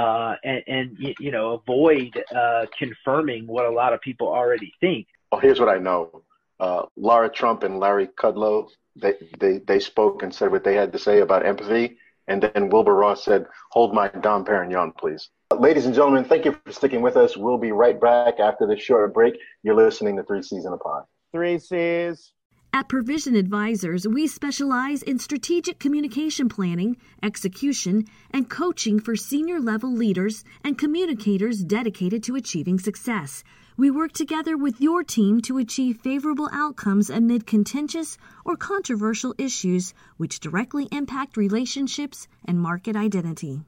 uh, 0.00 0.34
and, 0.50 0.62
and 0.76 0.86
y- 1.02 1.14
you 1.24 1.30
know 1.30 1.46
avoid 1.60 2.12
uh, 2.34 2.64
confirming 2.82 3.46
what 3.54 3.64
a 3.66 3.74
lot 3.80 3.90
of 3.92 4.00
people 4.00 4.28
already 4.28 4.72
think. 4.80 5.06
Oh, 5.32 5.38
here's 5.38 5.60
what 5.60 5.68
I 5.68 5.78
know. 5.78 6.22
Uh, 6.58 6.82
Laura 6.96 7.28
Trump 7.28 7.62
and 7.62 7.78
Larry 7.84 8.08
Kudlow, 8.20 8.68
they, 9.02 9.14
they, 9.42 9.58
they 9.70 9.80
spoke 9.80 10.22
and 10.22 10.34
said 10.34 10.50
what 10.50 10.64
they 10.64 10.74
had 10.74 10.92
to 10.92 10.98
say 10.98 11.20
about 11.20 11.46
empathy. 11.46 11.96
And 12.28 12.38
then 12.42 12.68
Wilbur 12.68 12.94
Ross 12.94 13.24
said, 13.24 13.46
hold 13.70 13.94
my 13.94 14.08
Dom 14.08 14.44
Perignon, 14.44 14.92
please. 14.96 15.30
Ladies 15.58 15.86
and 15.86 15.94
gentlemen, 15.94 16.24
thank 16.24 16.44
you 16.44 16.52
for 16.64 16.72
sticking 16.72 17.02
with 17.02 17.16
us. 17.16 17.36
We'll 17.36 17.58
be 17.58 17.72
right 17.72 17.98
back 18.00 18.34
after 18.38 18.66
this 18.66 18.80
short 18.82 19.14
break. 19.14 19.34
You're 19.62 19.74
listening 19.74 20.16
to 20.16 20.22
Three 20.22 20.42
C's 20.42 20.64
in 20.64 20.78
Pod. 20.78 21.04
Three 21.32 21.58
C's. 21.58 22.32
At 22.72 22.88
Provision 22.88 23.34
Advisors, 23.34 24.06
we 24.06 24.28
specialize 24.28 25.02
in 25.02 25.18
strategic 25.18 25.80
communication 25.80 26.48
planning, 26.48 26.96
execution, 27.20 28.04
and 28.30 28.48
coaching 28.48 29.00
for 29.00 29.16
senior 29.16 29.58
level 29.58 29.92
leaders 29.92 30.44
and 30.62 30.78
communicators 30.78 31.64
dedicated 31.64 32.22
to 32.24 32.36
achieving 32.36 32.78
success. 32.78 33.42
We 33.76 33.90
work 33.90 34.12
together 34.12 34.56
with 34.56 34.80
your 34.80 35.02
team 35.02 35.40
to 35.42 35.58
achieve 35.58 35.98
favorable 35.98 36.48
outcomes 36.52 37.10
amid 37.10 37.44
contentious 37.44 38.16
or 38.44 38.56
controversial 38.56 39.34
issues 39.36 39.92
which 40.16 40.38
directly 40.38 40.86
impact 40.92 41.36
relationships 41.36 42.28
and 42.44 42.60
market 42.60 42.94
identity. 42.94 43.62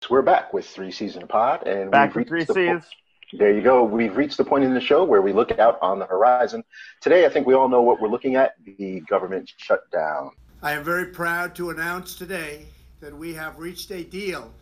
So 0.00 0.08
we're 0.10 0.22
back 0.22 0.52
with 0.54 0.66
Three 0.66 0.92
C's 0.92 1.16
in 1.16 1.26
Pod. 1.26 1.66
and 1.66 1.90
Back 1.90 2.10
we've 2.10 2.22
with 2.22 2.28
Three 2.28 2.38
reached 2.40 2.48
the 2.48 2.54
po- 2.54 2.80
C's. 2.80 2.90
There 3.36 3.52
you 3.52 3.62
go. 3.62 3.82
We've 3.82 4.16
reached 4.16 4.36
the 4.36 4.44
point 4.44 4.62
in 4.62 4.74
the 4.74 4.80
show 4.80 5.02
where 5.02 5.20
we 5.20 5.32
look 5.32 5.58
out 5.58 5.76
on 5.82 5.98
the 5.98 6.06
horizon. 6.06 6.62
Today, 7.00 7.26
I 7.26 7.28
think 7.28 7.48
we 7.48 7.54
all 7.54 7.68
know 7.68 7.82
what 7.82 8.00
we're 8.00 8.08
looking 8.08 8.36
at 8.36 8.54
the 8.64 9.00
government 9.08 9.52
shutdown. 9.56 10.30
I 10.62 10.70
am 10.70 10.84
very 10.84 11.06
proud 11.06 11.56
to 11.56 11.70
announce 11.70 12.14
today 12.14 12.66
that 13.00 13.12
we 13.12 13.34
have 13.34 13.58
reached 13.58 13.90
a 13.90 14.04
deal 14.04 14.52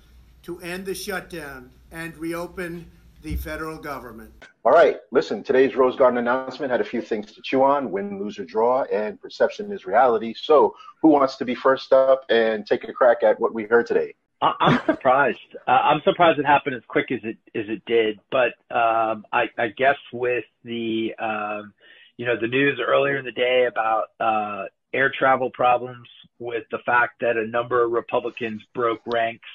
to 0.45 0.59
end 0.61 0.87
the 0.87 0.95
shutdown 0.95 1.71
and 1.91 2.17
reopen 2.17 2.91
the 3.21 3.37
federal 3.37 3.77
government. 3.77 4.33
All 4.65 4.73
right, 4.73 5.01
listen, 5.11 5.43
today's 5.43 5.77
Rose 5.77 5.95
Garden 5.95 6.19
announcement 6.19 6.73
had 6.73 6.81
a 6.81 6.85
few 6.85 7.03
things 7.03 7.31
to 7.33 7.43
chew 7.43 7.63
on 7.63 7.91
win, 7.91 8.19
lose, 8.19 8.39
or 8.39 8.45
draw, 8.47 8.85
and 8.85 9.21
perception 9.21 9.71
is 9.71 9.85
reality. 9.85 10.33
So, 10.35 10.75
who 11.03 11.09
wants 11.09 11.37
to 11.37 11.45
be 11.45 11.55
first 11.55 11.93
up 11.93 12.25
and 12.31 12.67
take 12.67 12.89
a 12.89 12.93
crack 12.93 13.23
at 13.23 13.39
what 13.39 13.53
we 13.53 13.65
heard 13.65 13.87
today? 13.87 14.15
I'm 14.43 14.81
surprised. 14.87 15.39
Uh, 15.67 15.71
I'm 15.71 16.01
surprised 16.05 16.39
it 16.39 16.47
happened 16.47 16.75
as 16.77 16.83
quick 16.89 17.13
as 17.13 17.21
it 17.23 17.37
as 17.55 17.67
it 17.69 17.85
did. 17.87 18.19
But 18.31 18.55
um, 18.75 19.25
I, 19.33 19.45
I 19.57 19.69
guess 19.69 19.97
with 20.13 20.45
the 20.65 21.15
um, 21.19 21.73
you 22.17 22.27
know 22.27 22.35
the 22.41 22.49
news 22.49 22.81
earlier 22.85 23.19
in 23.19 23.25
the 23.25 23.33
day 23.33 23.67
about 23.71 24.09
uh, 24.19 24.65
air 24.93 25.13
travel 25.17 25.51
problems, 25.51 26.09
with 26.43 26.65
the 26.71 26.79
fact 26.85 27.21
that 27.21 27.37
a 27.37 27.47
number 27.47 27.85
of 27.85 27.93
Republicans 27.93 28.63
broke 28.75 29.01
ranks. 29.07 29.49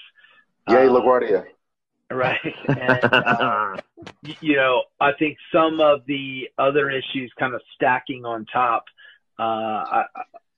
Yay, 0.69 0.87
uh, 0.87 0.89
LaGuardia. 0.89 1.45
Right. 2.09 2.39
And, 2.67 3.13
uh, 3.13 3.77
you 4.39 4.55
know, 4.55 4.83
I 4.99 5.11
think 5.19 5.37
some 5.51 5.79
of 5.81 6.01
the 6.07 6.49
other 6.57 6.89
issues 6.89 7.31
kind 7.37 7.53
of 7.53 7.61
stacking 7.75 8.23
on 8.23 8.45
top. 8.45 8.85
Uh, 9.37 9.43
I, 9.43 10.03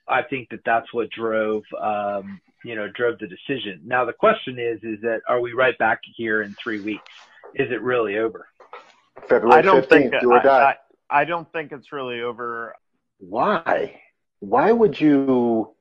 I 0.08 0.22
think 0.24 0.50
that 0.50 0.62
that's 0.65 0.94
what 0.94 1.10
drove, 1.10 1.63
um, 1.80 2.39
you 2.63 2.76
know, 2.76 2.88
drove 2.89 3.19
the 3.19 3.28
decision. 3.28 3.82
Now 3.86 4.06
the 4.06 4.13
question 4.13 4.60
is, 4.60 4.80
is 4.84 5.02
that 5.02 5.22
are 5.28 5.41
we 5.41 5.54
right 5.54 5.78
back 5.78 6.02
here 6.15 6.41
in 6.41 6.56
three 6.62 6.82
weeks? 6.82 7.12
Is 7.56 7.72
it 7.72 7.82
really 7.82 8.17
over? 8.17 8.48
February 9.28 9.60
I 9.60 9.62
don't 9.62 9.84
15th, 9.84 9.89
think 9.89 10.13
do 10.22 10.32
or 10.32 10.41
die. 10.41 10.76
I, 11.10 11.17
I, 11.17 11.22
I 11.22 11.26
don't 11.26 11.52
think 11.52 11.72
it's 11.72 11.91
really 11.91 12.22
over. 12.22 12.76
Why? 13.19 14.02
Why 14.39 14.72
would 14.72 15.00
you 15.00 15.74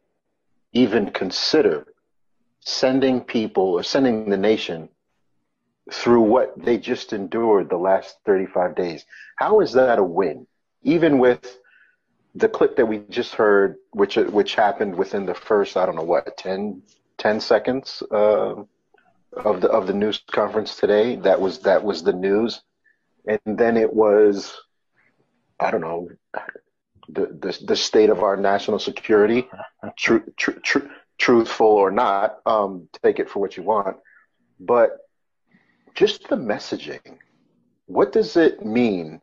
even 0.73 1.11
consider 1.11 1.87
sending 2.61 3.21
people 3.21 3.65
or 3.65 3.83
sending 3.83 4.29
the 4.29 4.37
nation 4.37 4.89
through 5.91 6.21
what 6.23 6.53
they 6.63 6.77
just 6.77 7.13
endured 7.13 7.71
the 7.71 7.77
last 7.77 8.17
35 8.27 8.75
days? 8.75 9.05
How 9.37 9.61
is 9.61 9.73
that 9.73 9.99
a 9.99 10.05
win? 10.05 10.47
Even 10.83 11.19
with 11.19 11.59
the 12.39 12.49
clip 12.49 12.77
that 12.77 12.87
we 12.87 12.99
just 13.11 13.35
heard, 13.35 13.77
which 13.91 14.17
which 14.17 14.55
happened 14.55 14.95
within 14.95 15.27
the 15.27 15.35
first, 15.35 15.77
I 15.77 15.85
don't 15.87 15.97
know 15.97 16.03
what, 16.03 16.37
10, 16.37 16.83
10 17.19 17.41
seconds 17.41 18.03
uh, 18.13 18.55
of 19.33 19.61
the 19.61 19.69
of 19.69 19.87
the 19.87 19.95
news 19.95 20.23
conference 20.31 20.77
today. 20.77 21.17
That 21.17 21.41
was 21.41 21.61
that 21.61 21.83
was 21.83 22.03
the 22.03 22.13
news, 22.13 22.63
and 23.27 23.41
then 23.45 23.77
it 23.77 23.93
was, 23.93 24.57
I 25.59 25.71
don't 25.73 25.81
know, 25.81 26.09
the 27.09 27.27
the, 27.27 27.59
the 27.67 27.77
state 27.77 28.11
of 28.11 28.23
our 28.23 28.37
national 28.37 28.79
security, 28.79 29.49
tru- 29.97 30.33
tru- 30.37 30.61
tru- 30.61 30.91
truthful 31.19 31.67
or 31.67 31.91
not, 31.91 32.39
um, 32.47 32.89
take 33.03 33.19
it 33.19 33.29
for 33.29 33.41
what 33.41 33.57
you 33.57 33.65
want, 33.65 33.97
but 34.61 34.91
just 35.95 36.29
the 36.29 36.37
messaging. 36.37 37.19
What 37.87 38.13
does 38.13 38.37
it 38.37 38.65
mean 38.65 39.21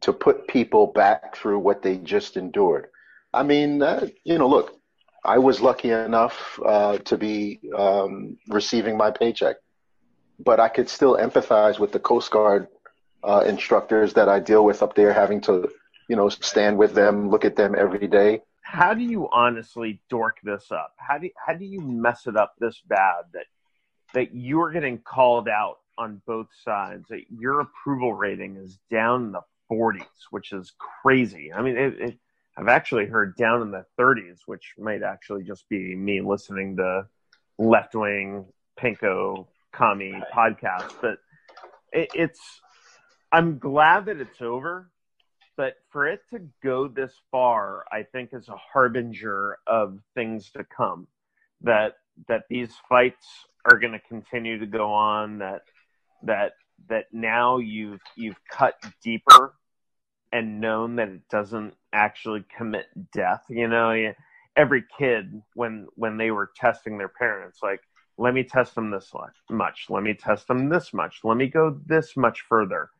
to 0.00 0.12
put 0.12 0.46
people 0.48 0.88
back 0.88 1.36
through 1.36 1.58
what 1.58 1.82
they 1.82 1.96
just 1.96 2.36
endured? 2.36 2.88
I 3.32 3.42
mean, 3.42 3.82
uh, 3.82 4.08
you 4.24 4.38
know, 4.38 4.48
look, 4.48 4.78
I 5.24 5.38
was 5.38 5.60
lucky 5.60 5.90
enough 5.90 6.58
uh, 6.64 6.98
to 6.98 7.18
be 7.18 7.60
um, 7.76 8.38
receiving 8.48 8.96
my 8.96 9.10
paycheck, 9.10 9.56
but 10.38 10.60
I 10.60 10.68
could 10.68 10.88
still 10.88 11.16
empathize 11.16 11.78
with 11.78 11.92
the 11.92 11.98
Coast 11.98 12.30
Guard 12.30 12.68
uh, 13.24 13.42
instructors 13.46 14.14
that 14.14 14.28
I 14.28 14.38
deal 14.38 14.64
with 14.64 14.82
up 14.82 14.94
there, 14.94 15.12
having 15.12 15.40
to, 15.42 15.68
you 16.08 16.14
know, 16.16 16.28
stand 16.28 16.78
with 16.78 16.94
them, 16.94 17.28
look 17.28 17.44
at 17.44 17.56
them 17.56 17.74
every 17.76 18.06
day. 18.06 18.42
How 18.62 18.94
do 18.94 19.02
you 19.02 19.28
honestly 19.32 20.00
dork 20.08 20.38
this 20.42 20.70
up? 20.70 20.94
How 20.96 21.18
do 21.18 21.28
how 21.44 21.54
do 21.54 21.64
you 21.64 21.80
mess 21.80 22.26
it 22.26 22.36
up 22.36 22.54
this 22.58 22.80
bad 22.86 23.24
that 23.32 23.46
that 24.14 24.34
you're 24.34 24.72
getting 24.72 24.98
called 24.98 25.48
out 25.48 25.78
on 25.98 26.22
both 26.26 26.48
sides? 26.64 27.06
That 27.08 27.22
your 27.30 27.60
approval 27.60 28.14
rating 28.14 28.56
is 28.56 28.78
down 28.90 29.32
the 29.32 29.40
40s, 29.70 30.04
which 30.30 30.52
is 30.52 30.72
crazy. 31.02 31.52
I 31.52 31.62
mean, 31.62 31.76
it, 31.76 32.00
it, 32.00 32.18
I've 32.56 32.68
actually 32.68 33.06
heard 33.06 33.36
down 33.36 33.62
in 33.62 33.70
the 33.70 33.84
30s, 33.98 34.40
which 34.46 34.74
might 34.78 35.02
actually 35.02 35.44
just 35.44 35.68
be 35.68 35.94
me 35.94 36.20
listening 36.20 36.76
to 36.76 37.06
left 37.58 37.94
wing 37.94 38.46
pinko 38.80 39.46
commie 39.72 40.22
podcasts. 40.34 40.94
But 41.00 41.18
it, 41.92 42.10
it's 42.14 42.40
I'm 43.32 43.58
glad 43.58 44.06
that 44.06 44.20
it's 44.20 44.40
over 44.40 44.90
but 45.56 45.76
for 45.90 46.06
it 46.06 46.20
to 46.30 46.40
go 46.62 46.86
this 46.86 47.12
far, 47.30 47.84
I 47.90 48.02
think 48.02 48.30
is 48.32 48.48
a 48.48 48.56
harbinger 48.56 49.58
of 49.66 49.98
things 50.14 50.50
to 50.50 50.64
come. 50.64 51.08
That 51.62 51.94
that 52.28 52.42
these 52.50 52.70
fights 52.88 53.26
are 53.64 53.78
going 53.78 53.92
to 53.92 54.00
continue 54.00 54.58
to 54.58 54.66
go 54.66 54.92
on. 54.92 55.38
That 55.38 55.62
that 56.24 56.52
that 56.88 57.06
now 57.12 57.58
you've 57.58 58.00
you've 58.16 58.40
cut 58.50 58.74
deeper 59.02 59.54
and 60.32 60.60
known 60.60 60.96
that 60.96 61.08
it 61.08 61.28
doesn't 61.30 61.74
actually 61.92 62.44
commit 62.56 62.86
death. 63.12 63.42
You 63.48 63.68
know, 63.68 64.12
every 64.56 64.84
kid 64.98 65.42
when 65.54 65.86
when 65.94 66.16
they 66.16 66.30
were 66.30 66.50
testing 66.56 66.98
their 66.98 67.08
parents, 67.08 67.60
like 67.62 67.80
let 68.18 68.34
me 68.34 68.42
test 68.42 68.74
them 68.74 68.90
this 68.90 69.12
much, 69.50 69.86
let 69.88 70.02
me 70.02 70.14
test 70.14 70.48
them 70.48 70.68
this 70.68 70.92
much, 70.94 71.20
let 71.22 71.36
me 71.36 71.46
go 71.46 71.78
this 71.86 72.16
much 72.16 72.42
further. 72.48 72.90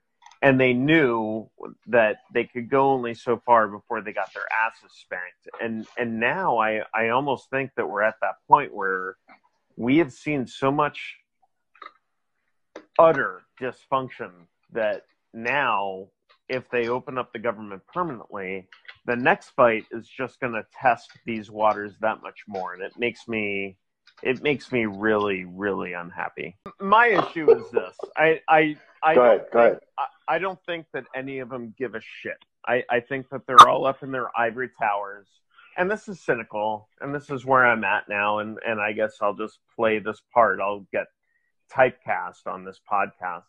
And 0.43 0.61
they 0.61 0.75
knew 0.75 1.49
that 1.87 2.19
they 2.35 2.45
could 2.45 2.69
go 2.69 2.91
only 2.91 3.15
so 3.15 3.41
far 3.47 3.69
before 3.69 4.03
they 4.03 4.13
got 4.13 4.33
their 4.35 4.45
asses 4.53 4.93
spanked. 4.93 5.49
And 5.63 5.87
and 5.99 6.21
now 6.21 6.59
i 6.59 6.83
i 6.95 7.09
almost 7.09 7.51
think 7.51 7.71
that 7.77 7.89
we're 7.89 8.03
at 8.03 8.17
that 8.21 8.37
point 8.49 8.75
where 8.75 9.17
we 9.77 9.99
have 9.99 10.13
seen 10.13 10.47
so 10.47 10.71
much 10.71 11.17
utter 12.99 13.43
dysfunction 13.61 14.31
that 14.73 15.03
now 15.35 16.07
if 16.49 16.69
they 16.71 16.89
open 16.89 17.19
up 17.19 17.33
the 17.33 17.39
government 17.39 17.83
permanently 17.93 18.67
the 19.07 19.17
next 19.17 19.51
fight 19.51 19.85
is 19.91 20.09
just 20.09 20.41
going 20.41 20.53
to 20.53 20.65
test 20.81 21.11
these 21.25 21.51
waters 21.51 21.95
that 22.01 22.23
much 22.23 22.41
more. 22.49 22.75
And 22.75 22.83
it 22.83 22.93
makes 22.99 23.29
me 23.29 23.77
it 24.23 24.43
makes 24.43 24.73
me 24.73 24.87
really 24.87 25.45
really 25.45 25.93
unhappy. 25.93 26.57
My 26.81 27.07
issue 27.09 27.51
is 27.57 27.71
this. 27.71 27.97
I 28.17 28.41
i 28.49 28.77
i 29.03 29.15
Go 29.15 29.23
don't 29.23 29.27
ahead, 29.37 29.47
go 29.53 29.59
ahead. 29.61 29.73
think- 29.73 29.83
I, 30.29 30.35
I 30.37 30.39
don't 30.39 30.59
think 30.67 30.87
that 30.93 31.05
any 31.15 31.39
of 31.39 31.49
them 31.51 31.73
give 31.79 31.95
a 31.95 32.01
shit. 32.01 32.39
I, 32.67 32.83
I 32.91 32.99
think 33.01 33.29
that 33.31 33.43
they're 33.47 33.69
all 33.69 33.87
up 33.87 34.03
in 34.03 34.11
their 34.11 34.37
ivory 34.37 34.71
towers. 34.81 35.29
And 35.79 35.89
this 35.89 36.09
is 36.09 36.21
cynical. 36.21 36.89
And 37.01 37.15
this 37.15 37.31
is 37.31 37.45
where 37.45 37.65
i'm 37.65 37.85
at 37.85 38.09
now. 38.09 38.39
And 38.39 38.59
and 38.67 38.81
i 38.81 38.93
guess 38.93 39.17
i'll 39.21 39.35
just 39.35 39.59
play 39.77 39.99
this 40.01 40.21
part. 40.35 40.61
I'll 40.61 40.87
get 40.93 41.07
typecast 41.75 42.47
on 42.47 42.65
this 42.65 42.81
podcast 42.91 43.45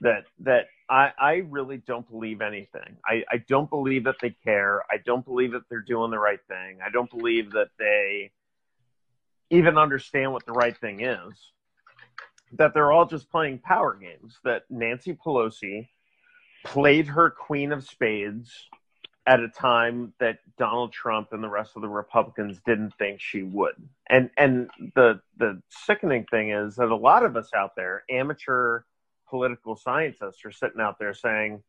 that 0.00 0.24
that 0.40 0.66
I, 0.90 1.12
I 1.18 1.32
really 1.48 1.78
don't 1.78 2.08
believe 2.10 2.40
anything. 2.42 2.96
I, 3.06 3.24
I 3.30 3.38
don't 3.48 3.70
believe 3.70 4.04
that 4.04 4.16
they 4.20 4.30
care. 4.44 4.82
I 4.90 4.96
don't 5.04 5.24
believe 5.24 5.52
that 5.52 5.62
they're 5.70 5.80
doing 5.80 6.10
the 6.10 6.18
right 6.18 6.40
thing. 6.48 6.78
I 6.84 6.90
don't 6.90 7.10
believe 7.10 7.52
that 7.52 7.68
they 7.78 8.32
even 9.50 9.78
understand 9.78 10.32
what 10.32 10.44
the 10.46 10.52
right 10.52 10.76
thing 10.76 11.00
is. 11.02 11.52
that 12.52 12.74
they're 12.74 12.92
all 12.92 13.06
just 13.06 13.30
playing 13.30 13.58
power 13.58 13.94
games. 13.94 14.38
That 14.44 14.62
Nancy 14.70 15.14
Pelosi 15.14 15.88
played 16.64 17.06
her 17.08 17.30
Queen 17.30 17.72
of 17.72 17.84
Spades 17.84 18.50
at 19.26 19.40
a 19.40 19.48
time 19.48 20.12
that 20.20 20.38
Donald 20.58 20.92
Trump 20.92 21.28
and 21.32 21.42
the 21.42 21.48
rest 21.48 21.72
of 21.76 21.82
the 21.82 21.88
Republicans 21.88 22.60
didn't 22.66 22.94
think 22.98 23.20
she 23.20 23.42
would. 23.42 23.74
And 24.08 24.30
and 24.36 24.70
the 24.94 25.20
the 25.38 25.62
sickening 25.70 26.26
thing 26.30 26.50
is 26.50 26.76
that 26.76 26.90
a 26.90 26.96
lot 26.96 27.24
of 27.24 27.36
us 27.36 27.50
out 27.56 27.74
there, 27.76 28.04
amateur 28.10 28.82
political 29.28 29.76
scientists, 29.76 30.44
are 30.44 30.52
sitting 30.52 30.80
out 30.80 30.98
there 30.98 31.14
saying, 31.14 31.62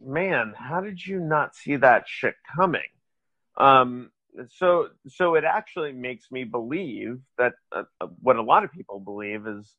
"Man, 0.00 0.54
how 0.56 0.80
did 0.80 1.04
you 1.04 1.18
not 1.18 1.56
see 1.56 1.76
that 1.76 2.04
shit 2.06 2.36
coming?" 2.56 2.80
Um, 3.56 4.12
so 4.56 4.90
so 5.08 5.34
it 5.34 5.44
actually 5.44 5.92
makes 5.92 6.30
me 6.30 6.44
believe 6.44 7.20
that 7.38 7.54
uh, 7.72 7.84
what 8.20 8.36
a 8.36 8.42
lot 8.42 8.62
of 8.62 8.70
people 8.70 9.00
believe 9.00 9.46
is 9.48 9.74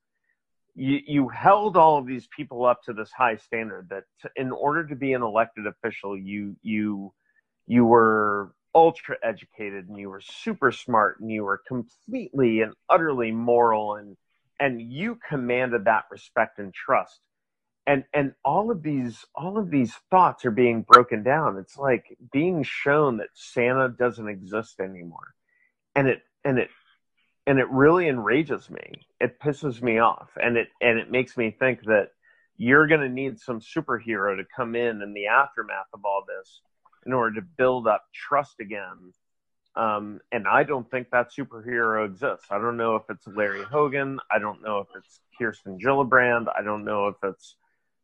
you, 0.76 1.00
you 1.06 1.28
held 1.30 1.78
all 1.78 1.98
of 1.98 2.08
these 2.08 2.28
people 2.36 2.66
up 2.66 2.84
to 2.84 2.94
this 2.94 3.12
high 3.12 3.36
standard 3.36 3.90
that 3.90 4.04
in 4.36 4.52
order 4.52 4.86
to 4.88 4.96
be 4.96 5.14
an 5.14 5.22
elected 5.22 5.66
official, 5.68 6.18
you 6.18 6.56
you 6.62 7.14
you 7.68 7.86
were 7.86 8.54
ultra 8.76 9.18
educated 9.24 9.88
and 9.90 9.98
you 9.98 10.10
were 10.10 10.22
super 10.22 10.72
smart 10.72 11.20
and 11.20 11.32
you 11.32 11.44
were 11.44 11.62
completely 11.68 12.62
and 12.62 12.74
utterly 12.90 13.32
moral 13.32 13.96
and 13.96 14.16
and 14.60 14.82
you 14.82 15.18
commanded 15.28 15.86
that 15.86 16.04
respect 16.12 16.60
and 16.60 16.74
trust. 16.74 17.20
And 17.88 18.04
and 18.14 18.34
all 18.46 18.70
of 18.72 18.84
these 18.84 19.26
all 19.36 19.58
of 19.58 19.72
these 19.72 19.94
thoughts 20.12 20.46
are 20.46 20.52
being 20.52 20.84
broken 20.84 21.24
down. 21.24 21.58
It's 21.58 21.78
like 21.78 22.18
being 22.32 22.64
shown 22.64 23.18
that 23.18 23.30
santa 23.34 23.90
doesn't 23.90 24.28
exist 24.28 24.80
anymore. 24.80 25.34
And 25.96 26.08
it 26.08 26.22
and 26.46 26.60
it 26.60 26.70
and 27.50 27.58
it 27.58 27.68
really 27.72 28.08
enrages 28.08 28.70
me. 28.70 29.08
It 29.20 29.40
pisses 29.40 29.82
me 29.82 29.98
off, 29.98 30.30
and 30.40 30.56
it 30.56 30.68
and 30.82 31.00
it 31.00 31.10
makes 31.10 31.36
me 31.36 31.50
think 31.50 31.82
that 31.86 32.10
you're 32.58 32.86
going 32.86 33.02
to 33.02 33.10
need 33.10 33.40
some 33.40 33.60
superhero 33.60 34.38
to 34.38 34.44
come 34.56 34.76
in 34.76 35.02
in 35.02 35.14
the 35.16 35.26
aftermath 35.26 35.88
of 35.92 36.02
all 36.06 36.24
this 36.28 36.62
in 37.08 37.12
order 37.12 37.42
to 37.42 37.48
build 37.58 37.88
up 37.88 38.04
trust 38.14 38.60
again. 38.60 39.14
Um, 39.76 40.20
and 40.32 40.48
I 40.48 40.64
don't 40.64 40.90
think 40.92 41.10
that 41.10 41.32
superhero 41.36 42.06
exists. 42.06 42.46
I 42.52 42.60
don't 42.60 42.78
know 42.78 42.96
if 42.98 43.04
it's 43.10 43.26
Larry 43.26 43.64
Hogan. 43.64 44.20
I 44.30 44.38
don't 44.38 44.62
know 44.62 44.80
if 44.80 44.88
it's 44.96 45.20
Kirsten 45.40 45.80
Gillibrand. 45.80 46.46
I 46.56 46.62
don't 46.62 46.86
know 46.86 47.08
if 47.08 47.16
it's 47.24 47.56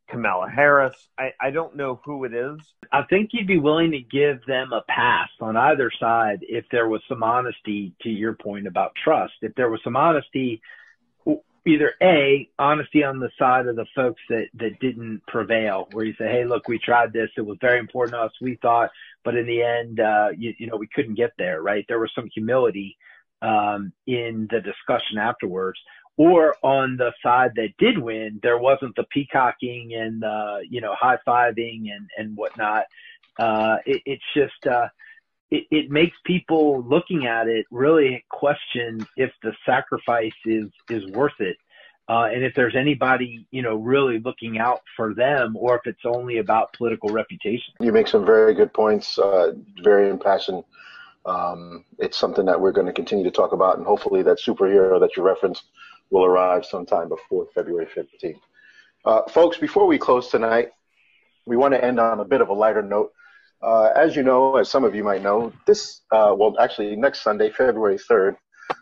Kamala 0.10 0.49
Harris. 0.49 0.95
I, 1.18 1.34
I 1.41 1.51
don't 1.51 1.76
know 1.76 1.99
who 2.06 2.26
it 2.26 2.34
is. 2.34 2.60
I 2.91 3.03
think 3.03 3.32
you'd 3.34 3.47
be 3.47 3.60
willing 3.60 3.91
to 3.91 3.99
give 3.99 4.45
them 4.45 4.72
a 4.72 4.84
pass 4.88 5.30
on 5.41 5.58
either 5.58 5.91
side 5.99 6.39
if 6.41 6.66
there 6.72 6.88
was 6.88 7.01
some 7.10 7.24
honesty 7.24 7.93
to 8.01 8.10
your 8.10 8.34
point 8.34 8.68
about 8.68 8.93
trust. 9.03 9.34
If 9.41 9.56
there 9.56 9.70
was 9.70 9.82
some 9.84 9.95
honesty, 9.95 10.62
either 11.66 11.93
A, 12.01 12.47
honesty 12.60 13.03
on 13.03 13.20
the 13.20 13.32
side 13.39 13.68
of 13.68 13.76
the 13.76 13.88
folks 13.95 14.22
that, 14.30 14.47
that 14.56 14.80
didn't 14.80 15.22
prevail, 15.28 15.88
where 15.91 16.06
you 16.06 16.14
say, 16.18 16.30
hey, 16.30 16.45
look, 16.45 16.68
we 16.68 16.78
tried 16.78 17.12
this. 17.12 17.30
It 17.38 17.45
was 17.45 17.58
very 17.60 17.80
important 17.80 18.14
to 18.14 18.22
us. 18.22 18.32
We 18.39 18.60
thought, 18.62 18.91
but 19.24 19.36
in 19.36 19.47
the 19.47 19.64
end, 19.64 19.99
uh, 19.99 20.30
you, 20.38 20.53
you 20.60 20.68
know, 20.68 20.78
we 20.78 20.88
couldn't 20.93 21.16
get 21.16 21.34
there, 21.38 21.62
right? 21.62 21.84
There 21.88 21.99
was 21.99 22.12
some 22.14 22.30
humility 22.34 22.97
um, 23.41 23.91
in 24.06 24.47
the 24.51 24.62
discussion 24.62 25.18
afterwards 25.20 25.80
or 26.18 26.55
on 26.61 26.97
the 26.97 27.13
side 27.22 27.51
that 27.55 27.70
did 27.78 27.97
win, 27.97 28.39
there 28.41 28.57
wasn't 28.57 28.95
the 28.95 29.03
peacocking 29.05 29.93
and 29.93 30.24
uh, 30.24 30.57
you 30.68 30.82
know 30.82 30.95
high 30.97 31.18
fiving 31.28 31.91
and 31.93 32.09
and 32.18 32.36
whatnot. 32.38 32.86
Uh, 33.38 33.78
it, 33.86 34.01
it's 34.05 34.24
just 34.34 34.66
uh, 34.68 34.88
it, 35.51 35.66
it 35.72 35.91
makes 35.91 36.16
people 36.26 36.84
looking 36.84 37.26
at 37.26 37.47
it 37.47 37.66
really 37.70 38.24
question 38.30 39.05
if 39.18 39.32
the 39.43 39.53
sacrifice 39.66 40.32
is 40.45 40.70
is 40.89 41.05
worth 41.07 41.39
it, 41.39 41.57
uh, 42.07 42.30
and 42.32 42.43
if 42.45 42.53
there's 42.55 42.76
anybody 42.76 43.45
you 43.51 43.61
know 43.61 43.76
really 43.76 44.20
looking 44.20 44.57
out 44.57 44.82
for 44.95 45.13
them, 45.13 45.57
or 45.57 45.76
if 45.76 45.82
it's 45.86 46.05
only 46.05 46.38
about 46.38 46.72
political 46.74 47.09
reputation. 47.09 47.74
You 47.82 47.91
make 47.91 48.07
some 48.07 48.26
very 48.26 48.53
good 48.53 48.74
points, 48.74 49.18
uh, 49.18 49.53
very 49.84 50.09
impassioned. 50.09 50.63
Um, 51.26 51.84
it's 51.97 52.18
something 52.18 52.45
that 52.45 52.61
we're 52.61 52.72
going 52.72 52.86
to 52.86 52.93
continue 52.93 53.24
to 53.26 53.32
talk 53.32 53.51
about, 53.51 53.78
and 53.78 53.86
hopefully 53.86 54.22
that 54.24 54.38
superhero 54.39 54.99
that 54.99 55.18
you 55.18 55.24
referenced 55.24 55.63
will 56.10 56.26
arrive 56.26 56.66
sometime 56.66 57.10
before 57.10 57.47
February 57.53 57.88
15th. 57.88 58.39
Uh, 59.06 59.22
folks, 59.30 59.58
before 59.58 59.86
we 59.86 59.97
close 59.97 60.30
tonight, 60.30 60.72
we 61.45 61.58
want 61.58 61.74
to 61.74 61.84
end 61.84 61.99
on 61.99 62.20
a 62.20 62.26
bit 62.26 62.41
of 62.41 62.49
a 62.49 62.53
lighter 62.53 62.82
note. 62.82 63.14
Uh, 63.62 63.86
as 63.95 64.16
you 64.16 64.24
know, 64.24 64.58
as 64.58 64.70
some 64.70 64.84
of 64.84 64.93
you 64.95 65.03
might 65.03 65.22
know, 65.22 65.51
this, 65.66 66.01
uh, 66.12 66.34
well, 66.38 66.56
actually, 66.60 66.95
next 66.95 67.22
Sunday, 67.22 67.49
February 67.49 67.97
3rd, 67.97 68.36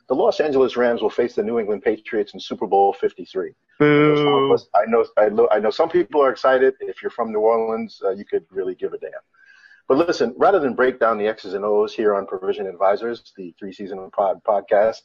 the 0.07 0.15
Los 0.15 0.39
Angeles 0.39 0.77
Rams 0.77 1.01
will 1.01 1.09
face 1.09 1.35
the 1.35 1.43
New 1.43 1.59
England 1.59 1.83
Patriots 1.83 2.33
in 2.33 2.39
Super 2.39 2.67
Bowl 2.67 2.93
53. 2.93 3.51
Boo. 3.79 4.57
I 4.75 4.85
know, 4.87 5.05
I 5.17 5.29
know, 5.29 5.47
I 5.51 5.59
know 5.59 5.69
some 5.69 5.89
people 5.89 6.21
are 6.21 6.31
excited. 6.31 6.75
If 6.79 7.01
you're 7.01 7.11
from 7.11 7.31
New 7.31 7.39
Orleans, 7.39 8.01
uh, 8.03 8.11
you 8.11 8.25
could 8.25 8.45
really 8.49 8.75
give 8.75 8.93
a 8.93 8.97
damn. 8.97 9.11
But 9.87 9.97
listen, 9.97 10.33
rather 10.37 10.59
than 10.59 10.75
break 10.75 10.99
down 10.99 11.17
the 11.17 11.27
X's 11.27 11.53
and 11.53 11.65
O's 11.65 11.93
here 11.93 12.15
on 12.15 12.25
Provision 12.25 12.67
Advisors, 12.67 13.33
the 13.35 13.53
Three 13.59 13.73
C's 13.73 13.91
in 13.91 14.11
Pod 14.11 14.41
podcast, 14.43 15.01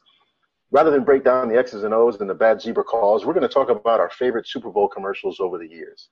rather 0.70 0.90
than 0.90 1.04
break 1.04 1.24
down 1.24 1.48
the 1.48 1.58
X's 1.58 1.84
and 1.84 1.94
O's 1.94 2.20
and 2.20 2.28
the 2.28 2.34
bad 2.34 2.60
zebra 2.60 2.84
calls, 2.84 3.24
we're 3.24 3.34
going 3.34 3.48
to 3.48 3.52
talk 3.52 3.70
about 3.70 4.00
our 4.00 4.10
favorite 4.10 4.46
Super 4.46 4.70
Bowl 4.70 4.88
commercials 4.88 5.40
over 5.40 5.58
the 5.58 5.68
years. 5.68 6.08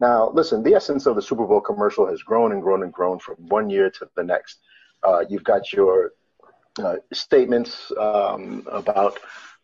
Now, 0.00 0.30
listen, 0.30 0.62
the 0.62 0.74
essence 0.74 1.06
of 1.06 1.16
the 1.16 1.22
Super 1.22 1.46
Bowl 1.46 1.60
commercial 1.60 2.06
has 2.06 2.22
grown 2.22 2.52
and 2.52 2.62
grown 2.62 2.82
and 2.82 2.92
grown 2.92 3.18
from 3.18 3.36
one 3.48 3.70
year 3.70 3.90
to 3.90 4.08
the 4.16 4.24
next. 4.24 4.58
Uh, 5.02 5.24
you've 5.28 5.44
got 5.44 5.72
your 5.72 6.12
uh, 6.82 6.96
statements 7.12 7.92
um, 8.00 8.66
about 8.70 9.18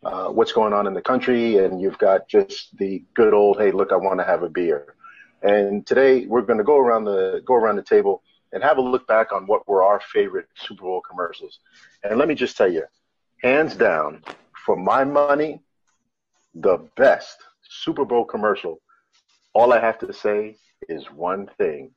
uh, 0.05 0.29
what's 0.29 0.53
going 0.53 0.73
on 0.73 0.87
in 0.87 0.95
the 0.95 1.03
country, 1.03 1.59
and 1.59 1.81
you've 1.81 1.99
got 1.99 2.29
just 2.29 2.77
the 2.79 3.05
good 3.15 3.35
old, 3.35 3.59
hey, 3.59 3.73
look, 3.73 3.93
I 3.93 3.97
want 3.97 4.21
to 4.21 4.25
have 4.25 4.43
a 4.43 4.49
beer. 4.49 4.95
And 5.43 5.87
today 5.87 6.27
we're 6.27 6.43
going 6.43 6.59
to 6.59 6.65
go 6.65 6.79
around 6.79 7.05
the 7.05 7.43
go 7.45 7.55
around 7.55 7.77
the 7.77 7.83
table 7.83 8.23
and 8.53 8.63
have 8.63 8.79
a 8.79 8.81
look 8.81 9.07
back 9.07 9.33
on 9.33 9.47
what 9.47 9.69
were 9.69 9.83
our 9.83 10.01
favorite 10.01 10.47
Super 10.57 10.83
Bowl 10.83 11.01
commercials. 11.01 11.61
And 12.03 12.19
let 12.19 12.29
me 12.29 12.35
just 12.35 12.57
tell 12.57 12.71
you, 12.71 12.85
hands 13.43 13.77
down, 13.77 14.23
for 14.65 14.77
my 14.77 15.05
money, 15.05 15.61
the 16.55 16.79
best 16.97 17.39
Super 17.63 18.05
Bowl 18.05 18.25
commercial. 18.25 18.81
All 19.55 19.73
I 19.73 19.81
have 19.81 19.99
to 20.01 20.13
say 20.13 20.57
is 20.89 21.05
one 21.11 21.49
thing. 21.59 21.91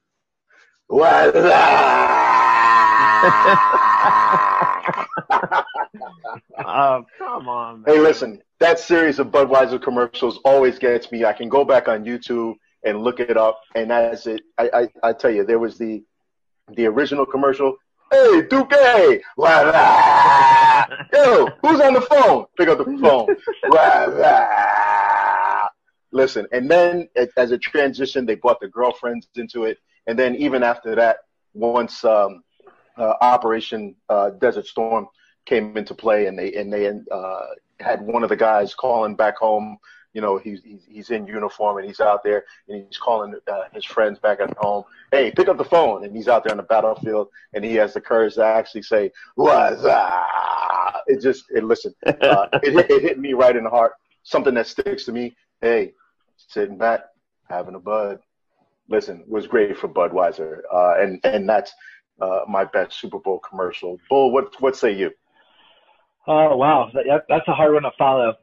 uh, 6.65 7.01
come 7.17 7.47
on. 7.47 7.81
Man. 7.81 7.95
Hey, 7.95 8.01
listen, 8.01 8.41
that 8.59 8.79
series 8.79 9.19
of 9.19 9.27
Budweiser 9.27 9.81
commercials 9.81 10.39
always 10.43 10.77
gets 10.79 11.11
me. 11.11 11.25
I 11.25 11.33
can 11.33 11.49
go 11.49 11.63
back 11.63 11.87
on 11.87 12.03
YouTube 12.03 12.55
and 12.83 13.01
look 13.01 13.19
it 13.19 13.37
up, 13.37 13.61
and 13.75 13.91
as 13.91 14.27
it, 14.27 14.41
I, 14.57 14.69
I, 14.73 15.09
I 15.09 15.13
tell 15.13 15.31
you, 15.31 15.45
there 15.45 15.59
was 15.59 15.77
the 15.77 16.03
the 16.75 16.85
original 16.85 17.25
commercial, 17.25 17.75
Hey, 18.11 18.41
Duque! 18.41 18.71
Yo, 21.13 21.47
who's 21.61 21.79
on 21.79 21.93
the 21.93 22.01
phone? 22.09 22.45
Pick 22.57 22.67
up 22.67 22.79
the 22.79 22.83
phone. 23.01 23.27
Listen, 26.11 26.45
and 26.51 26.69
then 26.69 27.07
as 27.37 27.51
a 27.51 27.57
transition, 27.57 28.25
they 28.25 28.35
brought 28.35 28.59
the 28.59 28.67
girlfriends 28.67 29.29
into 29.35 29.63
it, 29.63 29.77
and 30.07 30.19
then 30.19 30.35
even 30.35 30.61
after 30.61 30.93
that, 30.95 31.19
once 31.53 32.03
um, 32.03 32.43
uh, 32.97 33.13
Operation 33.21 33.95
uh, 34.09 34.31
Desert 34.31 34.65
Storm 34.65 35.07
came 35.45 35.77
into 35.77 35.95
play, 35.95 36.25
and 36.25 36.37
they 36.37 36.53
and 36.55 36.71
they 36.71 36.91
uh, 37.11 37.45
had 37.79 38.01
one 38.01 38.23
of 38.23 38.29
the 38.29 38.35
guys 38.35 38.75
calling 38.75 39.15
back 39.15 39.37
home 39.37 39.77
you 40.13 40.21
know, 40.21 40.37
he's, 40.37 40.61
he's, 40.63 40.85
he's 40.87 41.09
in 41.09 41.25
uniform 41.25 41.77
and 41.77 41.87
he's 41.87 41.99
out 41.99 42.23
there 42.23 42.43
and 42.67 42.85
he's 42.85 42.97
calling 42.97 43.33
uh, 43.47 43.63
his 43.73 43.85
friends 43.85 44.19
back 44.19 44.39
at 44.39 44.55
home. 44.57 44.83
Hey, 45.11 45.31
pick 45.31 45.47
up 45.47 45.57
the 45.57 45.63
phone. 45.63 46.03
And 46.03 46.15
he's 46.15 46.27
out 46.27 46.43
there 46.43 46.51
on 46.51 46.57
the 46.57 46.63
battlefield 46.63 47.29
and 47.53 47.63
he 47.63 47.75
has 47.75 47.93
the 47.93 48.01
courage 48.01 48.35
to 48.35 48.45
actually 48.45 48.83
say, 48.83 49.11
what's 49.35 49.83
up? 49.83 51.03
It 51.07 51.21
just, 51.21 51.45
it, 51.49 51.63
listen, 51.63 51.93
uh, 52.05 52.47
it, 52.63 52.89
it 52.89 53.01
hit 53.01 53.19
me 53.19 53.33
right 53.33 53.55
in 53.55 53.63
the 53.63 53.69
heart. 53.69 53.93
Something 54.23 54.53
that 54.55 54.67
sticks 54.67 55.05
to 55.05 55.11
me. 55.11 55.35
Hey, 55.61 55.93
sitting 56.35 56.77
back, 56.77 57.01
having 57.49 57.75
a 57.75 57.79
bud. 57.79 58.19
Listen, 58.89 59.23
was 59.27 59.47
great 59.47 59.77
for 59.77 59.87
Budweiser. 59.87 60.61
Uh, 60.71 60.95
and, 60.99 61.19
and 61.23 61.47
that's 61.47 61.71
uh, 62.19 62.41
my 62.47 62.65
best 62.65 62.99
Super 62.99 63.19
Bowl 63.19 63.39
commercial. 63.39 63.97
Bull, 64.09 64.31
what, 64.31 64.59
what 64.61 64.75
say 64.75 64.91
you? 64.91 65.11
Oh 66.27 66.55
wow, 66.55 66.91
that, 66.93 67.25
that's 67.27 67.47
a 67.47 67.53
hard 67.53 67.73
one 67.73 67.83
to 67.83 67.91
follow. 67.97 68.35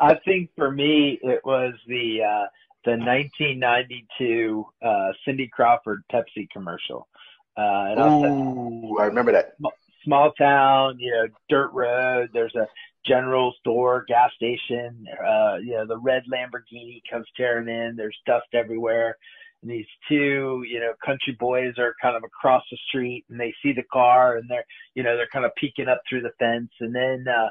I 0.00 0.18
think 0.24 0.50
for 0.56 0.70
me 0.70 1.18
it 1.22 1.40
was 1.44 1.74
the 1.88 2.22
uh, 2.22 2.46
the 2.84 2.92
1992 2.92 4.64
uh, 4.84 5.08
Cindy 5.24 5.48
Crawford 5.48 6.04
Pepsi 6.12 6.48
commercial. 6.52 7.08
Uh, 7.56 7.94
Ooh, 7.98 8.96
I 8.98 9.06
remember 9.06 9.32
that. 9.32 9.56
Small 10.04 10.32
town, 10.32 10.98
you 10.98 11.10
know, 11.10 11.26
dirt 11.48 11.72
road. 11.72 12.30
There's 12.32 12.54
a 12.54 12.68
general 13.06 13.54
store, 13.60 14.04
gas 14.06 14.30
station. 14.36 15.06
Uh, 15.18 15.56
you 15.56 15.72
know, 15.72 15.86
the 15.86 15.98
red 15.98 16.22
Lamborghini 16.32 17.00
comes 17.10 17.26
tearing 17.36 17.68
in. 17.68 17.96
There's 17.96 18.16
dust 18.26 18.46
everywhere 18.52 19.16
and 19.64 19.72
these 19.72 19.86
two, 20.08 20.62
you 20.68 20.78
know, 20.78 20.92
country 21.04 21.34
boys 21.40 21.74
are 21.78 21.94
kind 22.00 22.16
of 22.16 22.22
across 22.22 22.62
the 22.70 22.78
street 22.88 23.24
and 23.30 23.40
they 23.40 23.54
see 23.62 23.72
the 23.72 23.82
car 23.90 24.36
and 24.36 24.48
they're, 24.48 24.66
you 24.94 25.02
know, 25.02 25.16
they're 25.16 25.28
kind 25.32 25.46
of 25.46 25.54
peeking 25.56 25.88
up 25.88 26.02
through 26.08 26.20
the 26.20 26.32
fence. 26.38 26.70
And 26.80 26.94
then, 26.94 27.24
uh, 27.26 27.48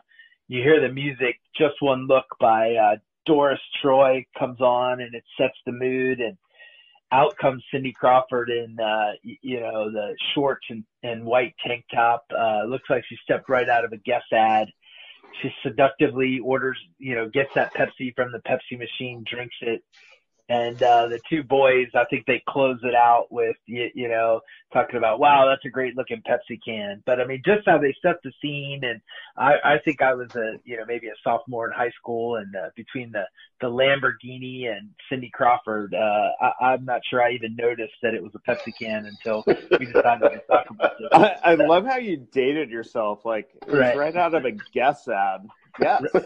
you 0.47 0.61
hear 0.61 0.79
the 0.79 0.93
music, 0.93 1.39
Just 1.57 1.75
One 1.79 2.05
Look 2.07 2.25
by 2.39 2.75
uh, 2.75 2.95
Doris 3.25 3.59
Troy 3.81 4.25
comes 4.37 4.61
on 4.61 5.01
and 5.01 5.15
it 5.15 5.23
sets 5.37 5.57
the 5.65 5.71
mood 5.71 6.19
and 6.19 6.37
out 7.11 7.35
comes 7.37 7.63
Cindy 7.71 7.93
Crawford 7.93 8.49
in, 8.49 8.77
uh, 8.79 9.13
you 9.23 9.59
know, 9.59 9.91
the 9.91 10.15
shorts 10.33 10.65
and, 10.69 10.83
and 11.03 11.25
white 11.25 11.55
tank 11.65 11.85
top. 11.93 12.25
Uh, 12.35 12.65
looks 12.65 12.89
like 12.89 13.03
she 13.07 13.17
stepped 13.23 13.49
right 13.49 13.69
out 13.69 13.85
of 13.85 13.91
a 13.91 13.97
Guess 13.97 14.23
ad. 14.31 14.67
She 15.41 15.51
seductively 15.63 16.39
orders, 16.39 16.77
you 16.99 17.15
know, 17.15 17.27
gets 17.29 17.53
that 17.55 17.73
Pepsi 17.73 18.15
from 18.15 18.31
the 18.31 18.39
Pepsi 18.39 18.77
machine, 18.77 19.23
drinks 19.27 19.55
it, 19.61 19.83
and 20.53 20.83
uh, 20.83 21.07
the 21.07 21.19
two 21.29 21.43
boys, 21.43 21.87
I 21.95 22.05
think 22.05 22.25
they 22.25 22.43
close 22.47 22.79
it 22.83 22.95
out 22.95 23.27
with 23.31 23.55
you, 23.65 23.89
you 23.93 24.07
know 24.07 24.41
talking 24.73 24.97
about 24.97 25.19
wow 25.19 25.47
that's 25.47 25.63
a 25.65 25.69
great 25.69 25.95
looking 25.95 26.21
Pepsi 26.27 26.59
can. 26.65 27.01
But 27.05 27.19
I 27.19 27.25
mean 27.25 27.41
just 27.45 27.61
how 27.65 27.77
they 27.77 27.95
set 28.01 28.15
the 28.23 28.31
scene, 28.41 28.81
and 28.83 28.99
I, 29.37 29.53
I 29.63 29.77
think 29.85 30.01
I 30.01 30.13
was 30.13 30.35
a 30.35 30.57
you 30.63 30.77
know 30.77 30.83
maybe 30.87 31.07
a 31.07 31.13
sophomore 31.23 31.67
in 31.67 31.73
high 31.73 31.91
school, 31.91 32.37
and 32.37 32.55
uh, 32.55 32.69
between 32.75 33.11
the 33.11 33.23
the 33.61 33.67
Lamborghini 33.67 34.67
and 34.67 34.89
Cindy 35.09 35.31
Crawford, 35.33 35.93
uh, 35.93 36.29
I, 36.41 36.73
I'm 36.73 36.85
not 36.85 37.01
sure 37.09 37.21
I 37.21 37.31
even 37.31 37.55
noticed 37.55 37.93
that 38.01 38.13
it 38.13 38.21
was 38.21 38.33
a 38.35 38.39
Pepsi 38.39 38.73
can 38.77 39.05
until 39.05 39.43
we 39.47 39.85
decided 39.85 40.29
to 40.29 40.41
talk 40.49 40.69
about 40.69 40.97
this. 40.99 41.09
I, 41.13 41.51
I 41.51 41.55
love 41.55 41.85
how 41.85 41.97
you 41.97 42.27
dated 42.31 42.69
yourself, 42.69 43.25
like 43.25 43.49
it 43.67 43.71
right, 43.71 43.95
right 43.95 44.15
out 44.15 44.33
of 44.33 44.45
a 44.45 44.51
Guess 44.73 45.07
ad. 45.07 45.47
Yes. 45.81 46.03
Like, 46.13 46.25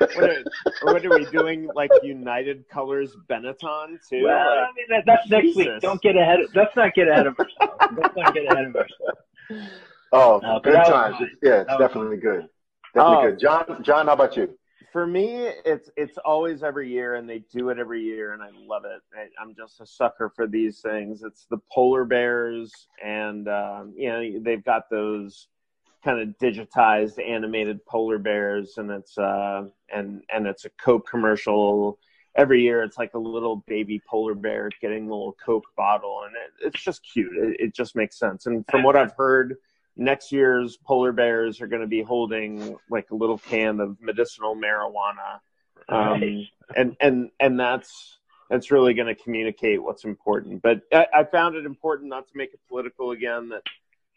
what, 0.00 0.30
are, 0.30 0.44
what, 0.82 1.04
are, 1.04 1.10
we 1.10 1.24
doing? 1.26 1.68
Like 1.74 1.90
United 2.02 2.68
Colors 2.68 3.16
Benetton 3.28 3.98
too? 4.08 4.24
Well, 4.24 4.38
like, 4.38 4.58
I 4.58 4.72
mean 4.74 4.86
that, 4.90 5.02
that's 5.06 5.28
next 5.28 5.56
week. 5.56 5.68
Don't 5.80 6.00
get 6.00 6.16
ahead. 6.16 6.40
Of, 6.40 6.54
let's 6.54 6.74
not 6.76 6.94
get 6.94 7.08
ahead 7.08 7.26
of 7.26 7.38
ourselves. 7.38 7.96
let's 7.98 8.16
not 8.16 8.34
get 8.34 8.52
ahead 8.52 8.66
of 8.66 8.76
ourselves. 8.76 9.70
Oh, 10.16 10.38
uh, 10.42 10.60
good 10.60 10.74
times. 10.74 11.16
Yeah, 11.42 11.62
it's 11.62 11.76
definitely 11.76 12.18
good. 12.18 12.46
Definitely 12.94 13.26
oh, 13.26 13.30
good. 13.30 13.40
John, 13.40 13.82
John, 13.82 14.06
how 14.06 14.12
about 14.12 14.36
you? 14.36 14.56
For 14.92 15.08
me, 15.08 15.48
it's 15.64 15.90
it's 15.96 16.16
always 16.18 16.62
every 16.62 16.88
year, 16.88 17.16
and 17.16 17.28
they 17.28 17.42
do 17.52 17.70
it 17.70 17.80
every 17.80 18.00
year, 18.00 18.32
and 18.32 18.40
I 18.40 18.50
love 18.64 18.84
it. 18.84 19.02
I, 19.12 19.42
am 19.42 19.56
just 19.56 19.80
a 19.80 19.86
sucker 19.86 20.32
for 20.36 20.46
these 20.46 20.80
things. 20.80 21.24
It's 21.24 21.46
the 21.50 21.58
polar 21.72 22.04
bears, 22.04 22.72
and 23.04 23.48
um, 23.48 23.92
you 23.96 24.08
know 24.08 24.38
they've 24.40 24.64
got 24.64 24.88
those 24.88 25.48
kind 26.04 26.20
of 26.20 26.36
digitized 26.38 27.18
animated 27.26 27.84
polar 27.86 28.18
bears 28.18 28.74
and 28.76 28.90
it's 28.90 29.16
uh 29.16 29.62
and 29.92 30.22
and 30.32 30.46
it's 30.46 30.64
a 30.64 30.70
coke 30.70 31.08
commercial. 31.08 31.98
Every 32.36 32.62
year 32.62 32.82
it's 32.82 32.98
like 32.98 33.14
a 33.14 33.18
little 33.18 33.64
baby 33.66 34.02
polar 34.08 34.34
bear 34.34 34.68
getting 34.80 35.06
a 35.06 35.10
little 35.10 35.36
coke 35.44 35.66
bottle 35.76 36.22
and 36.26 36.34
it, 36.34 36.68
it's 36.68 36.84
just 36.84 37.00
cute. 37.10 37.32
It, 37.36 37.56
it, 37.60 37.74
just 37.74 37.94
makes 37.94 38.18
sense. 38.18 38.46
And 38.46 38.64
from 38.68 38.82
what 38.82 38.96
i've 38.96 39.14
heard 39.16 39.56
next 39.96 40.32
year's 40.32 40.76
polar 40.84 41.12
bears 41.12 41.60
are 41.60 41.66
going 41.66 41.82
to 41.82 41.88
be 41.88 42.02
holding 42.02 42.76
like 42.90 43.10
a 43.10 43.14
little 43.14 43.38
can 43.38 43.80
of 43.80 43.96
medicinal 44.00 44.56
marijuana. 44.56 45.40
Um, 45.88 46.46
and 46.76 46.96
and 47.00 47.30
and 47.40 47.60
that's 47.60 48.18
that's 48.50 48.70
really 48.70 48.94
going 48.94 49.14
to 49.14 49.14
communicate 49.14 49.82
what's 49.82 50.04
important. 50.04 50.62
But 50.62 50.82
I, 50.92 51.06
I 51.14 51.24
found 51.24 51.56
it 51.56 51.66
important 51.66 52.08
not 52.08 52.26
to 52.28 52.36
make 52.36 52.52
it 52.52 52.60
political 52.68 53.12
again 53.12 53.50
that 53.50 53.62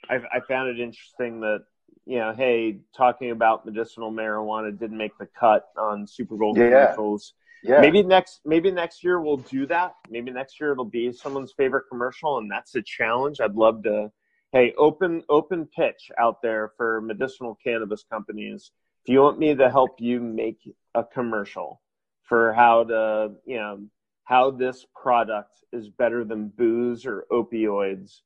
I, 0.09 0.37
I 0.37 0.39
found 0.41 0.69
it 0.69 0.79
interesting 0.79 1.41
that 1.41 1.65
you 2.05 2.19
know, 2.19 2.33
hey, 2.33 2.79
talking 2.95 3.31
about 3.31 3.65
medicinal 3.65 4.11
marijuana 4.11 4.77
didn't 4.77 4.97
make 4.97 5.17
the 5.17 5.27
cut 5.39 5.67
on 5.77 6.07
Super 6.07 6.35
Bowl 6.35 6.57
yeah. 6.57 6.63
commercials. 6.69 7.33
Yeah. 7.63 7.81
Maybe 7.81 8.03
next 8.03 8.41
maybe 8.45 8.71
next 8.71 9.03
year 9.03 9.19
we'll 9.19 9.37
do 9.37 9.65
that. 9.67 9.95
Maybe 10.09 10.31
next 10.31 10.59
year 10.59 10.71
it'll 10.71 10.85
be 10.85 11.11
someone's 11.11 11.53
favorite 11.57 11.85
commercial 11.89 12.37
and 12.37 12.49
that's 12.49 12.75
a 12.75 12.81
challenge. 12.81 13.41
I'd 13.41 13.55
love 13.55 13.83
to 13.83 14.11
hey, 14.51 14.73
open 14.77 15.23
open 15.27 15.65
pitch 15.65 16.11
out 16.17 16.41
there 16.41 16.71
for 16.77 17.01
medicinal 17.01 17.57
cannabis 17.63 18.05
companies. 18.09 18.71
If 19.03 19.11
you 19.13 19.21
want 19.21 19.39
me 19.39 19.55
to 19.55 19.69
help 19.69 19.99
you 19.99 20.19
make 20.19 20.59
a 20.93 21.03
commercial 21.03 21.81
for 22.23 22.53
how 22.53 22.83
to, 22.85 23.31
you 23.45 23.57
know, 23.57 23.85
how 24.23 24.51
this 24.51 24.85
product 24.95 25.63
is 25.71 25.89
better 25.89 26.25
than 26.25 26.49
booze 26.49 27.05
or 27.05 27.25
opioids, 27.31 28.21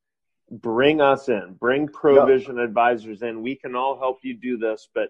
bring 0.51 0.99
us 1.01 1.29
in, 1.29 1.55
bring 1.59 1.87
provision 1.87 2.57
yep. 2.57 2.67
advisors 2.67 3.21
in. 3.21 3.41
We 3.41 3.55
can 3.55 3.75
all 3.75 3.97
help 3.97 4.19
you 4.21 4.35
do 4.35 4.57
this. 4.57 4.89
But 4.93 5.09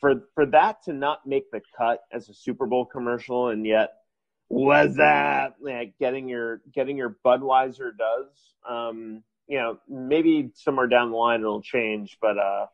for 0.00 0.28
for 0.34 0.46
that 0.46 0.82
to 0.84 0.92
not 0.92 1.26
make 1.26 1.50
the 1.50 1.62
cut 1.76 2.00
as 2.12 2.28
a 2.28 2.34
Super 2.34 2.66
Bowl 2.66 2.84
commercial, 2.84 3.48
and 3.48 3.66
yet 3.66 3.94
was 4.50 4.96
that 4.96 5.54
like 5.60 5.94
getting 5.98 6.28
your 6.28 6.60
getting 6.74 6.96
your 6.96 7.16
Budweiser 7.24 7.90
does. 7.96 8.54
Um, 8.68 9.22
you 9.48 9.58
know, 9.58 9.78
maybe 9.88 10.50
somewhere 10.54 10.86
down 10.86 11.10
the 11.10 11.16
line 11.16 11.40
it'll 11.40 11.62
change, 11.62 12.18
but 12.20 12.38
uh, 12.38 12.66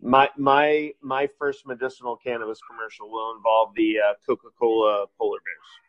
my 0.00 0.30
my 0.36 0.92
my 1.02 1.28
first 1.38 1.66
medicinal 1.66 2.16
cannabis 2.16 2.60
commercial 2.68 3.10
will 3.10 3.34
involve 3.36 3.74
the 3.74 3.96
uh, 3.98 4.14
Coca 4.26 4.48
Cola 4.58 5.06
polar 5.18 5.38
bears. 5.44 5.87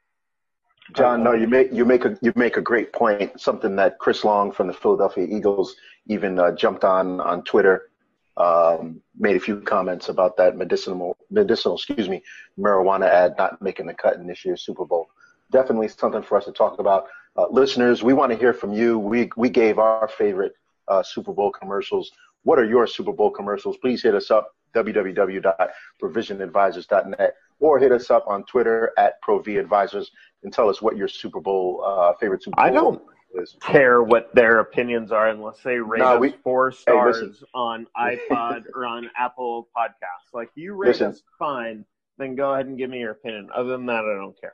John, 0.96 1.24
no, 1.24 1.34
you 1.34 1.48
make 1.48 1.72
you 1.72 1.86
make 1.86 2.06
a 2.06 2.18
you 2.22 2.34
make 2.36 2.58
a 2.58 2.62
great 2.62 2.92
point. 2.94 3.40
Something 3.40 3.76
that 3.76 4.00
Chris 4.00 4.24
Long 4.24 4.52
from 4.52 4.66
the 4.68 4.74
Philadelphia 4.74 5.28
Eagles 5.30 5.76
even 6.08 6.40
uh, 6.40 6.56
jumped 6.56 6.84
on 6.84 7.22
on 7.22 7.44
Twitter, 7.44 7.92
um, 8.38 9.00
made 9.18 9.36
a 9.36 9.40
few 9.40 9.62
comments 9.62 10.10
about 10.10 10.36
that 10.38 10.58
medicinal 10.58 11.16
medicinal 11.30 11.76
excuse 11.76 12.10
me 12.10 12.24
marijuana 12.58 13.08
ad 13.08 13.36
not 13.38 13.62
making 13.62 13.86
the 13.86 13.94
cut 13.94 14.16
in 14.16 14.26
this 14.26 14.44
year's 14.44 14.64
Super 14.64 14.86
Bowl. 14.86 15.10
Definitely 15.52 15.90
something 15.90 16.24
for 16.24 16.38
us 16.38 16.46
to 16.46 16.52
talk 16.52 16.80
about. 16.80 17.06
Uh, 17.38 17.46
listeners, 17.52 18.02
we 18.04 18.14
want 18.14 18.32
to 18.32 18.38
hear 18.38 18.54
from 18.54 18.74
you. 18.74 18.98
We 18.98 19.30
we 19.38 19.50
gave 19.50 19.78
our 19.78 20.08
favorite 20.08 20.54
uh, 20.88 21.04
Super 21.04 21.34
Bowl 21.34 21.52
commercials. 21.52 22.12
What 22.44 22.58
are 22.58 22.66
your 22.66 22.88
Super 22.88 23.14
Bowl 23.14 23.30
commercials? 23.30 23.78
Please 23.78 24.02
hit 24.02 24.16
us 24.16 24.32
up 24.32 24.56
www.provisionadvisors.net 24.74 27.36
or 27.60 27.80
hit 27.80 27.92
us 27.92 28.10
up 28.10 28.26
on 28.28 28.44
Twitter 28.46 28.92
at 28.98 29.22
ProVAdvisors 29.22 30.08
and 30.44 30.54
tell 30.54 30.70
us 30.70 30.82
what 30.82 30.98
your 30.98 31.08
Super 31.08 31.40
Bowl 31.40 31.84
uh, 31.86 32.14
favorite 32.20 32.44
Super 32.44 32.56
Bowl. 32.56 32.66
I 32.66 32.70
don't 32.70 33.02
is. 33.36 33.56
care 33.62 34.04
what 34.04 34.34
their 34.34 34.60
opinions 34.60 35.12
are 35.12 35.30
unless 35.30 35.58
they 35.64 35.78
rate 35.78 36.00
no, 36.00 36.18
we, 36.18 36.30
us 36.30 36.36
four 36.44 36.72
stars 36.72 37.20
hey, 37.20 37.46
on 37.54 37.86
iPod 37.98 38.64
or 38.74 38.86
on 38.86 39.10
Apple 39.18 39.68
Podcasts. 39.76 40.34
Like 40.34 40.50
you 40.56 40.74
rate 40.74 40.88
listen. 40.90 41.12
us 41.12 41.22
fine, 41.38 41.84
then 42.18 42.36
go 42.36 42.54
ahead 42.54 42.66
and 42.68 42.78
give 42.78 42.90
me 42.90 43.00
your 43.00 43.12
opinion. 43.12 43.50
Other 43.56 43.72
than 43.72 43.86
that, 43.88 44.06
I 44.06 44.16
don't 44.16 44.40
care. 44.40 44.54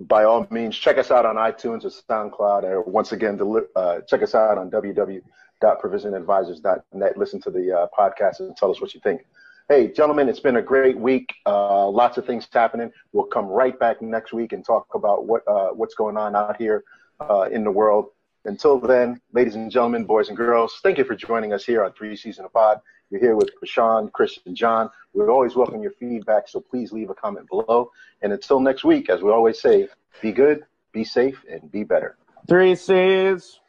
By 0.00 0.24
all 0.24 0.46
means, 0.50 0.76
check 0.76 0.98
us 0.98 1.12
out 1.12 1.24
on 1.26 1.36
iTunes 1.36 1.84
or 1.84 1.90
SoundCloud, 1.90 2.64
or 2.64 2.82
once 2.82 3.12
again, 3.12 3.38
uh, 3.76 4.00
check 4.08 4.22
us 4.22 4.34
out 4.34 4.58
on 4.58 4.68
www.provisionadvisors.net. 4.70 7.16
Listen 7.16 7.40
to 7.42 7.50
the 7.50 7.72
uh, 7.72 7.86
podcast 7.96 8.40
and 8.40 8.56
tell 8.56 8.68
us 8.70 8.80
what 8.80 8.94
you 8.94 9.00
think. 9.00 9.24
Hey, 9.68 9.92
gentlemen, 9.92 10.28
it's 10.28 10.40
been 10.40 10.56
a 10.56 10.62
great 10.62 10.98
week. 10.98 11.32
Uh, 11.46 11.88
lots 11.88 12.18
of 12.18 12.26
things 12.26 12.48
happening. 12.52 12.90
We'll 13.12 13.26
come 13.26 13.46
right 13.46 13.78
back 13.78 14.02
next 14.02 14.32
week 14.32 14.52
and 14.52 14.64
talk 14.64 14.88
about 14.94 15.26
what 15.26 15.46
uh, 15.46 15.68
what's 15.68 15.94
going 15.94 16.16
on 16.16 16.34
out 16.34 16.56
here 16.56 16.82
uh, 17.20 17.42
in 17.42 17.62
the 17.62 17.70
world. 17.70 18.06
Until 18.44 18.80
then, 18.80 19.20
ladies 19.32 19.54
and 19.54 19.70
gentlemen, 19.70 20.04
boys 20.04 20.28
and 20.28 20.36
girls, 20.36 20.80
thank 20.82 20.98
you 20.98 21.04
for 21.04 21.14
joining 21.14 21.52
us 21.52 21.64
here 21.64 21.84
on 21.84 21.92
Three 21.92 22.16
C's 22.16 22.40
in 22.40 22.44
a 22.44 22.48
Pod. 22.48 22.80
You're 23.08 23.20
here 23.20 23.36
with 23.36 23.50
Prashan, 23.62 24.10
Chris, 24.10 24.36
and 24.46 24.56
John. 24.56 24.90
We 25.12 25.24
always 25.26 25.54
welcome 25.54 25.80
your 25.80 25.92
feedback, 25.92 26.48
so 26.48 26.58
please 26.58 26.90
leave 26.90 27.10
a 27.10 27.14
comment 27.14 27.48
below. 27.48 27.92
And 28.20 28.32
until 28.32 28.58
next 28.58 28.82
week, 28.82 29.08
as 29.10 29.22
we 29.22 29.30
always 29.30 29.60
say, 29.60 29.88
be 30.20 30.32
good, 30.32 30.64
be 30.90 31.04
safe, 31.04 31.44
and 31.48 31.70
be 31.70 31.84
better. 31.84 32.16
Three 32.48 32.74
C's. 32.74 33.60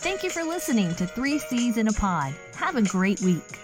Thank 0.00 0.22
you 0.22 0.30
for 0.30 0.42
listening 0.42 0.94
to 0.94 1.06
Three 1.06 1.38
C's 1.38 1.76
in 1.76 1.86
a 1.86 1.92
Pod. 1.92 2.32
Have 2.54 2.76
a 2.76 2.80
great 2.80 3.20
week. 3.20 3.58